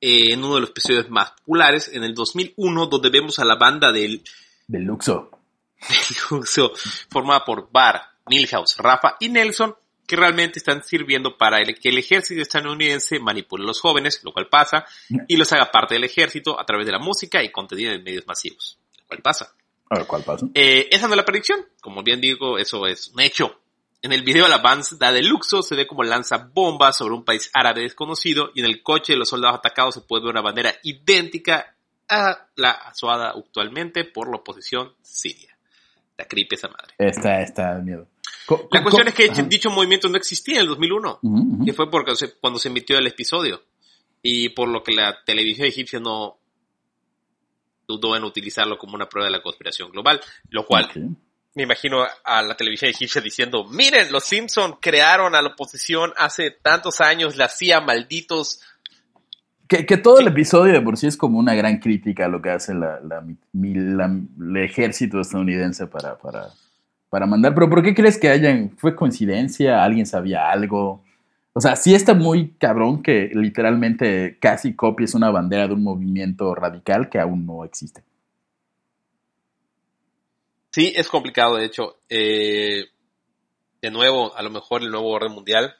eh, 0.00 0.32
en 0.32 0.44
uno 0.44 0.54
de 0.54 0.60
los 0.62 0.70
episodios 0.70 1.10
más 1.10 1.32
populares, 1.32 1.90
en 1.92 2.04
el 2.04 2.14
2001, 2.14 2.86
donde 2.86 3.10
vemos 3.10 3.38
a 3.40 3.44
la 3.44 3.56
banda 3.56 3.90
del 3.92 4.22
Del 4.66 4.82
Luxo. 4.84 5.30
uso 6.30 6.72
formada 7.10 7.44
por 7.44 7.68
Bar, 7.70 8.00
Milhouse, 8.28 8.76
Rafa 8.78 9.16
y 9.20 9.28
Nelson, 9.28 9.74
que 10.06 10.16
realmente 10.16 10.58
están 10.60 10.82
sirviendo 10.82 11.36
para 11.36 11.58
el- 11.58 11.78
que 11.78 11.90
el 11.90 11.98
ejército 11.98 12.40
estadounidense 12.40 13.18
manipule 13.18 13.64
a 13.64 13.66
los 13.66 13.80
jóvenes, 13.80 14.20
lo 14.24 14.32
cual 14.32 14.48
pasa, 14.48 14.86
y 15.26 15.36
los 15.36 15.52
haga 15.52 15.70
parte 15.70 15.94
del 15.94 16.04
ejército 16.04 16.58
a 16.58 16.64
través 16.64 16.86
de 16.86 16.92
la 16.92 16.98
música 16.98 17.42
y 17.42 17.50
contenido 17.50 17.92
en 17.92 18.02
medios 18.02 18.26
masivos, 18.26 18.78
lo 18.98 19.04
cual 19.06 19.20
pasa. 19.20 19.52
A 19.90 19.96
ver, 19.98 20.06
¿cuál 20.06 20.22
pasa? 20.22 20.46
Eh, 20.54 20.88
esa 20.90 21.06
no 21.06 21.14
es 21.14 21.16
la 21.16 21.24
predicción, 21.24 21.64
como 21.80 22.02
bien 22.02 22.20
digo, 22.20 22.58
eso 22.58 22.86
es 22.86 23.08
un 23.08 23.20
hecho. 23.20 23.60
En 24.02 24.12
el 24.12 24.22
video 24.22 24.46
la 24.46 24.58
banda 24.58 25.10
de 25.12 25.22
Luxo 25.22 25.62
se 25.62 25.74
ve 25.74 25.86
como 25.86 26.04
lanza 26.04 26.50
bombas 26.54 26.96
sobre 26.98 27.14
un 27.14 27.24
país 27.24 27.50
árabe 27.52 27.80
desconocido 27.82 28.52
y 28.54 28.60
en 28.60 28.66
el 28.66 28.82
coche 28.82 29.14
de 29.14 29.18
los 29.18 29.28
soldados 29.28 29.58
atacados 29.58 29.94
se 29.94 30.02
puede 30.02 30.22
ver 30.24 30.30
una 30.32 30.40
bandera 30.40 30.72
idéntica 30.84 31.74
a 32.08 32.46
la 32.56 32.70
asuada 32.70 33.30
actualmente 33.30 34.04
por 34.04 34.30
la 34.30 34.36
oposición 34.36 34.92
siria. 35.02 35.56
La 36.16 36.26
creepy 36.26 36.54
esa 36.54 36.68
madre. 36.68 36.94
Está, 36.98 37.40
está 37.42 37.74
miedo. 37.78 38.06
Co- 38.46 38.68
La 38.72 38.82
cuestión 38.82 39.08
es 39.08 39.14
que 39.14 39.30
ajá. 39.30 39.42
dicho 39.42 39.70
movimiento 39.70 40.08
no 40.08 40.16
existía 40.16 40.56
en 40.56 40.62
el 40.62 40.68
2001, 40.68 41.18
Ujú, 41.22 41.36
ujú. 41.56 41.64
que 41.64 41.72
fue 41.72 41.90
porque 41.90 42.12
cuando 42.40 42.58
se 42.58 42.68
emitió 42.68 42.98
el 42.98 43.06
episodio 43.06 43.62
y 44.22 44.48
por 44.50 44.68
lo 44.68 44.82
que 44.82 44.92
la 44.92 45.22
televisión 45.24 45.66
egipcia 45.66 45.98
no 46.00 46.38
dudó 47.88 48.14
en 48.16 48.22
utilizarlo 48.24 48.76
como 48.78 48.94
una 48.94 49.08
prueba 49.08 49.26
de 49.26 49.32
la 49.32 49.42
conspiración 49.42 49.90
global, 49.90 50.20
lo 50.50 50.66
cual 50.66 50.88
me 51.54 51.62
imagino 51.62 52.04
a 52.22 52.42
la 52.42 52.54
televisión 52.54 52.90
egipcia 52.90 53.20
diciendo, 53.22 53.64
miren, 53.64 54.12
los 54.12 54.24
Simpson 54.24 54.76
crearon 54.80 55.34
a 55.34 55.40
la 55.42 55.48
oposición 55.48 56.12
hace 56.18 56.50
tantos 56.50 57.00
años, 57.00 57.36
la 57.36 57.48
CIA, 57.48 57.80
malditos. 57.80 58.60
Que, 59.66 59.84
que 59.86 59.96
todo 59.96 60.20
el 60.20 60.28
episodio 60.28 60.74
de 60.74 60.80
por 60.82 60.96
sí 60.98 61.06
es 61.06 61.16
como 61.16 61.38
una 61.38 61.54
gran 61.54 61.78
crítica 61.78 62.26
a 62.26 62.28
lo 62.28 62.40
que 62.40 62.50
hace 62.50 62.74
la, 62.74 63.00
la 63.00 63.20
mi- 63.22 63.36
mi- 63.52 63.74
la- 63.74 64.06
el 64.06 64.56
ejército 64.58 65.20
estadounidense 65.20 65.86
para, 65.86 66.16
para, 66.18 66.48
para 67.10 67.26
mandar. 67.26 67.54
Pero 67.54 67.68
¿por 67.70 67.82
qué 67.82 67.94
crees 67.94 68.18
que 68.18 68.28
hayan? 68.28 68.70
¿Fue 68.76 68.94
coincidencia? 68.94 69.82
¿Alguien 69.82 70.06
sabía 70.06 70.50
algo? 70.50 71.02
O 71.54 71.60
sea, 71.60 71.74
sí 71.76 71.94
está 71.94 72.14
muy 72.14 72.50
cabrón 72.52 73.02
que 73.02 73.30
literalmente 73.32 74.38
casi 74.40 74.74
copies 74.76 75.14
una 75.14 75.30
bandera 75.30 75.66
de 75.66 75.74
un 75.74 75.82
movimiento 75.82 76.54
radical 76.54 77.08
que 77.08 77.18
aún 77.18 77.46
no 77.46 77.64
existe. 77.64 78.02
Sí, 80.70 80.92
es 80.94 81.08
complicado, 81.08 81.56
de 81.56 81.64
hecho. 81.64 81.96
Eh, 82.08 82.84
de 83.80 83.90
nuevo, 83.90 84.34
a 84.36 84.42
lo 84.42 84.50
mejor 84.50 84.82
el 84.82 84.90
nuevo 84.90 85.08
orden 85.10 85.32
mundial 85.32 85.74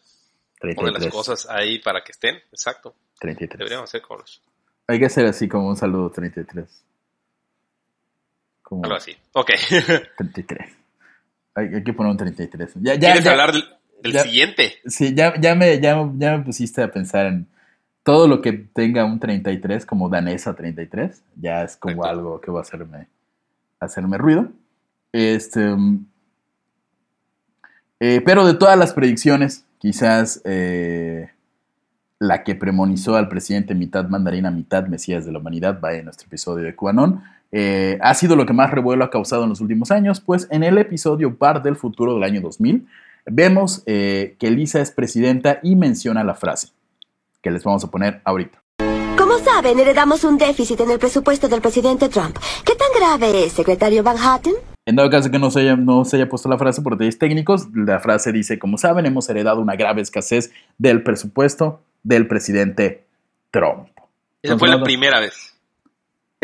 pone 0.60 0.90
las 0.92 1.02
33. 1.02 1.12
cosas 1.12 1.46
ahí 1.50 1.78
para 1.78 2.02
que 2.02 2.12
estén. 2.12 2.36
Exacto. 2.50 2.94
33. 3.20 3.58
Deberíamos 3.58 3.90
hacer 3.90 4.02
como 4.02 4.20
los- 4.20 4.42
Hay 4.86 4.98
que 4.98 5.06
hacer 5.06 5.26
así 5.26 5.48
como 5.48 5.68
un 5.68 5.76
saludo 5.76 6.10
33. 6.10 6.84
Como 8.62 8.82
algo 8.84 8.96
así. 8.96 9.16
Ok. 9.32 9.50
33. 10.16 10.72
Hay, 11.54 11.66
hay 11.74 11.84
que 11.84 11.92
poner 11.92 12.10
un 12.12 12.16
33. 12.16 12.74
Ya, 12.76 12.94
ya, 12.94 12.98
¿Quieres 12.98 13.24
ya- 13.24 13.30
hablar 13.32 13.77
ya- 14.04 14.22
siguiente? 14.22 14.72
Sí, 14.86 15.14
ya, 15.14 15.38
ya, 15.40 15.54
me, 15.54 15.80
ya, 15.80 16.10
ya 16.16 16.36
me 16.38 16.44
pusiste 16.44 16.82
a 16.82 16.90
pensar 16.90 17.26
en 17.26 17.46
todo 18.02 18.26
lo 18.28 18.40
que 18.40 18.52
tenga 18.52 19.04
un 19.04 19.20
33, 19.20 19.84
como 19.84 20.08
danesa 20.08 20.54
33. 20.54 21.22
Ya 21.40 21.62
es 21.64 21.76
como 21.76 21.94
Exacto. 21.96 22.10
algo 22.10 22.40
que 22.40 22.50
va 22.50 22.60
a 22.60 22.62
hacerme, 22.62 23.06
hacerme 23.80 24.16
ruido. 24.18 24.48
Este, 25.12 25.60
mm, 25.60 26.06
eh, 28.00 28.22
pero 28.24 28.46
de 28.46 28.54
todas 28.54 28.78
las 28.78 28.92
predicciones, 28.92 29.64
quizás 29.78 30.40
eh, 30.44 31.30
la 32.18 32.44
que 32.44 32.54
premonizó 32.54 33.16
al 33.16 33.28
presidente 33.28 33.74
mitad 33.74 34.08
mandarina, 34.08 34.50
mitad 34.50 34.86
mesías 34.86 35.24
de 35.26 35.32
la 35.32 35.38
humanidad, 35.38 35.78
vaya 35.80 35.98
en 35.98 36.04
nuestro 36.06 36.26
episodio 36.26 36.64
de 36.64 36.74
QAnon, 36.76 37.22
eh, 37.50 37.98
ha 38.02 38.14
sido 38.14 38.36
lo 38.36 38.44
que 38.46 38.52
más 38.52 38.70
revuelo 38.70 39.04
ha 39.04 39.10
causado 39.10 39.44
en 39.44 39.48
los 39.48 39.60
últimos 39.60 39.90
años, 39.90 40.20
pues 40.20 40.46
en 40.50 40.62
el 40.62 40.78
episodio 40.78 41.34
Bar 41.38 41.62
del 41.62 41.76
Futuro 41.76 42.14
del 42.14 42.22
año 42.24 42.40
2000, 42.40 42.86
vemos 43.30 43.82
eh, 43.86 44.36
que 44.38 44.50
Lisa 44.50 44.80
es 44.80 44.90
presidenta 44.90 45.60
y 45.62 45.76
menciona 45.76 46.24
la 46.24 46.34
frase 46.34 46.68
que 47.42 47.50
les 47.50 47.62
vamos 47.64 47.84
a 47.84 47.90
poner 47.90 48.20
ahorita. 48.24 48.62
Como 49.16 49.38
saben, 49.38 49.78
heredamos 49.78 50.24
un 50.24 50.38
déficit 50.38 50.80
en 50.80 50.90
el 50.90 50.98
presupuesto 50.98 51.48
del 51.48 51.60
presidente 51.60 52.08
Trump. 52.08 52.36
¿Qué 52.64 52.74
tan 52.74 52.88
grave 52.96 53.44
es, 53.44 53.52
secretario 53.52 54.02
Van 54.02 54.16
Hatten? 54.16 54.54
En 54.86 54.96
dado 54.96 55.10
caso 55.10 55.30
que 55.30 55.38
no 55.38 55.50
se 55.50 55.60
haya, 55.60 55.76
no 55.76 56.04
se 56.04 56.16
haya 56.16 56.28
puesto 56.28 56.48
la 56.48 56.56
frase 56.56 56.80
por 56.80 56.94
detalles 56.94 57.18
técnicos, 57.18 57.68
la 57.74 58.00
frase 58.00 58.32
dice, 58.32 58.58
como 58.58 58.78
saben, 58.78 59.06
hemos 59.06 59.28
heredado 59.28 59.60
una 59.60 59.76
grave 59.76 60.00
escasez 60.00 60.50
del 60.78 61.02
presupuesto 61.02 61.82
del 62.02 62.26
presidente 62.26 63.04
Trump. 63.50 63.88
Esa 64.42 64.56
fue 64.56 64.68
la 64.68 64.82
primera 64.82 65.20
vez. 65.20 65.54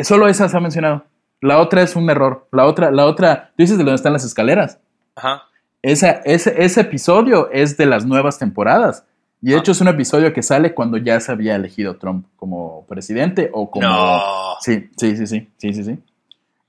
Solo 0.02 0.28
esa 0.28 0.48
se 0.48 0.56
ha 0.56 0.60
mencionado. 0.60 1.04
La 1.40 1.58
otra 1.58 1.82
es 1.82 1.96
un 1.96 2.10
error. 2.10 2.46
La 2.52 2.66
otra, 2.66 2.90
la 2.90 3.06
otra, 3.06 3.52
tú 3.56 3.62
dices 3.62 3.78
de 3.78 3.84
dónde 3.84 3.96
están 3.96 4.12
las 4.12 4.24
escaleras. 4.24 4.78
Ajá. 5.16 5.44
Esa, 5.84 6.10
ese, 6.24 6.54
ese 6.64 6.80
episodio 6.80 7.50
es 7.52 7.76
de 7.76 7.86
las 7.86 8.06
nuevas 8.06 8.38
temporadas. 8.38 9.04
Y 9.42 9.50
de 9.50 9.56
Ah. 9.56 9.58
hecho 9.58 9.72
es 9.72 9.80
un 9.82 9.88
episodio 9.88 10.32
que 10.32 10.42
sale 10.42 10.72
cuando 10.72 10.96
ya 10.96 11.20
se 11.20 11.30
había 11.30 11.54
elegido 11.56 11.96
Trump 11.98 12.26
como 12.36 12.86
presidente 12.86 13.50
o 13.52 13.70
como... 13.70 13.86
No. 13.86 14.20
Sí, 14.60 14.88
sí, 14.96 15.16
sí, 15.16 15.26
sí, 15.26 15.48
sí, 15.58 15.74
sí, 15.74 15.84
sí. 15.84 15.98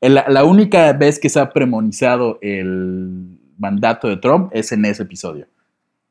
La, 0.02 0.26
la 0.28 0.44
única 0.44 0.92
vez 0.94 1.18
que 1.20 1.30
se 1.30 1.40
ha 1.40 1.50
premonizado 1.54 2.38
el 2.42 3.38
mandato 3.58 4.10
de 4.10 4.18
Trump 4.18 4.50
es 4.54 4.72
en 4.74 4.84
ese 4.84 5.04
episodio. 5.04 5.48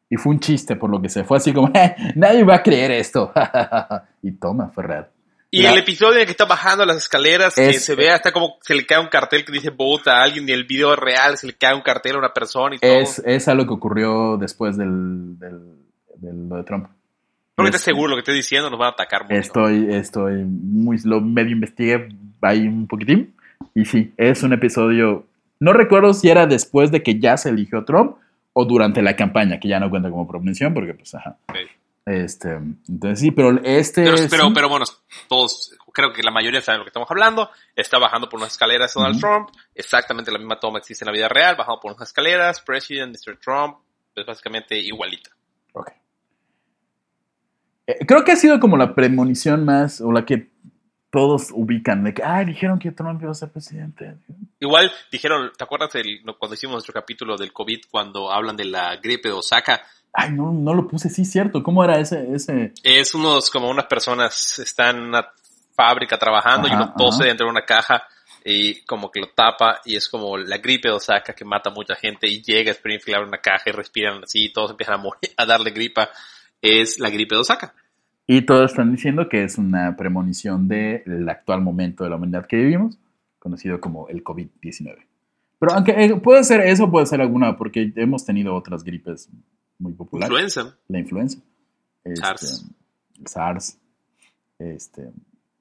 Y 0.08 0.16
fue 0.16 0.32
un 0.32 0.40
chiste 0.40 0.74
por 0.76 0.88
lo 0.90 1.02
que 1.02 1.10
se 1.10 1.24
fue 1.24 1.36
así 1.36 1.52
como, 1.52 1.68
"Eh, 1.74 1.94
nadie 2.16 2.42
va 2.42 2.56
a 2.56 2.62
creer 2.62 2.90
esto. 2.92 3.32
y 4.22 4.32
toma, 4.32 4.70
fue 4.70 4.84
real. 4.84 5.08
Y 5.56 5.62
La- 5.62 5.72
el 5.72 5.78
episodio 5.78 6.14
en 6.14 6.20
el 6.20 6.24
que 6.26 6.32
está 6.32 6.44
bajando 6.46 6.84
las 6.84 6.96
escaleras, 6.96 7.54
que 7.54 7.70
Es- 7.70 7.84
se 7.84 7.94
ve 7.94 8.10
hasta 8.10 8.32
como 8.32 8.56
se 8.62 8.74
le 8.74 8.84
cae 8.86 8.98
un 8.98 9.08
cartel 9.08 9.44
que 9.44 9.52
dice 9.52 9.70
vota 9.70 10.18
a 10.18 10.22
alguien 10.24 10.48
y 10.48 10.52
el 10.52 10.64
video 10.64 10.96
real 10.96 11.36
se 11.38 11.46
le 11.46 11.52
cae 11.54 11.74
un 11.74 11.82
cartel 11.82 12.16
a 12.16 12.18
una 12.18 12.32
persona 12.32 12.74
y 12.76 12.78
todo. 12.78 12.90
Es, 13.00 13.20
es 13.24 13.46
algo 13.48 13.64
que 13.66 13.72
ocurrió 13.74 14.36
después 14.36 14.76
del, 14.76 15.38
del, 15.38 15.60
del- 16.16 16.48
lo 16.48 16.56
de 16.56 16.64
Trump. 16.64 16.86
Que 17.56 17.62
Es- 17.62 17.66
estás 17.68 17.82
seguro 17.82 18.08
lo 18.10 18.16
que 18.16 18.20
estoy 18.20 18.34
diciendo, 18.34 18.68
nos 18.68 18.78
van 18.78 18.88
a 18.88 18.92
atacar 18.92 19.22
mucho. 19.24 19.34
Estoy, 19.36 19.86
estoy 19.94 20.44
muy, 20.44 20.98
lo 21.04 21.20
medio 21.20 21.52
investigué 21.52 22.08
ahí 22.42 22.66
un 22.66 22.86
poquitín. 22.88 23.34
Y 23.74 23.84
sí, 23.84 24.12
es 24.16 24.42
un 24.42 24.52
episodio. 24.52 25.26
No 25.60 25.72
recuerdo 25.72 26.14
si 26.14 26.28
era 26.30 26.46
después 26.46 26.90
de 26.90 27.02
que 27.02 27.18
ya 27.20 27.36
se 27.36 27.50
eligió 27.50 27.84
Trump 27.84 28.16
o 28.52 28.64
durante 28.64 29.02
la 29.02 29.14
campaña, 29.16 29.58
que 29.60 29.68
ya 29.68 29.78
no 29.80 29.88
cuenta 29.88 30.10
como 30.10 30.26
promoción, 30.26 30.74
porque 30.74 30.94
pues 30.94 31.14
ajá. 31.14 31.36
Ok. 31.48 31.56
Este, 32.06 32.50
entonces 32.88 33.20
sí, 33.20 33.30
pero 33.30 33.50
este. 33.64 34.04
Pero, 34.04 34.16
pero, 34.28 34.44
sí, 34.48 34.52
pero 34.54 34.68
bueno, 34.68 34.84
todos, 35.28 35.74
creo 35.92 36.12
que 36.12 36.22
la 36.22 36.30
mayoría 36.30 36.60
saben 36.60 36.80
lo 36.80 36.84
que 36.84 36.90
estamos 36.90 37.10
hablando. 37.10 37.50
Está 37.74 37.98
bajando 37.98 38.28
por 38.28 38.38
unas 38.40 38.52
escaleras 38.52 38.92
Donald. 38.94 39.18
Trump. 39.20 39.48
Exactamente 39.74 40.30
la 40.30 40.38
misma 40.38 40.60
toma 40.60 40.78
existe 40.80 41.04
en 41.04 41.06
la 41.06 41.12
vida 41.12 41.28
real. 41.28 41.56
Bajando 41.56 41.80
por 41.80 41.92
unas 41.92 42.08
escaleras. 42.08 42.60
President, 42.60 43.16
Mr. 43.16 43.38
Trump. 43.38 43.78
Es 44.14 44.26
básicamente 44.26 44.78
igualita. 44.78 45.30
ok. 45.72 45.90
Eh, 47.86 48.06
creo 48.06 48.24
que 48.24 48.32
ha 48.32 48.36
sido 48.36 48.60
como 48.60 48.76
la 48.76 48.94
premonición 48.94 49.64
más, 49.64 50.00
o 50.00 50.10
la 50.12 50.24
que 50.24 50.50
todos 51.10 51.50
ubican, 51.52 52.02
de 52.02 52.14
que, 52.14 52.22
ay, 52.24 52.46
dijeron 52.46 52.78
que 52.78 52.90
Trump 52.92 53.20
iba 53.22 53.30
a 53.30 53.34
ser 53.34 53.50
presidente. 53.52 54.16
Igual 54.58 54.90
dijeron, 55.12 55.52
¿te 55.56 55.62
acuerdas 55.64 55.94
el- 55.96 56.22
cuando 56.38 56.54
hicimos 56.54 56.74
nuestro 56.74 56.94
capítulo 56.94 57.36
del 57.36 57.52
COVID 57.52 57.82
cuando 57.90 58.32
hablan 58.32 58.56
de 58.56 58.64
la 58.64 58.96
gripe 58.96 59.28
de 59.28 59.34
Osaka? 59.34 59.82
Ay, 60.16 60.32
no, 60.32 60.52
no 60.52 60.72
lo 60.74 60.86
puse, 60.86 61.10
sí, 61.10 61.24
cierto. 61.24 61.62
¿Cómo 61.62 61.82
era 61.82 61.98
ese? 61.98 62.32
ese? 62.32 62.72
Es 62.84 63.14
unos, 63.14 63.50
como 63.50 63.68
unas 63.68 63.86
personas 63.86 64.60
están 64.60 64.96
en 64.96 65.02
una 65.02 65.26
fábrica 65.74 66.16
trabajando 66.16 66.68
y 66.68 66.70
Ajá, 66.70 66.84
uno 66.84 66.94
tose 66.96 67.24
ajá. 67.24 67.28
dentro 67.28 67.46
de 67.46 67.50
una 67.50 67.64
caja 67.64 68.04
y 68.44 68.84
como 68.84 69.10
que 69.10 69.20
lo 69.20 69.30
tapa 69.34 69.80
y 69.84 69.96
es 69.96 70.08
como 70.08 70.36
la 70.36 70.58
gripe 70.58 70.88
de 70.88 70.94
Osaka 70.94 71.32
que 71.32 71.44
mata 71.44 71.70
a 71.70 71.72
mucha 71.72 71.96
gente 71.96 72.28
y 72.28 72.42
llega 72.42 72.70
a 72.70 72.74
Springfield, 72.74 73.26
una 73.26 73.38
caja 73.38 73.70
y 73.70 73.72
respiran 73.72 74.22
así 74.22 74.44
y 74.44 74.52
todos 74.52 74.70
empiezan 74.70 74.96
a 74.96 74.98
morir, 74.98 75.32
a 75.36 75.46
darle 75.46 75.70
gripa. 75.72 76.08
Es 76.62 77.00
la 77.00 77.10
gripe 77.10 77.34
de 77.34 77.40
Osaka. 77.40 77.74
Y 78.26 78.42
todos 78.42 78.70
están 78.70 78.92
diciendo 78.92 79.28
que 79.28 79.42
es 79.42 79.58
una 79.58 79.96
premonición 79.96 80.68
del 80.68 81.28
actual 81.28 81.60
momento 81.60 82.04
de 82.04 82.10
la 82.10 82.16
humanidad 82.16 82.46
que 82.46 82.56
vivimos, 82.56 82.98
conocido 83.38 83.80
como 83.80 84.08
el 84.08 84.22
COVID-19. 84.22 85.06
Pero 85.58 85.72
aunque 85.72 85.92
eh, 85.92 86.16
puede 86.16 86.44
ser 86.44 86.60
eso, 86.60 86.90
puede 86.90 87.06
ser 87.06 87.20
alguna, 87.20 87.56
porque 87.56 87.92
hemos 87.96 88.24
tenido 88.24 88.54
otras 88.54 88.82
gripes 88.84 89.28
muy 89.78 89.92
populares. 89.92 90.30
Influenza. 90.30 90.78
La 90.88 90.98
influenza. 90.98 91.38
Este, 92.04 92.20
SARS. 92.20 92.64
SARS. 93.26 93.78
Este, 94.58 95.10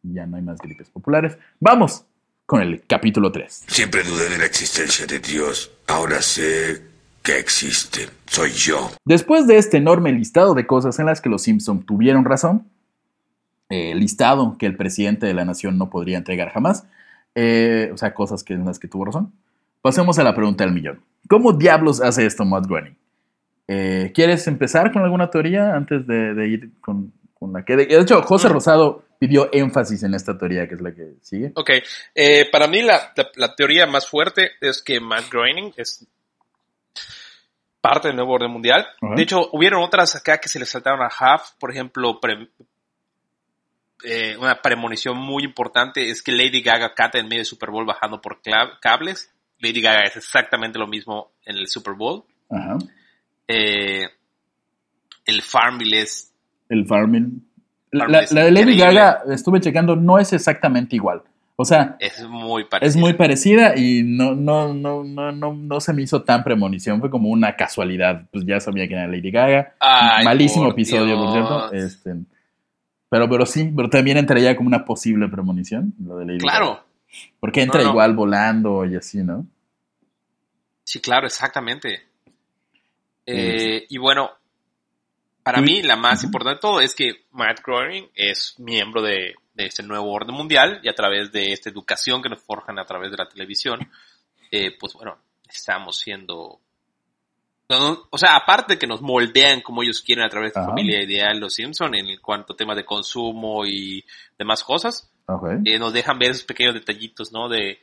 ya 0.04 0.26
no 0.26 0.38
hay 0.38 0.44
más 0.44 0.60
gripes 0.60 0.90
populares. 0.90 1.38
Vamos 1.60 2.06
con 2.46 2.62
el 2.62 2.86
capítulo 2.86 3.32
3. 3.32 3.66
Siempre 3.68 4.04
dudé 4.04 4.30
de 4.30 4.38
la 4.38 4.46
existencia 4.46 5.06
de 5.06 5.20
Dios. 5.20 5.72
Ahora 5.88 6.22
sé 6.22 6.84
que 7.22 7.40
existe. 7.40 8.10
Soy 8.28 8.52
yo. 8.52 8.92
Después 9.06 9.48
de 9.48 9.58
este 9.58 9.78
enorme 9.78 10.12
listado 10.12 10.54
de 10.54 10.68
cosas 10.68 11.00
en 11.00 11.06
las 11.06 11.22
que 11.22 11.30
los 11.30 11.42
Simpson 11.42 11.84
tuvieron 11.84 12.26
razón, 12.26 12.68
eh, 13.70 13.96
listado 13.96 14.58
que 14.58 14.66
el 14.66 14.76
presidente 14.76 15.26
de 15.26 15.34
la 15.34 15.46
nación 15.46 15.78
no 15.78 15.90
podría 15.90 16.18
entregar 16.18 16.50
jamás, 16.50 16.86
eh, 17.34 17.90
o 17.94 17.98
sea, 17.98 18.14
cosas 18.14 18.44
que, 18.44 18.54
en 18.54 18.66
las 18.66 18.78
que 18.78 18.88
tuvo 18.88 19.06
razón, 19.06 19.32
pasemos 19.82 20.20
a 20.20 20.24
la 20.24 20.36
pregunta 20.36 20.66
del 20.66 20.74
millón. 20.74 21.02
¿Cómo 21.28 21.54
diablos 21.54 22.02
hace 22.02 22.26
esto 22.26 22.46
Matt 22.46 22.68
Groening? 22.68 22.96
Eh, 23.68 24.12
¿Quieres 24.14 24.46
empezar 24.48 24.92
con 24.92 25.04
alguna 25.04 25.30
teoría 25.30 25.74
antes 25.76 26.06
de, 26.06 26.34
de 26.34 26.48
ir 26.48 26.72
con, 26.82 27.14
con 27.34 27.54
la 27.54 27.64
que... 27.64 27.76
De, 27.76 27.86
de 27.86 28.00
hecho, 28.02 28.22
José 28.24 28.50
Mm. 28.50 28.52
Rosado 28.52 29.06
pidió 29.20 29.50
énfasis 29.54 30.04
en 30.04 30.14
esta 30.16 30.38
teoría, 30.38 30.68
que 30.68 30.76
es 30.76 30.82
la 30.82 30.94
que 30.94 31.14
sigue. 31.22 31.54
Ok, 31.56 31.70
eh, 32.14 32.50
para 32.52 32.68
mí 32.68 32.82
la, 32.82 33.14
la- 33.16 33.30
la 33.36 33.56
teoría 33.56 33.86
más 33.88 34.08
fuerte 34.08 34.52
es 34.60 34.82
que 34.82 35.00
Matt 35.00 35.32
Groening 35.32 35.74
es 35.78 36.06
parte 37.80 38.08
del 38.10 38.18
nuevo 38.18 38.34
orden 38.34 38.52
mundial. 38.52 38.86
De 39.16 39.22
hecho, 39.24 39.50
hubieron 39.52 39.82
otras 39.84 40.16
acá 40.16 40.38
que 40.40 40.48
se 40.50 40.60
le 40.60 40.66
saltaron 40.66 41.02
a 41.02 41.08
Huff, 41.08 41.52
por 41.60 41.72
ejemplo, 41.72 42.20
pre- 42.20 42.50
eh, 44.06 44.36
una 44.38 44.62
premonición 44.62 45.18
muy 45.18 45.44
importante 45.44 46.10
es 46.10 46.22
que 46.22 46.32
Lady 46.34 46.62
Gaga 46.62 46.94
canta 46.94 47.20
en 47.20 47.26
medio 47.28 47.40
del 47.40 47.46
Super 47.46 47.72
Bowl 47.72 47.86
bajando 47.86 48.20
por 48.22 48.42
cables. 48.82 49.34
Lady 49.60 49.82
Gaga 49.82 50.02
es 50.04 50.18
exactamente 50.18 50.78
lo 50.80 50.88
mismo 50.88 51.32
en 51.46 51.58
el 51.58 51.68
Super 51.68 51.94
Bowl. 51.94 52.24
Ajá. 52.50 52.78
Eh, 53.54 54.10
el 55.26 55.42
Farmville 55.42 56.02
es 56.02 56.34
El. 56.70 56.80
La, 56.80 56.88
Farmville 56.88 57.34
es 58.24 58.32
la 58.32 58.44
de 58.46 58.52
Lady. 58.52 58.78
Gaga, 58.78 59.22
estuve 59.30 59.60
checando, 59.60 59.96
no 59.96 60.18
es 60.20 60.34
exactamente 60.34 60.96
igual. 60.96 61.22
O 61.56 61.66
sea, 61.66 61.98
es 62.00 62.28
muy 62.28 62.64
parecido. 62.66 62.90
Es 62.90 62.96
muy 62.98 63.14
parecida 63.14 63.78
y 63.78 64.02
no, 64.04 64.34
no, 64.34 64.74
no, 64.74 65.04
no, 65.04 65.32
no, 65.32 65.54
no 65.54 65.80
se 65.80 65.94
me 65.94 66.02
hizo 66.02 66.24
tan 66.24 66.44
premonición, 66.44 67.00
fue 67.00 67.12
como 67.12 67.30
una 67.30 67.56
casualidad. 67.56 68.28
Pues 68.32 68.44
ya 68.46 68.60
sabía 68.60 68.88
que 68.88 68.96
era 68.96 69.08
Lady 69.08 69.30
Gaga. 69.30 69.76
Ay, 69.80 70.26
Malísimo 70.26 70.66
por 70.66 70.74
episodio, 70.74 71.16
por 71.16 71.32
cierto. 71.32 71.72
Este, 71.74 72.16
pero, 73.08 73.30
pero 73.30 73.46
sí, 73.46 73.72
pero 73.76 73.90
también 73.90 74.18
entraría 74.18 74.56
como 74.56 74.68
una 74.68 74.84
posible 74.84 75.28
premonición, 75.28 75.94
lo 76.04 76.18
de 76.18 76.26
Lady 76.26 76.40
Gaga. 76.40 76.58
Claro, 76.58 76.84
Porque 77.40 77.62
entra 77.62 77.82
No, 77.82 77.86
no. 77.86 77.92
igual 77.92 78.16
volando 78.16 78.86
y 78.86 78.96
así, 78.96 79.22
¿no? 79.24 79.46
sí, 80.84 81.00
claro, 81.00 81.28
exactamente. 81.28 82.02
Eh, 83.26 83.86
y 83.90 83.98
bueno, 83.98 84.32
para 85.44 85.62
mí 85.62 85.82
la 85.82 85.96
más 85.96 86.24
importante 86.24 86.56
de 86.56 86.62
todo 86.62 86.82
es 86.82 86.94
que 86.96 87.26
Matt 87.32 87.62
Groening 87.66 88.10
es 88.16 88.56
miembro 88.60 89.02
de, 89.02 89.36
de 89.54 89.66
este 89.66 89.84
nuevo 89.84 90.12
orden 90.12 90.36
mundial 90.36 90.80
y 90.84 90.90
a 90.90 90.94
través 90.96 91.32
de 91.32 91.52
esta 91.52 91.70
educación 91.70 92.22
que 92.22 92.30
nos 92.30 92.42
forjan 92.42 92.80
a 92.80 92.86
través 92.86 93.12
de 93.12 93.18
la 93.18 93.28
televisión, 93.28 93.80
eh, 94.52 94.76
pues 94.80 94.94
bueno, 94.94 95.18
estamos 95.50 95.98
siendo... 95.98 96.60
no, 97.70 98.08
o 98.10 98.18
sea, 98.18 98.36
aparte 98.36 98.78
que 98.78 98.88
nos 98.88 99.02
moldean 99.02 99.62
como 99.62 99.84
ellos 99.84 100.02
quieren 100.02 100.26
a 100.26 100.30
través 100.30 100.54
de 100.54 100.60
Ajá. 100.60 100.70
familia 100.70 101.02
ideal, 101.02 101.40
los 101.40 101.54
Simpson, 101.54 101.96
en 101.96 102.18
cuanto 102.22 102.54
a 102.54 102.58
temas 102.58 102.76
de 102.76 102.86
consumo 102.86 103.66
y 103.66 104.04
demás 104.38 104.64
cosas, 104.64 105.10
Ok. 105.28 105.48
eh, 105.66 105.80
nos 105.80 105.94
dejan 105.94 106.20
ver 106.20 106.32
esos 106.32 106.44
pequeños 106.44 106.74
detallitos, 106.74 107.32
¿no? 107.32 107.48
De 107.50 107.80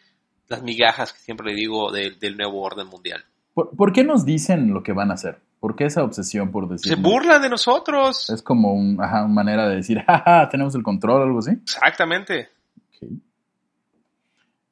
las 0.48 0.62
migajas 0.62 1.12
que 1.12 1.18
siempre 1.20 1.46
le 1.50 1.54
digo 1.54 1.90
de- 1.92 2.10
del 2.12 2.36
nuevo 2.36 2.60
orden 2.62 2.86
mundial. 2.88 3.24
¿Por, 3.54 3.76
por 3.76 3.92
qué 3.92 4.04
nos 4.04 4.24
dicen 4.24 4.72
lo 4.72 4.82
que 4.82 4.92
van 4.92 5.10
a 5.10 5.14
hacer? 5.14 5.38
¿Por 5.60 5.76
qué 5.76 5.84
esa 5.84 6.02
obsesión 6.02 6.50
por 6.50 6.68
decir? 6.68 6.94
Se 6.94 7.00
burlan 7.00 7.42
de 7.42 7.50
nosotros. 7.50 8.30
Es 8.30 8.42
como 8.42 8.72
un, 8.72 8.98
ajá, 9.00 9.24
una 9.24 9.34
manera 9.34 9.68
de 9.68 9.76
decir, 9.76 10.00
jaja, 10.06 10.48
tenemos 10.48 10.74
el 10.74 10.82
control 10.82 11.22
algo 11.22 11.38
así. 11.40 11.50
Exactamente. 11.50 12.48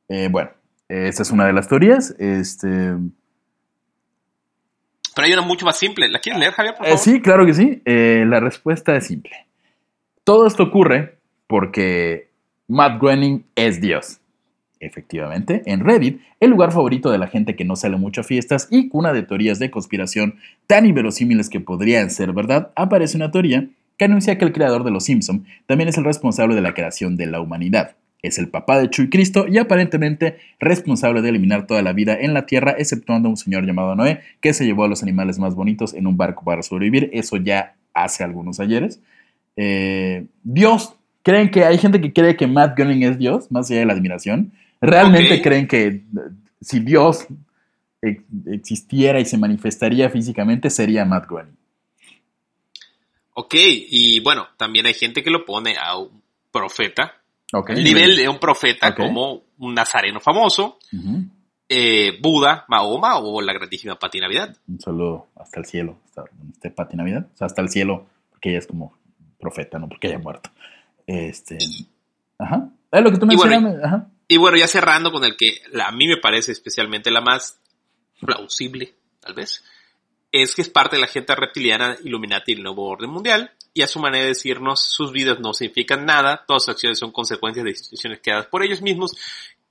Eh, 0.09 0.29
bueno, 0.31 0.51
esta 0.89 1.22
es 1.22 1.31
una 1.31 1.47
de 1.47 1.53
las 1.53 1.68
teorías. 1.68 2.14
Este, 2.18 2.95
Pero 5.14 5.26
hay 5.26 5.33
una 5.35 5.43
mucho 5.43 5.66
más 5.66 5.79
simple. 5.79 6.09
¿La 6.09 6.20
quieres 6.20 6.41
leer, 6.41 6.53
Javier, 6.55 6.74
por 6.76 6.87
Eh, 6.87 6.97
sí, 6.97 7.20
claro 7.20 7.45
que 7.45 7.53
sí. 7.53 7.83
Eh, 7.85 8.24
la 8.26 8.41
respuesta 8.41 8.97
es 8.97 9.07
simple. 9.07 9.47
Todo 10.24 10.47
esto 10.47 10.62
ocurre 10.62 11.18
porque 11.47 12.31
Matt 12.66 12.99
Groening 12.99 13.45
es 13.55 13.79
Dios. 13.81 14.18
Efectivamente, 14.81 15.62
en 15.66 15.81
Reddit, 15.81 16.20
el 16.41 16.51
lugar 16.51 16.72
favorito 16.72 17.11
de 17.11 17.18
la 17.18 17.26
gente 17.26 17.57
que 17.57 17.64
no 17.64 17.74
sale 17.74 17.97
mucho 17.97 18.20
a 18.20 18.24
fiestas 18.24 18.68
y 18.70 18.89
cuna 18.89 19.12
de 19.12 19.22
teorías 19.22 19.59
de 19.59 19.70
conspiración 19.70 20.37
tan 20.66 20.87
inverosímiles 20.87 21.51
que 21.51 21.61
podrían 21.61 22.11
ser 22.11 22.33
verdad, 22.33 22.70
aparece 22.76 23.16
una 23.16 23.31
teoría 23.31 23.68
que 23.97 24.05
anuncia 24.05 24.39
que 24.39 24.45
el 24.45 24.53
creador 24.53 24.85
de 24.85 24.93
Los 24.93 25.05
Simpson 25.05 25.45
también 25.66 25.89
es 25.89 25.99
el 25.99 26.05
responsable 26.05 26.55
de 26.55 26.62
la 26.62 26.74
creación 26.74 27.16
de 27.16 27.26
la 27.26 27.41
humanidad. 27.41 27.97
Es 28.22 28.39
el 28.39 28.49
papá 28.49 28.81
de 28.81 28.91
Chuy 28.91 29.11
Cristo 29.11 29.47
y 29.49 29.59
aparentemente 29.59 30.39
responsable 30.59 31.22
de 31.22 31.29
eliminar 31.29 31.66
toda 31.66 31.83
la 31.83 31.93
vida 31.93 32.16
en 32.18 32.35
la 32.35 32.47
Tierra, 32.47 32.74
exceptuando 32.76 33.29
a 33.29 33.31
un 33.31 33.37
señor 33.37 33.64
llamado 33.64 33.95
Noé, 33.95 34.20
que 34.41 34.53
se 34.55 34.64
llevó 34.64 34.85
a 34.85 34.89
los 34.89 35.03
animales 35.03 35.39
más 35.39 35.55
bonitos 35.55 35.95
en 35.95 36.07
un 36.07 36.16
barco 36.16 36.45
para 36.45 36.62
sobrevivir. 36.62 37.11
Eso 37.12 37.37
ya 37.37 37.76
hace 37.95 38.24
algunos 38.24 38.59
ayeres. 38.59 39.01
Eh, 39.57 40.26
Dios, 40.43 40.97
¿creen 41.22 41.51
que 41.51 41.64
hay 41.64 41.79
gente 41.79 42.01
que 42.01 42.12
cree 42.12 42.37
que 42.37 42.49
Matt 42.49 42.76
Groening 42.76 43.05
es 43.05 43.18
Dios, 43.18 43.53
más 43.53 43.70
allá 43.70 43.81
de 43.81 43.87
la 43.87 43.93
admiración? 43.93 44.53
¿Realmente 44.81 45.43
creen 45.43 45.66
que 45.66 46.05
si 46.61 46.81
Dios 46.81 47.26
ex- 48.03 48.22
existiera 48.47 49.20
y 49.20 49.24
se 49.24 49.39
manifestaría 49.39 50.09
físicamente, 50.11 50.70
sería 50.70 51.05
Matt 51.05 51.26
Groening? 51.29 51.57
Ok, 53.35 53.55
y 53.57 54.20
bueno, 54.20 54.47
también 54.57 54.87
hay 54.87 54.95
gente 54.95 55.22
que 55.22 55.31
lo 55.31 55.45
pone 55.45 55.76
a 55.79 55.97
un 55.97 56.22
profeta. 56.51 57.14
Ok. 57.53 57.70
El 57.70 57.85
nivel 57.85 58.16
de 58.16 58.29
un 58.29 58.39
profeta 58.39 58.95
como 58.95 59.43
un 59.59 59.74
nazareno 59.74 60.20
famoso, 60.20 60.79
eh, 61.68 62.18
Buda, 62.20 62.64
Mahoma 62.68 63.18
o 63.18 63.41
la 63.41 63.53
grandísima 63.53 63.99
Pati 63.99 64.20
Navidad. 64.20 64.57
Un 64.66 64.81
saludo 64.81 65.29
hasta 65.37 65.61
el 65.61 65.66
cielo, 65.66 65.99
hasta 66.09 66.24
Pati 66.74 66.97
Navidad, 66.97 67.26
o 67.33 67.37
sea, 67.37 67.47
hasta 67.47 67.62
el 67.62 67.68
cielo, 67.68 68.07
porque 68.31 68.51
ella 68.51 68.59
es 68.59 68.66
como 68.66 68.97
profeta, 69.39 69.79
no 69.79 69.89
porque 69.89 70.09
haya 70.09 70.18
muerto. 70.18 70.51
Este, 71.07 71.59
ajá. 72.39 72.68
Es 72.91 73.03
lo 73.03 73.11
que 73.12 73.18
tú 73.18 73.26
Y 73.31 73.37
bueno, 73.37 73.61
mencionas, 73.61 73.85
ajá. 73.85 74.09
Y 74.29 74.37
bueno, 74.37 74.59
ya 74.59 74.68
cerrando 74.68 75.11
con 75.11 75.24
el 75.24 75.37
que 75.37 75.62
a 75.83 75.91
mí 75.91 76.07
me 76.07 76.18
parece 76.18 76.53
especialmente 76.53 77.11
la 77.11 77.22
más 77.22 77.59
plausible, 78.20 78.95
tal 79.20 79.35
vez, 79.35 79.64
es 80.31 80.55
que 80.55 80.62
es 80.62 80.68
parte 80.68 80.97
de 80.97 81.03
la 81.03 81.09
gente 81.09 81.35
reptiliana 81.35 81.97
Illuminati 82.05 82.53
el 82.53 82.62
nuevo 82.62 82.87
orden 82.87 83.09
mundial 83.11 83.51
y 83.72 83.83
a 83.83 83.89
su 83.89 83.99
manera 83.99 84.24
de 84.24 84.29
decirnos 84.31 84.83
sus 84.83 85.12
vidas 85.12 85.41
no 85.41 85.55
significan 85.55 86.05
nada, 86.05 86.45
todas 86.47 86.64
sus 86.64 86.74
acciones 86.74 86.99
son 86.99 87.11
consecuencias 87.12 87.64
de 87.64 87.70
decisiones 87.70 88.20
creadas 88.22 88.47
por 88.47 88.62
ellos 88.62 88.83
mismos 88.83 89.12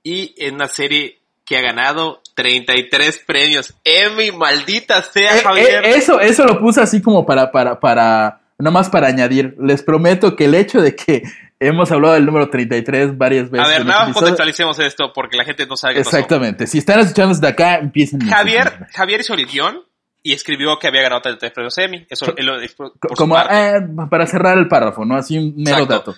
y 0.02 0.34
en 0.38 0.56
una 0.56 0.66
serie 0.66 1.20
que 1.44 1.56
ha 1.56 1.60
ganado 1.60 2.20
33 2.34 3.22
premios 3.26 3.74
Emmy, 3.84 4.32
maldita 4.32 5.02
sea 5.02 5.36
Eh, 5.36 5.40
Javier. 5.42 5.84
eh, 5.84 5.96
eso, 5.96 6.20
eso 6.20 6.44
lo 6.44 6.58
puse 6.58 6.80
así 6.80 7.00
como 7.00 7.24
para, 7.24 7.52
para, 7.52 7.78
para, 7.78 8.40
nomás 8.58 8.90
para 8.90 9.06
añadir. 9.08 9.56
Les 9.60 9.82
prometo 9.82 10.34
que 10.36 10.46
el 10.46 10.54
hecho 10.54 10.80
de 10.80 10.94
que 10.96 11.22
hemos 11.60 11.90
hablado 11.90 12.14
del 12.14 12.24
número 12.26 12.48
33 12.50 13.16
varias 13.18 13.50
veces. 13.50 13.66
a 13.66 13.70
ver, 13.70 13.80
en 13.82 13.86
nada 13.86 14.00
este 14.00 14.08
más 14.12 14.16
contextualicemos 14.18 14.78
esto 14.78 15.12
porque 15.12 15.36
la 15.36 15.44
gente 15.44 15.66
no 15.66 15.76
sabe 15.76 15.94
qué 15.94 16.00
pasó. 16.00 16.16
Exactamente. 16.16 16.66
Si 16.66 16.78
están 16.78 17.00
escuchando 17.00 17.34
desde 17.34 17.48
acá, 17.48 17.76
empiecen. 17.76 18.20
Javier, 18.20 18.86
Javier 18.94 19.20
hizo 19.20 19.34
el 19.34 19.46
guion 19.46 19.82
y 20.22 20.32
escribió 20.32 20.78
que 20.78 20.88
había 20.88 21.02
ganado 21.02 21.22
33 21.22 21.52
premios 21.52 21.78
Emmy. 21.78 22.06
Eso 22.10 22.34
él 22.36 22.46
lo 22.46 22.54
por 22.76 22.92
su 23.10 23.14
Como 23.16 23.34
parte. 23.34 23.76
eh, 23.76 23.80
para 24.10 24.26
cerrar 24.26 24.58
el 24.58 24.68
párrafo, 24.68 25.04
¿no? 25.04 25.16
Así 25.16 25.36
un 25.38 25.54
mero 25.56 25.78
Exacto. 25.84 26.12
dato. 26.12 26.16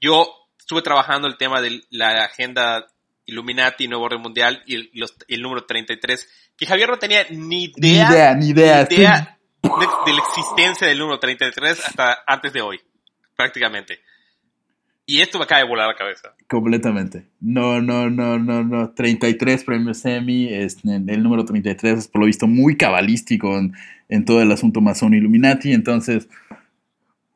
Yo 0.00 0.26
estuve 0.58 0.82
trabajando 0.82 1.28
el 1.28 1.36
tema 1.36 1.60
de 1.60 1.82
la 1.90 2.24
agenda 2.24 2.86
Illuminati, 3.26 3.86
Nuevo 3.88 4.04
Orden 4.04 4.20
Mundial 4.20 4.62
y 4.66 4.74
el, 4.76 4.90
los- 4.94 5.14
el 5.28 5.42
número 5.42 5.64
33, 5.64 6.28
que 6.56 6.66
Javier 6.66 6.88
no 6.90 6.98
tenía 6.98 7.24
ni 7.30 7.72
Ni 7.76 7.88
idea, 7.92 8.10
idea, 8.10 8.34
ni 8.34 8.48
idea. 8.48 8.86
ni 8.88 8.96
idea 8.96 9.38
de, 9.62 9.70
de 10.06 10.12
la 10.12 10.22
existencia 10.26 10.86
del 10.88 10.98
número 10.98 11.18
33 11.20 11.86
hasta 11.86 12.22
antes 12.26 12.52
de 12.52 12.60
hoy, 12.62 12.80
prácticamente. 13.36 14.00
Y 15.12 15.20
esto 15.20 15.36
me 15.38 15.44
acaba 15.44 15.60
de 15.60 15.68
volar 15.68 15.88
la 15.88 15.94
cabeza. 15.94 16.32
Completamente. 16.48 17.24
No, 17.40 17.82
no, 17.82 18.08
no, 18.08 18.38
no, 18.38 18.64
no. 18.64 18.90
33 18.92 19.62
premios 19.64 20.02
Emmy. 20.06 20.48
Es, 20.52 20.78
el 20.84 21.22
número 21.22 21.44
33 21.44 21.98
es 21.98 22.08
por 22.08 22.20
lo 22.20 22.26
visto 22.26 22.46
muy 22.46 22.76
cabalístico 22.78 23.58
en, 23.58 23.74
en 24.08 24.24
todo 24.24 24.40
el 24.40 24.50
asunto 24.50 24.80
masón 24.80 25.12
Illuminati. 25.12 25.72
Entonces, 25.72 26.28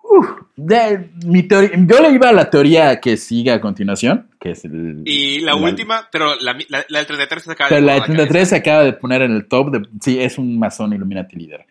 uf, 0.03 0.27
de- 0.57 1.11
mi 1.27 1.43
teoría, 1.43 1.71
yo 1.75 2.01
le 2.01 2.13
iba 2.15 2.31
a 2.31 2.33
la 2.33 2.49
teoría 2.49 2.99
que 2.99 3.19
sigue 3.19 3.51
a 3.51 3.61
continuación, 3.61 4.27
que 4.41 4.53
es 4.53 4.65
el... 4.65 5.03
Y 5.05 5.41
la 5.41 5.55
última, 5.57 6.09
pero 6.11 6.35
la, 6.41 6.57
la- 6.71 6.87
la 6.89 6.99
del 7.01 7.07
33 7.07 7.43
se 7.45 7.53
acaba 7.53 7.69
de 7.71 7.81
la 7.83 7.93
volar 7.93 8.09
la 8.09 8.15
33 8.15 8.49
se 8.49 8.57
acaba 8.57 8.85
de 8.85 8.93
poner 8.95 9.21
en 9.23 9.33
el 9.33 9.47
top. 9.47 9.71
De, 9.73 9.89
sí, 10.01 10.19
es 10.19 10.39
un 10.39 10.59
masón 10.59 10.95
Illuminati 10.95 11.37
líder. 11.37 11.67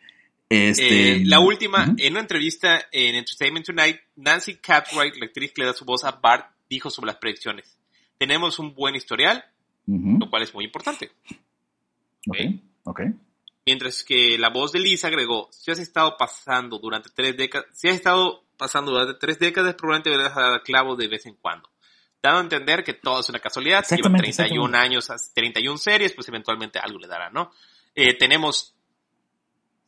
Este, 0.49 1.13
Eh, 1.17 1.21
la 1.25 1.39
última, 1.39 1.93
en 1.97 2.13
una 2.13 2.21
entrevista 2.21 2.83
en 2.91 3.15
Entertainment 3.15 3.65
Tonight, 3.65 3.99
Nancy 4.17 4.57
Cartwright, 4.57 5.15
la 5.17 5.25
actriz 5.25 5.51
que 5.51 5.61
le 5.61 5.67
da 5.67 5.73
su 5.73 5.85
voz 5.85 6.03
a 6.03 6.11
Bart, 6.11 6.51
dijo 6.69 6.89
sobre 6.89 7.07
las 7.07 7.17
predicciones. 7.17 7.77
Tenemos 8.17 8.59
un 8.59 8.73
buen 8.75 8.95
historial, 8.95 9.43
lo 9.87 10.29
cual 10.29 10.43
es 10.43 10.53
muy 10.53 10.65
importante. 10.65 11.11
ok, 12.27 12.37
ok. 12.83 13.01
Mientras 13.65 14.03
que 14.03 14.37
la 14.37 14.49
voz 14.49 14.71
de 14.71 14.79
Lisa 14.79 15.07
agregó, 15.07 15.49
si 15.51 15.71
has 15.71 15.79
estado 15.79 16.15
pasando 16.17 16.77
durante 16.77 17.09
tres 17.09 17.35
décadas, 17.35 17.67
si 17.73 17.87
has 17.87 17.95
estado 17.95 18.43
pasando 18.57 18.91
durante 18.91 19.15
tres 19.15 19.39
décadas, 19.39 19.73
probablemente 19.73 20.11
verás 20.11 20.37
a 20.37 20.41
dar 20.41 20.63
clavo 20.63 20.95
de 20.95 21.07
vez 21.07 21.25
en 21.25 21.35
cuando. 21.35 21.69
Dando 22.21 22.39
a 22.39 22.43
entender 22.43 22.83
que 22.83 22.93
todo 22.93 23.19
es 23.19 23.29
una 23.29 23.39
casualidad, 23.39 23.83
lleva 23.83 23.97
Exactamente, 23.97 24.31
31 24.31 24.65
exactamente. 24.65 24.77
años, 24.77 25.31
31 25.33 25.77
series, 25.77 26.13
pues 26.13 26.27
eventualmente 26.29 26.79
algo 26.79 26.99
le 26.99 27.07
dará, 27.07 27.29
¿no? 27.31 27.51
Eh, 27.95 28.15
tenemos 28.17 28.74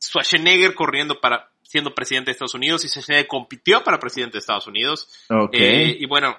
Schwarzenegger 0.00 0.74
corriendo 0.74 1.20
para 1.20 1.50
siendo 1.62 1.94
presidente 1.94 2.30
de 2.30 2.32
Estados 2.32 2.54
Unidos 2.54 2.84
y 2.84 2.88
Schwarzenegger 2.88 3.26
compitió 3.26 3.84
para 3.84 3.98
presidente 3.98 4.34
de 4.34 4.38
Estados 4.38 4.66
Unidos. 4.66 5.08
Ok. 5.28 5.54
Eh, 5.54 5.96
y 6.00 6.06
bueno, 6.06 6.36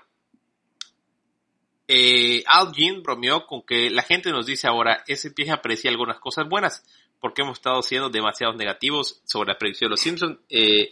eh, 1.88 2.44
Al 2.48 2.72
Jean 2.72 3.02
bromeó 3.02 3.46
con 3.46 3.64
que 3.64 3.90
la 3.90 4.04
gente 4.04 4.32
nos 4.32 4.46
dice 4.46 4.68
ahora, 4.68 5.04
ese 5.08 5.30
empieza 5.30 5.54
a 5.54 5.56
apreciar 5.56 5.92
algunas 5.92 6.20
cosas 6.20 6.48
buenas, 6.48 6.84
porque 7.20 7.42
hemos 7.42 7.58
estado 7.58 7.82
siendo 7.82 8.10
demasiado 8.10 8.54
negativos 8.54 9.22
sobre 9.26 9.54
la 9.54 9.58
predicción 9.58 9.90
de 9.90 9.92
los 9.92 10.00
Simpsons. 10.00 10.38
Eh, 10.50 10.92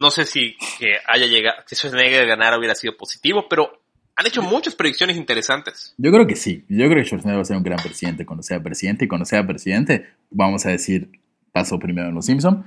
no 0.00 0.10
sé 0.10 0.26
si 0.26 0.56
que 0.78 0.96
haya 1.06 1.26
llegado, 1.26 1.64
que 1.66 1.76
Schwarzenegger 1.76 2.26
ganara 2.26 2.58
hubiera 2.58 2.74
sido 2.74 2.96
positivo, 2.96 3.46
pero 3.48 3.82
han 4.16 4.26
hecho 4.26 4.42
muchas 4.42 4.74
predicciones 4.74 5.16
interesantes. 5.16 5.94
Yo 5.96 6.10
creo 6.10 6.26
que 6.26 6.36
sí. 6.36 6.64
Yo 6.68 6.86
creo 6.88 7.02
que 7.02 7.04
Schwarzenegger 7.04 7.38
va 7.38 7.42
a 7.42 7.46
ser 7.46 7.56
un 7.56 7.62
gran 7.62 7.82
presidente 7.82 8.26
cuando 8.26 8.42
sea 8.42 8.60
presidente. 8.60 9.04
Y 9.04 9.08
cuando 9.08 9.24
sea 9.24 9.46
presidente, 9.46 10.10
vamos 10.30 10.66
a 10.66 10.70
decir, 10.70 11.08
pasó 11.52 11.78
primero 11.78 12.08
en 12.08 12.14
Los 12.14 12.26
Simpson. 12.26 12.64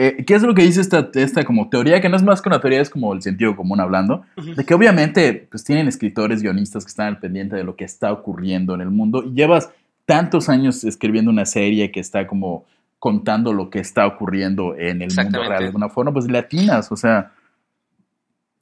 Eh, 0.00 0.24
¿Qué 0.24 0.36
es 0.36 0.42
lo 0.42 0.54
que 0.54 0.62
dice 0.62 0.80
esta, 0.80 1.10
esta 1.14 1.44
como 1.44 1.68
teoría? 1.68 2.00
Que 2.00 2.08
no 2.08 2.16
es 2.16 2.22
más 2.22 2.40
que 2.40 2.48
una 2.48 2.60
teoría, 2.60 2.80
es 2.80 2.88
como 2.88 3.12
el 3.12 3.20
sentido 3.20 3.56
común 3.56 3.80
hablando. 3.80 4.24
De 4.36 4.64
que 4.64 4.72
obviamente 4.72 5.48
pues 5.50 5.64
tienen 5.64 5.88
escritores, 5.88 6.40
guionistas 6.40 6.84
que 6.84 6.90
están 6.90 7.08
al 7.08 7.18
pendiente 7.18 7.56
de 7.56 7.64
lo 7.64 7.74
que 7.74 7.84
está 7.84 8.12
ocurriendo 8.12 8.74
en 8.74 8.80
el 8.80 8.90
mundo. 8.90 9.24
Y 9.24 9.34
llevas 9.34 9.70
tantos 10.06 10.48
años 10.48 10.84
escribiendo 10.84 11.32
una 11.32 11.44
serie 11.44 11.90
que 11.90 11.98
está 11.98 12.28
como 12.28 12.64
contando 13.00 13.52
lo 13.52 13.70
que 13.70 13.80
está 13.80 14.06
ocurriendo 14.06 14.76
en 14.76 15.02
el 15.02 15.14
mundo 15.14 15.42
real 15.42 15.60
de 15.60 15.66
alguna 15.66 15.88
forma, 15.88 16.12
pues 16.12 16.30
latinas, 16.30 16.90
o 16.92 16.96
sea... 16.96 17.32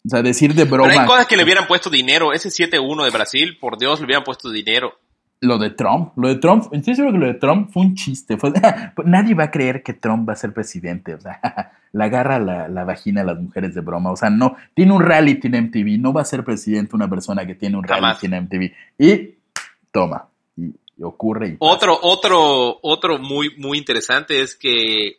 O 0.04 0.08
sea, 0.08 0.22
decir 0.22 0.54
de 0.54 0.66
Pero 0.66 0.84
broma... 0.84 1.02
hay 1.02 1.06
cosas 1.06 1.26
que 1.26 1.36
le 1.36 1.42
hubieran 1.42 1.66
puesto 1.66 1.90
dinero. 1.90 2.32
Ese 2.32 2.48
7-1 2.48 3.04
de 3.04 3.10
Brasil, 3.10 3.58
por 3.60 3.76
Dios, 3.76 3.98
le 3.98 4.06
hubieran 4.06 4.22
puesto 4.22 4.50
dinero. 4.50 4.94
Lo 5.40 5.58
de 5.58 5.70
Trump, 5.70 6.12
lo 6.16 6.28
de 6.28 6.36
Trump, 6.36 6.64
estoy 6.72 6.94
seguro 6.94 7.12
que 7.12 7.18
lo 7.18 7.26
de 7.26 7.34
Trump 7.34 7.70
fue 7.70 7.82
un 7.82 7.94
chiste. 7.94 8.38
Fue, 8.38 8.52
nadie 9.04 9.34
va 9.34 9.44
a 9.44 9.50
creer 9.50 9.82
que 9.82 9.92
Trump 9.92 10.28
va 10.28 10.32
a 10.32 10.36
ser 10.36 10.52
presidente. 10.54 11.14
O 11.14 11.20
sea, 11.20 11.72
le 11.92 12.04
agarra 12.04 12.38
la, 12.38 12.68
la 12.68 12.84
vagina 12.84 13.20
a 13.20 13.24
las 13.24 13.38
mujeres 13.38 13.74
de 13.74 13.80
broma. 13.82 14.10
O 14.10 14.16
sea, 14.16 14.30
no, 14.30 14.56
tiene 14.74 14.92
un 14.92 15.02
reality 15.02 15.48
en 15.48 15.64
MTV. 15.66 16.00
No 16.00 16.12
va 16.12 16.22
a 16.22 16.24
ser 16.24 16.42
presidente 16.44 16.96
una 16.96 17.08
persona 17.08 17.46
que 17.46 17.54
tiene 17.54 17.76
un 17.76 17.82
Jamás. 17.84 18.20
reality 18.20 18.26
en 18.26 18.44
MTV. 18.44 18.74
Y 18.98 19.34
toma, 19.92 20.28
y, 20.56 20.66
y 20.96 21.02
ocurre. 21.02 21.48
Y 21.48 21.56
Otro, 21.58 21.98
otro, 22.00 22.78
otro 22.82 23.18
muy, 23.18 23.54
muy 23.58 23.76
interesante 23.78 24.40
es 24.40 24.56
que 24.56 25.18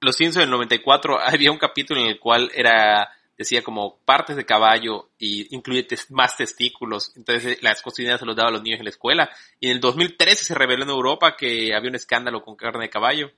Los 0.00 0.16
Simpsons 0.16 0.44
del 0.44 0.50
94 0.50 1.18
había 1.20 1.50
un 1.52 1.58
capítulo 1.58 2.00
en 2.00 2.06
el 2.06 2.18
cual 2.20 2.50
era, 2.54 3.08
decía 3.40 3.62
como 3.62 3.96
partes 4.04 4.36
de 4.36 4.44
caballo 4.44 5.08
y 5.18 5.54
incluye 5.54 5.82
tes- 5.84 6.10
más 6.10 6.36
testículos. 6.36 7.12
Entonces 7.16 7.52
eh, 7.54 7.58
las 7.62 7.80
cocineras 7.80 8.20
se 8.20 8.26
los 8.26 8.36
daba 8.36 8.50
a 8.50 8.52
los 8.52 8.62
niños 8.62 8.80
en 8.80 8.84
la 8.84 8.90
escuela. 8.90 9.30
Y 9.58 9.68
en 9.68 9.72
el 9.72 9.80
2013 9.80 10.44
se 10.44 10.54
reveló 10.54 10.84
en 10.84 10.90
Europa 10.90 11.36
que 11.36 11.74
había 11.74 11.88
un 11.88 11.96
escándalo 11.96 12.42
con 12.42 12.54
carne 12.54 12.82
de 12.82 12.90
caballo. 12.90 13.30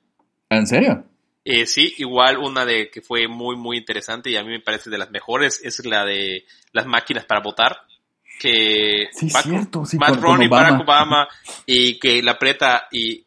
¿En 0.50 0.66
serio? 0.66 1.04
Eh, 1.44 1.66
sí, 1.66 1.94
igual 1.98 2.38
una 2.38 2.64
de 2.64 2.90
que 2.90 3.00
fue 3.00 3.28
muy, 3.28 3.54
muy 3.56 3.76
interesante 3.78 4.28
y 4.30 4.36
a 4.36 4.42
mí 4.42 4.50
me 4.50 4.60
parece 4.60 4.90
de 4.90 4.98
las 4.98 5.10
mejores 5.12 5.60
es 5.64 5.84
la 5.86 6.04
de 6.04 6.44
las 6.72 6.86
máquinas 6.86 7.24
para 7.24 7.40
votar. 7.40 7.78
Que 8.40 9.06
Sí, 9.12 9.26
Matt- 9.32 9.42
cierto, 9.44 9.84
sí, 9.84 9.98
Matt 9.98 10.20
Barack 10.20 10.50
Obama. 10.50 10.82
Obama 10.82 11.28
y 11.64 11.98
que 12.00 12.22
la 12.22 12.32
aprieta 12.32 12.88
y 12.90 13.24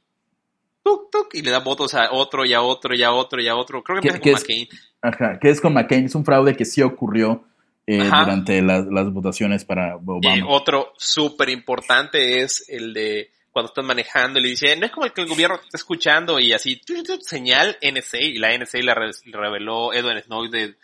tuk, 0.86 1.10
tuk, 1.12 1.34
y 1.34 1.42
le 1.42 1.50
da 1.52 1.60
votos 1.60 1.94
a 1.96 2.12
otro 2.12 2.46
y 2.46 2.54
a 2.54 2.62
otro 2.62 2.94
y 2.96 3.02
a 3.04 3.12
otro 3.12 3.42
y 3.42 3.48
a 3.48 3.56
otro. 3.56 3.84
Creo 3.84 4.00
que 4.02 4.08
¿Qué- 4.10 4.16
empieza 4.16 4.40
con 4.46 4.52
es? 4.52 4.60
McCain. 4.70 4.80
Ajá, 5.02 5.40
que 5.40 5.50
es 5.50 5.60
con 5.60 5.74
McCain. 5.74 6.06
Es 6.06 6.16
un 6.16 6.24
fraude 6.24 6.56
que 6.56 6.64
sí 6.66 6.82
ocurrió 6.82 7.44
eh, 7.88 7.98
durante 8.06 8.62
las, 8.62 8.86
las 8.86 9.12
votaciones 9.12 9.66
para 9.66 9.96
Y 9.96 10.00
Obama. 10.06 10.48
otro 10.50 10.94
súper 10.98 11.50
importante 11.50 12.42
es 12.42 12.66
el 12.70 12.94
de 12.94 13.32
cuando 13.52 13.70
están 13.70 13.86
manejando 13.86 14.38
y 14.40 14.44
le 14.44 14.50
dice, 14.50 14.76
no 14.76 14.86
es 14.86 14.92
como 14.92 15.06
el 15.06 15.14
que 15.14 15.22
el 15.22 15.28
gobierno 15.28 15.58
te 15.58 15.66
está 15.66 15.78
escuchando 15.78 16.40
y 16.40 16.52
así, 16.52 16.82
señal 17.22 17.78
NSA, 17.82 18.18
y 18.20 18.38
la 18.38 18.54
NSA 18.58 18.80
la 18.80 18.94
reveló 19.32 19.94
Edwin 19.94 20.22
Snowden 20.22 20.76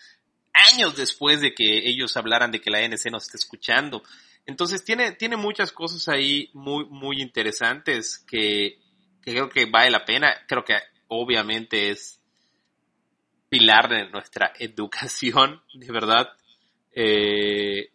años 0.73 0.95
después 0.95 1.41
de 1.41 1.53
que 1.53 1.89
ellos 1.89 2.15
hablaran 2.17 2.49
de 2.51 2.61
que 2.61 2.69
la 2.71 2.87
NSA 2.87 3.09
nos 3.09 3.23
está 3.23 3.37
escuchando. 3.37 4.03
Entonces 4.45 4.83
tiene, 4.85 5.11
tiene 5.13 5.35
muchas 5.37 5.71
cosas 5.71 6.07
ahí 6.07 6.49
muy, 6.53 6.85
muy 6.85 7.21
interesantes 7.21 8.19
que 8.19 8.77
creo 9.21 9.49
que 9.49 9.65
vale 9.65 9.91
la 9.91 10.05
pena. 10.05 10.33
Creo 10.47 10.63
que 10.65 10.75
obviamente 11.07 11.89
es 11.91 12.19
pilar 13.49 13.89
de 13.89 14.09
nuestra 14.09 14.51
educación, 14.59 15.61
de 15.73 15.91
verdad. 15.91 16.29
Eh, 16.93 17.89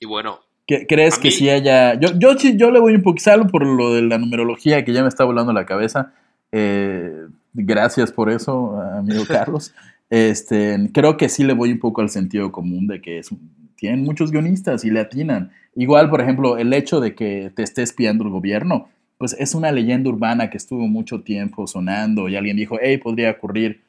y 0.00 0.06
bueno, 0.06 0.40
¿Qué- 0.66 0.84
¿Crees 0.88 1.18
que 1.18 1.30
sí 1.30 1.48
haya.? 1.48 1.94
Yo, 2.00 2.08
yo, 2.18 2.36
sí- 2.36 2.56
yo 2.56 2.70
le 2.72 2.80
voy 2.80 2.94
un 2.94 3.02
poquito, 3.02 3.24
salvo 3.24 3.46
por 3.48 3.64
lo 3.64 3.94
de 3.94 4.02
la 4.02 4.18
numerología 4.18 4.84
que 4.84 4.92
ya 4.92 5.02
me 5.02 5.08
está 5.08 5.24
volando 5.24 5.52
la 5.52 5.64
cabeza. 5.66 6.12
eh, 6.52 7.26
gracias 7.54 8.10
por 8.12 8.30
eso, 8.30 8.80
amigo 8.80 9.24
Carlos. 9.28 9.72
Este, 10.10 10.76
creo 10.92 11.16
que 11.16 11.28
sí 11.28 11.44
le 11.44 11.52
voy 11.54 11.72
un 11.72 11.78
poco 11.80 12.00
al 12.00 12.08
sentido 12.10 12.50
común 12.52 12.86
de 12.88 13.00
que 13.00 13.18
es 13.18 13.30
un- 13.30 13.50
tienen 13.76 14.02
muchos 14.04 14.30
guionistas 14.32 14.84
y 14.84 14.90
le 14.90 15.00
atinan. 15.00 15.52
Igual, 15.74 16.08
por 16.10 16.20
ejemplo, 16.20 16.56
el 16.58 16.72
hecho 16.72 16.98
de 17.00 17.14
que 17.14 17.52
te 17.54 17.62
esté 17.62 17.82
espiando 17.82 18.24
el 18.24 18.30
gobierno, 18.30 18.88
pues 19.18 19.34
es 19.38 19.54
una 19.54 19.72
leyenda 19.72 20.10
urbana 20.10 20.50
que 20.50 20.56
estuvo 20.56 20.86
mucho 20.88 21.22
tiempo 21.22 21.66
sonando 21.66 22.28
y 22.28 22.36
alguien 22.36 22.56
dijo, 22.56 22.78
hey, 22.80 22.98
podría 22.98 23.30
ocurrir. 23.32 23.82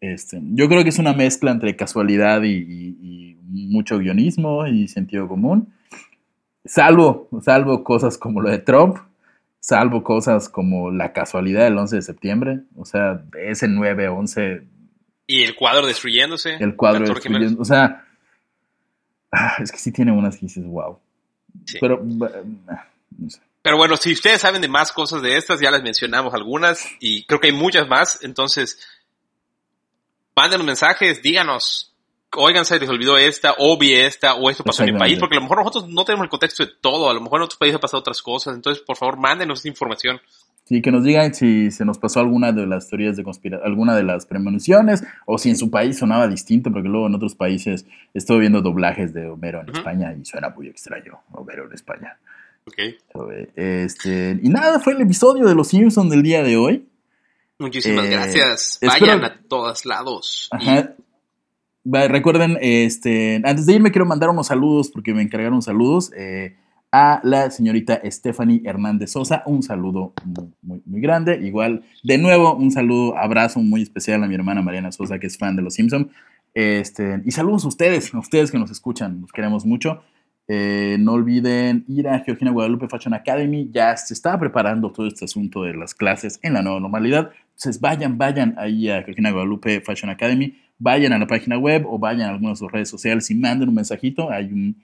Este, 0.00 0.40
yo 0.42 0.68
creo 0.68 0.82
que 0.82 0.90
es 0.90 0.98
una 0.98 1.12
mezcla 1.14 1.50
entre 1.50 1.76
casualidad 1.76 2.42
y, 2.42 2.50
y- 2.58 3.38
y 3.54 3.66
mucho 3.68 3.98
guionismo 3.98 4.66
y 4.66 4.88
sentido 4.88 5.28
común. 5.28 5.72
Salvo, 6.64 7.28
salvo 7.42 7.84
cosas 7.84 8.18
como 8.18 8.40
lo 8.40 8.50
de 8.50 8.58
Trump, 8.58 8.96
salvo 9.60 10.02
cosas 10.02 10.48
como 10.48 10.90
la 10.90 11.12
casualidad 11.12 11.64
del 11.64 11.76
11 11.78 11.96
de 11.96 12.02
septiembre, 12.02 12.60
o 12.76 12.84
sea, 12.84 13.22
ese 13.40 13.66
9-11, 13.68 14.64
y 15.26 15.42
el 15.42 15.54
cuadro 15.54 15.86
destruyéndose. 15.86 16.56
el 16.56 16.74
cuadro 16.76 17.00
14 17.04 17.14
destruyendo, 17.14 17.38
gemelos. 17.48 17.60
o 17.60 17.64
sea, 17.64 18.04
ah, 19.32 19.54
es 19.62 19.72
que 19.72 19.78
sí 19.78 19.92
tiene 19.92 20.12
unas 20.12 20.36
que 20.36 20.46
dices, 20.46 20.64
wow. 20.66 20.98
Sí. 21.66 21.78
Pero, 21.80 22.00
bah, 22.02 22.30
no 23.18 23.30
sé. 23.30 23.40
Pero 23.64 23.78
bueno, 23.78 23.96
si 23.96 24.12
ustedes 24.12 24.42
saben 24.42 24.60
de 24.60 24.68
más 24.68 24.92
cosas 24.92 25.22
de 25.22 25.38
estas, 25.38 25.58
ya 25.58 25.70
les 25.70 25.82
mencionamos 25.82 26.34
algunas 26.34 26.86
y 27.00 27.24
creo 27.24 27.40
que 27.40 27.46
hay 27.46 27.54
muchas 27.54 27.88
más. 27.88 28.22
Entonces, 28.22 28.78
mándenos 30.36 30.66
mensajes, 30.66 31.22
díganos, 31.22 31.96
oigan, 32.36 32.66
se 32.66 32.78
les 32.78 32.90
olvidó 32.90 33.16
esta, 33.16 33.54
o 33.56 33.78
vi 33.78 33.94
esta, 33.94 34.34
o 34.34 34.50
esto 34.50 34.64
pasó 34.64 34.84
en 34.84 34.92
mi 34.92 34.98
país, 34.98 35.18
porque 35.18 35.36
a 35.36 35.40
lo 35.40 35.44
mejor 35.44 35.60
nosotros 35.60 35.88
no 35.88 36.04
tenemos 36.04 36.24
el 36.24 36.28
contexto 36.28 36.66
de 36.66 36.72
todo, 36.78 37.08
a 37.08 37.14
lo 37.14 37.22
mejor 37.22 37.38
en 37.38 37.44
otros 37.44 37.56
países 37.56 37.76
ha 37.76 37.80
pasado 37.80 38.00
otras 38.00 38.20
cosas. 38.20 38.54
Entonces, 38.54 38.84
por 38.84 38.98
favor, 38.98 39.16
mándenos 39.18 39.64
información. 39.64 40.20
Sí, 40.64 40.82
que 40.82 40.92
nos 40.92 41.02
digan 41.02 41.32
si 41.32 41.70
se 41.70 41.86
nos 41.86 41.96
pasó 41.96 42.20
alguna 42.20 42.52
de 42.52 42.66
las 42.66 42.90
teorías 42.90 43.16
de 43.16 43.24
conspiración, 43.24 43.66
alguna 43.66 43.96
de 43.96 44.02
las 44.02 44.26
premoniciones, 44.26 45.04
o 45.24 45.38
si 45.38 45.48
en 45.48 45.56
su 45.56 45.70
país 45.70 45.98
sonaba 45.98 46.28
distinto, 46.28 46.70
porque 46.70 46.90
luego 46.90 47.06
en 47.06 47.14
otros 47.14 47.34
países 47.34 47.86
estuve 48.12 48.40
viendo 48.40 48.60
doblajes 48.60 49.14
de 49.14 49.26
Homero 49.26 49.62
en 49.62 49.74
España 49.74 50.14
y 50.14 50.22
suena 50.26 50.50
muy 50.50 50.68
extraño, 50.68 51.20
Homero 51.32 51.64
en 51.64 51.72
España. 51.72 52.18
Ok. 52.66 52.78
Este, 53.56 54.38
y 54.42 54.48
nada, 54.48 54.80
fue 54.80 54.94
el 54.94 55.02
episodio 55.02 55.46
de 55.46 55.54
Los 55.54 55.68
Simpsons 55.68 56.10
del 56.10 56.22
día 56.22 56.42
de 56.42 56.56
hoy. 56.56 56.88
Muchísimas 57.58 58.06
Eh, 58.06 58.10
gracias. 58.10 58.78
espero- 58.80 59.06
Vayan 59.06 59.24
a 59.24 59.40
todos 59.48 59.84
lados. 59.84 60.48
Ajá. 60.50 60.94
Va, 61.86 62.08
Recuerden, 62.08 62.56
este, 62.62 63.42
antes 63.44 63.66
de 63.66 63.74
irme 63.74 63.90
quiero 63.92 64.06
mandar 64.06 64.30
unos 64.30 64.46
saludos 64.46 64.90
porque 64.90 65.12
me 65.12 65.20
encargaron 65.22 65.60
saludos 65.60 66.10
eh, 66.16 66.56
a 66.90 67.20
la 67.22 67.50
señorita 67.50 68.00
Stephanie 68.06 68.62
Hernández 68.64 69.12
Sosa. 69.12 69.42
Un 69.44 69.62
saludo 69.62 70.14
muy, 70.24 70.48
muy, 70.62 70.82
muy 70.86 71.00
grande. 71.02 71.38
Igual, 71.42 71.84
de 72.02 72.16
nuevo, 72.16 72.54
un 72.54 72.70
saludo, 72.70 73.16
abrazo 73.18 73.60
muy 73.60 73.82
especial 73.82 74.24
a 74.24 74.26
mi 74.26 74.34
hermana 74.34 74.62
Mariana 74.62 74.90
Sosa, 74.90 75.18
que 75.18 75.26
es 75.26 75.36
fan 75.36 75.54
de 75.54 75.62
Los 75.62 75.74
Simpson. 75.74 76.10
Este, 76.54 77.20
y 77.26 77.30
saludos 77.32 77.64
a 77.66 77.68
ustedes, 77.68 78.14
a 78.14 78.18
ustedes 78.18 78.50
que 78.50 78.58
nos 78.58 78.70
escuchan, 78.70 79.20
los 79.20 79.32
queremos 79.32 79.66
mucho. 79.66 80.02
Eh, 80.46 80.96
no 81.00 81.12
olviden 81.12 81.84
ir 81.88 82.06
a 82.06 82.18
Georgina 82.20 82.50
Guadalupe 82.50 82.88
Fashion 82.88 83.14
Academy. 83.14 83.70
Ya 83.72 83.96
se 83.96 84.14
está 84.14 84.38
preparando 84.38 84.90
todo 84.90 85.06
este 85.06 85.24
asunto 85.24 85.62
de 85.62 85.74
las 85.74 85.94
clases 85.94 86.38
en 86.42 86.52
la 86.52 86.62
nueva 86.62 86.80
normalidad. 86.80 87.30
Entonces 87.56 87.80
vayan, 87.80 88.18
vayan 88.18 88.54
ahí 88.58 88.90
a 88.90 89.02
Georgina 89.02 89.30
Guadalupe 89.30 89.80
Fashion 89.80 90.10
Academy. 90.10 90.58
Vayan 90.78 91.12
a 91.12 91.18
la 91.18 91.26
página 91.26 91.56
web 91.56 91.86
o 91.86 91.98
vayan 91.98 92.28
a 92.28 92.32
algunas 92.32 92.58
de 92.58 92.64
sus 92.64 92.72
redes 92.72 92.88
sociales 92.88 93.30
y 93.30 93.34
manden 93.34 93.68
un 93.68 93.74
mensajito. 93.74 94.30
Hay, 94.30 94.46
un, 94.46 94.82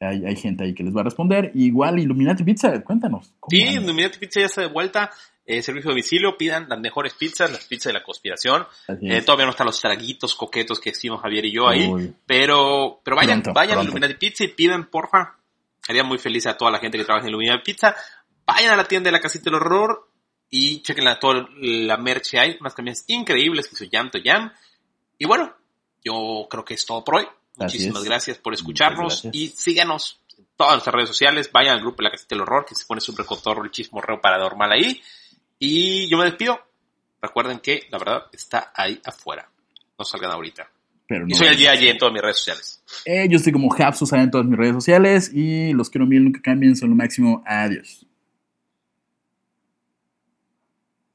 hay, 0.00 0.24
hay 0.24 0.36
gente 0.36 0.64
ahí 0.64 0.74
que 0.74 0.84
les 0.84 0.96
va 0.96 1.02
a 1.02 1.04
responder. 1.04 1.50
Igual 1.54 1.98
Illuminati 1.98 2.44
Pizza, 2.44 2.82
cuéntanos. 2.82 3.34
¿cómo 3.40 3.50
Sí? 3.50 3.62
Illuminati 3.62 4.18
Pizza 4.18 4.40
ya 4.40 4.46
está 4.46 4.62
de 4.62 4.68
vuelta. 4.68 5.10
Eh, 5.46 5.62
servicio 5.62 5.88
de 5.88 5.92
domicilio, 5.92 6.38
pidan 6.38 6.66
las 6.70 6.80
mejores 6.80 7.12
pizzas, 7.12 7.50
las 7.50 7.66
pizzas 7.66 7.92
de 7.92 7.98
la 7.98 8.02
conspiración. 8.02 8.66
Eh, 9.02 9.20
todavía 9.20 9.44
no 9.44 9.50
están 9.50 9.66
los 9.66 9.78
traguitos 9.78 10.34
coquetos 10.34 10.80
que 10.80 10.90
hicimos 10.90 11.20
Javier 11.20 11.44
y 11.44 11.52
yo 11.52 11.68
ahí. 11.68 11.86
Uy. 11.86 12.14
Pero, 12.24 13.00
pero 13.04 13.16
vayan, 13.16 13.42
Pronto, 13.42 13.58
vayan 13.58 13.72
a 13.72 13.82
pronto. 13.82 13.90
Illuminati 13.90 14.14
Pizza 14.14 14.44
y 14.44 14.48
pidan, 14.48 14.88
porfa. 14.88 15.36
Haría 15.86 16.02
muy 16.02 16.16
feliz 16.16 16.46
a 16.46 16.56
toda 16.56 16.70
la 16.70 16.78
gente 16.78 16.96
que 16.96 17.04
trabaja 17.04 17.26
en 17.26 17.30
Illuminati 17.30 17.62
Pizza. 17.62 17.94
Vayan 18.46 18.72
a 18.72 18.76
la 18.76 18.84
tienda 18.84 19.08
de 19.08 19.12
la 19.12 19.20
Casita 19.20 19.44
del 19.44 19.56
Horror 19.56 20.08
y 20.48 20.80
chequen 20.80 21.04
la, 21.04 21.18
toda 21.18 21.46
la 21.60 21.98
merch 21.98 22.30
que 22.30 22.38
hay. 22.38 22.56
Unas 22.58 22.72
camisas 22.72 23.04
increíbles 23.08 23.68
que 23.68 23.76
se 23.76 23.90
Jam 23.90 24.10
to 24.10 24.20
Jam. 24.24 24.50
Y 25.18 25.26
bueno, 25.26 25.54
yo 26.02 26.46
creo 26.48 26.64
que 26.64 26.72
es 26.72 26.86
todo 26.86 27.04
por 27.04 27.16
hoy. 27.16 27.26
Muchísimas 27.56 28.02
gracias 28.02 28.38
por 28.38 28.54
escucharnos 28.54 29.22
gracias. 29.22 29.34
y 29.34 29.48
síganos 29.48 30.20
en 30.38 30.46
todas 30.56 30.72
nuestras 30.72 30.94
redes 30.94 31.08
sociales. 31.10 31.50
Vayan 31.52 31.74
al 31.74 31.80
grupo 31.80 31.98
de 31.98 32.04
la 32.04 32.10
Casita 32.12 32.34
del 32.34 32.42
Horror 32.42 32.64
que 32.64 32.74
se 32.74 32.86
pone 32.86 33.02
súper 33.02 33.26
cotorro 33.26 33.62
el 33.62 33.70
chismorreo 33.70 34.22
paranormal 34.22 34.72
ahí. 34.72 35.02
Y 35.58 36.08
yo 36.08 36.18
me 36.18 36.24
despido. 36.24 36.58
Recuerden 37.20 37.58
que 37.60 37.82
la 37.90 37.98
verdad 37.98 38.24
está 38.32 38.72
ahí 38.74 39.00
afuera. 39.04 39.48
No 39.98 40.04
salgan 40.04 40.32
ahorita. 40.32 40.68
Pero 41.06 41.26
Y 41.26 41.30
no 41.30 41.36
soy 41.36 41.48
el 41.48 41.56
día 41.56 41.72
en 41.74 41.98
todas 41.98 42.12
mis 42.12 42.22
redes 42.22 42.38
sociales. 42.38 42.82
Eh, 43.04 43.26
yo 43.28 43.36
estoy 43.36 43.52
como 43.52 43.74
Hapsus 43.74 44.12
en 44.12 44.30
todas 44.30 44.46
mis 44.46 44.58
redes 44.58 44.74
sociales 44.74 45.30
y 45.32 45.72
los 45.72 45.90
quiero 45.90 46.06
mil, 46.06 46.24
nunca 46.24 46.40
cambien, 46.42 46.76
son 46.76 46.90
lo 46.90 46.96
máximo. 46.96 47.42
Adiós. 47.46 48.03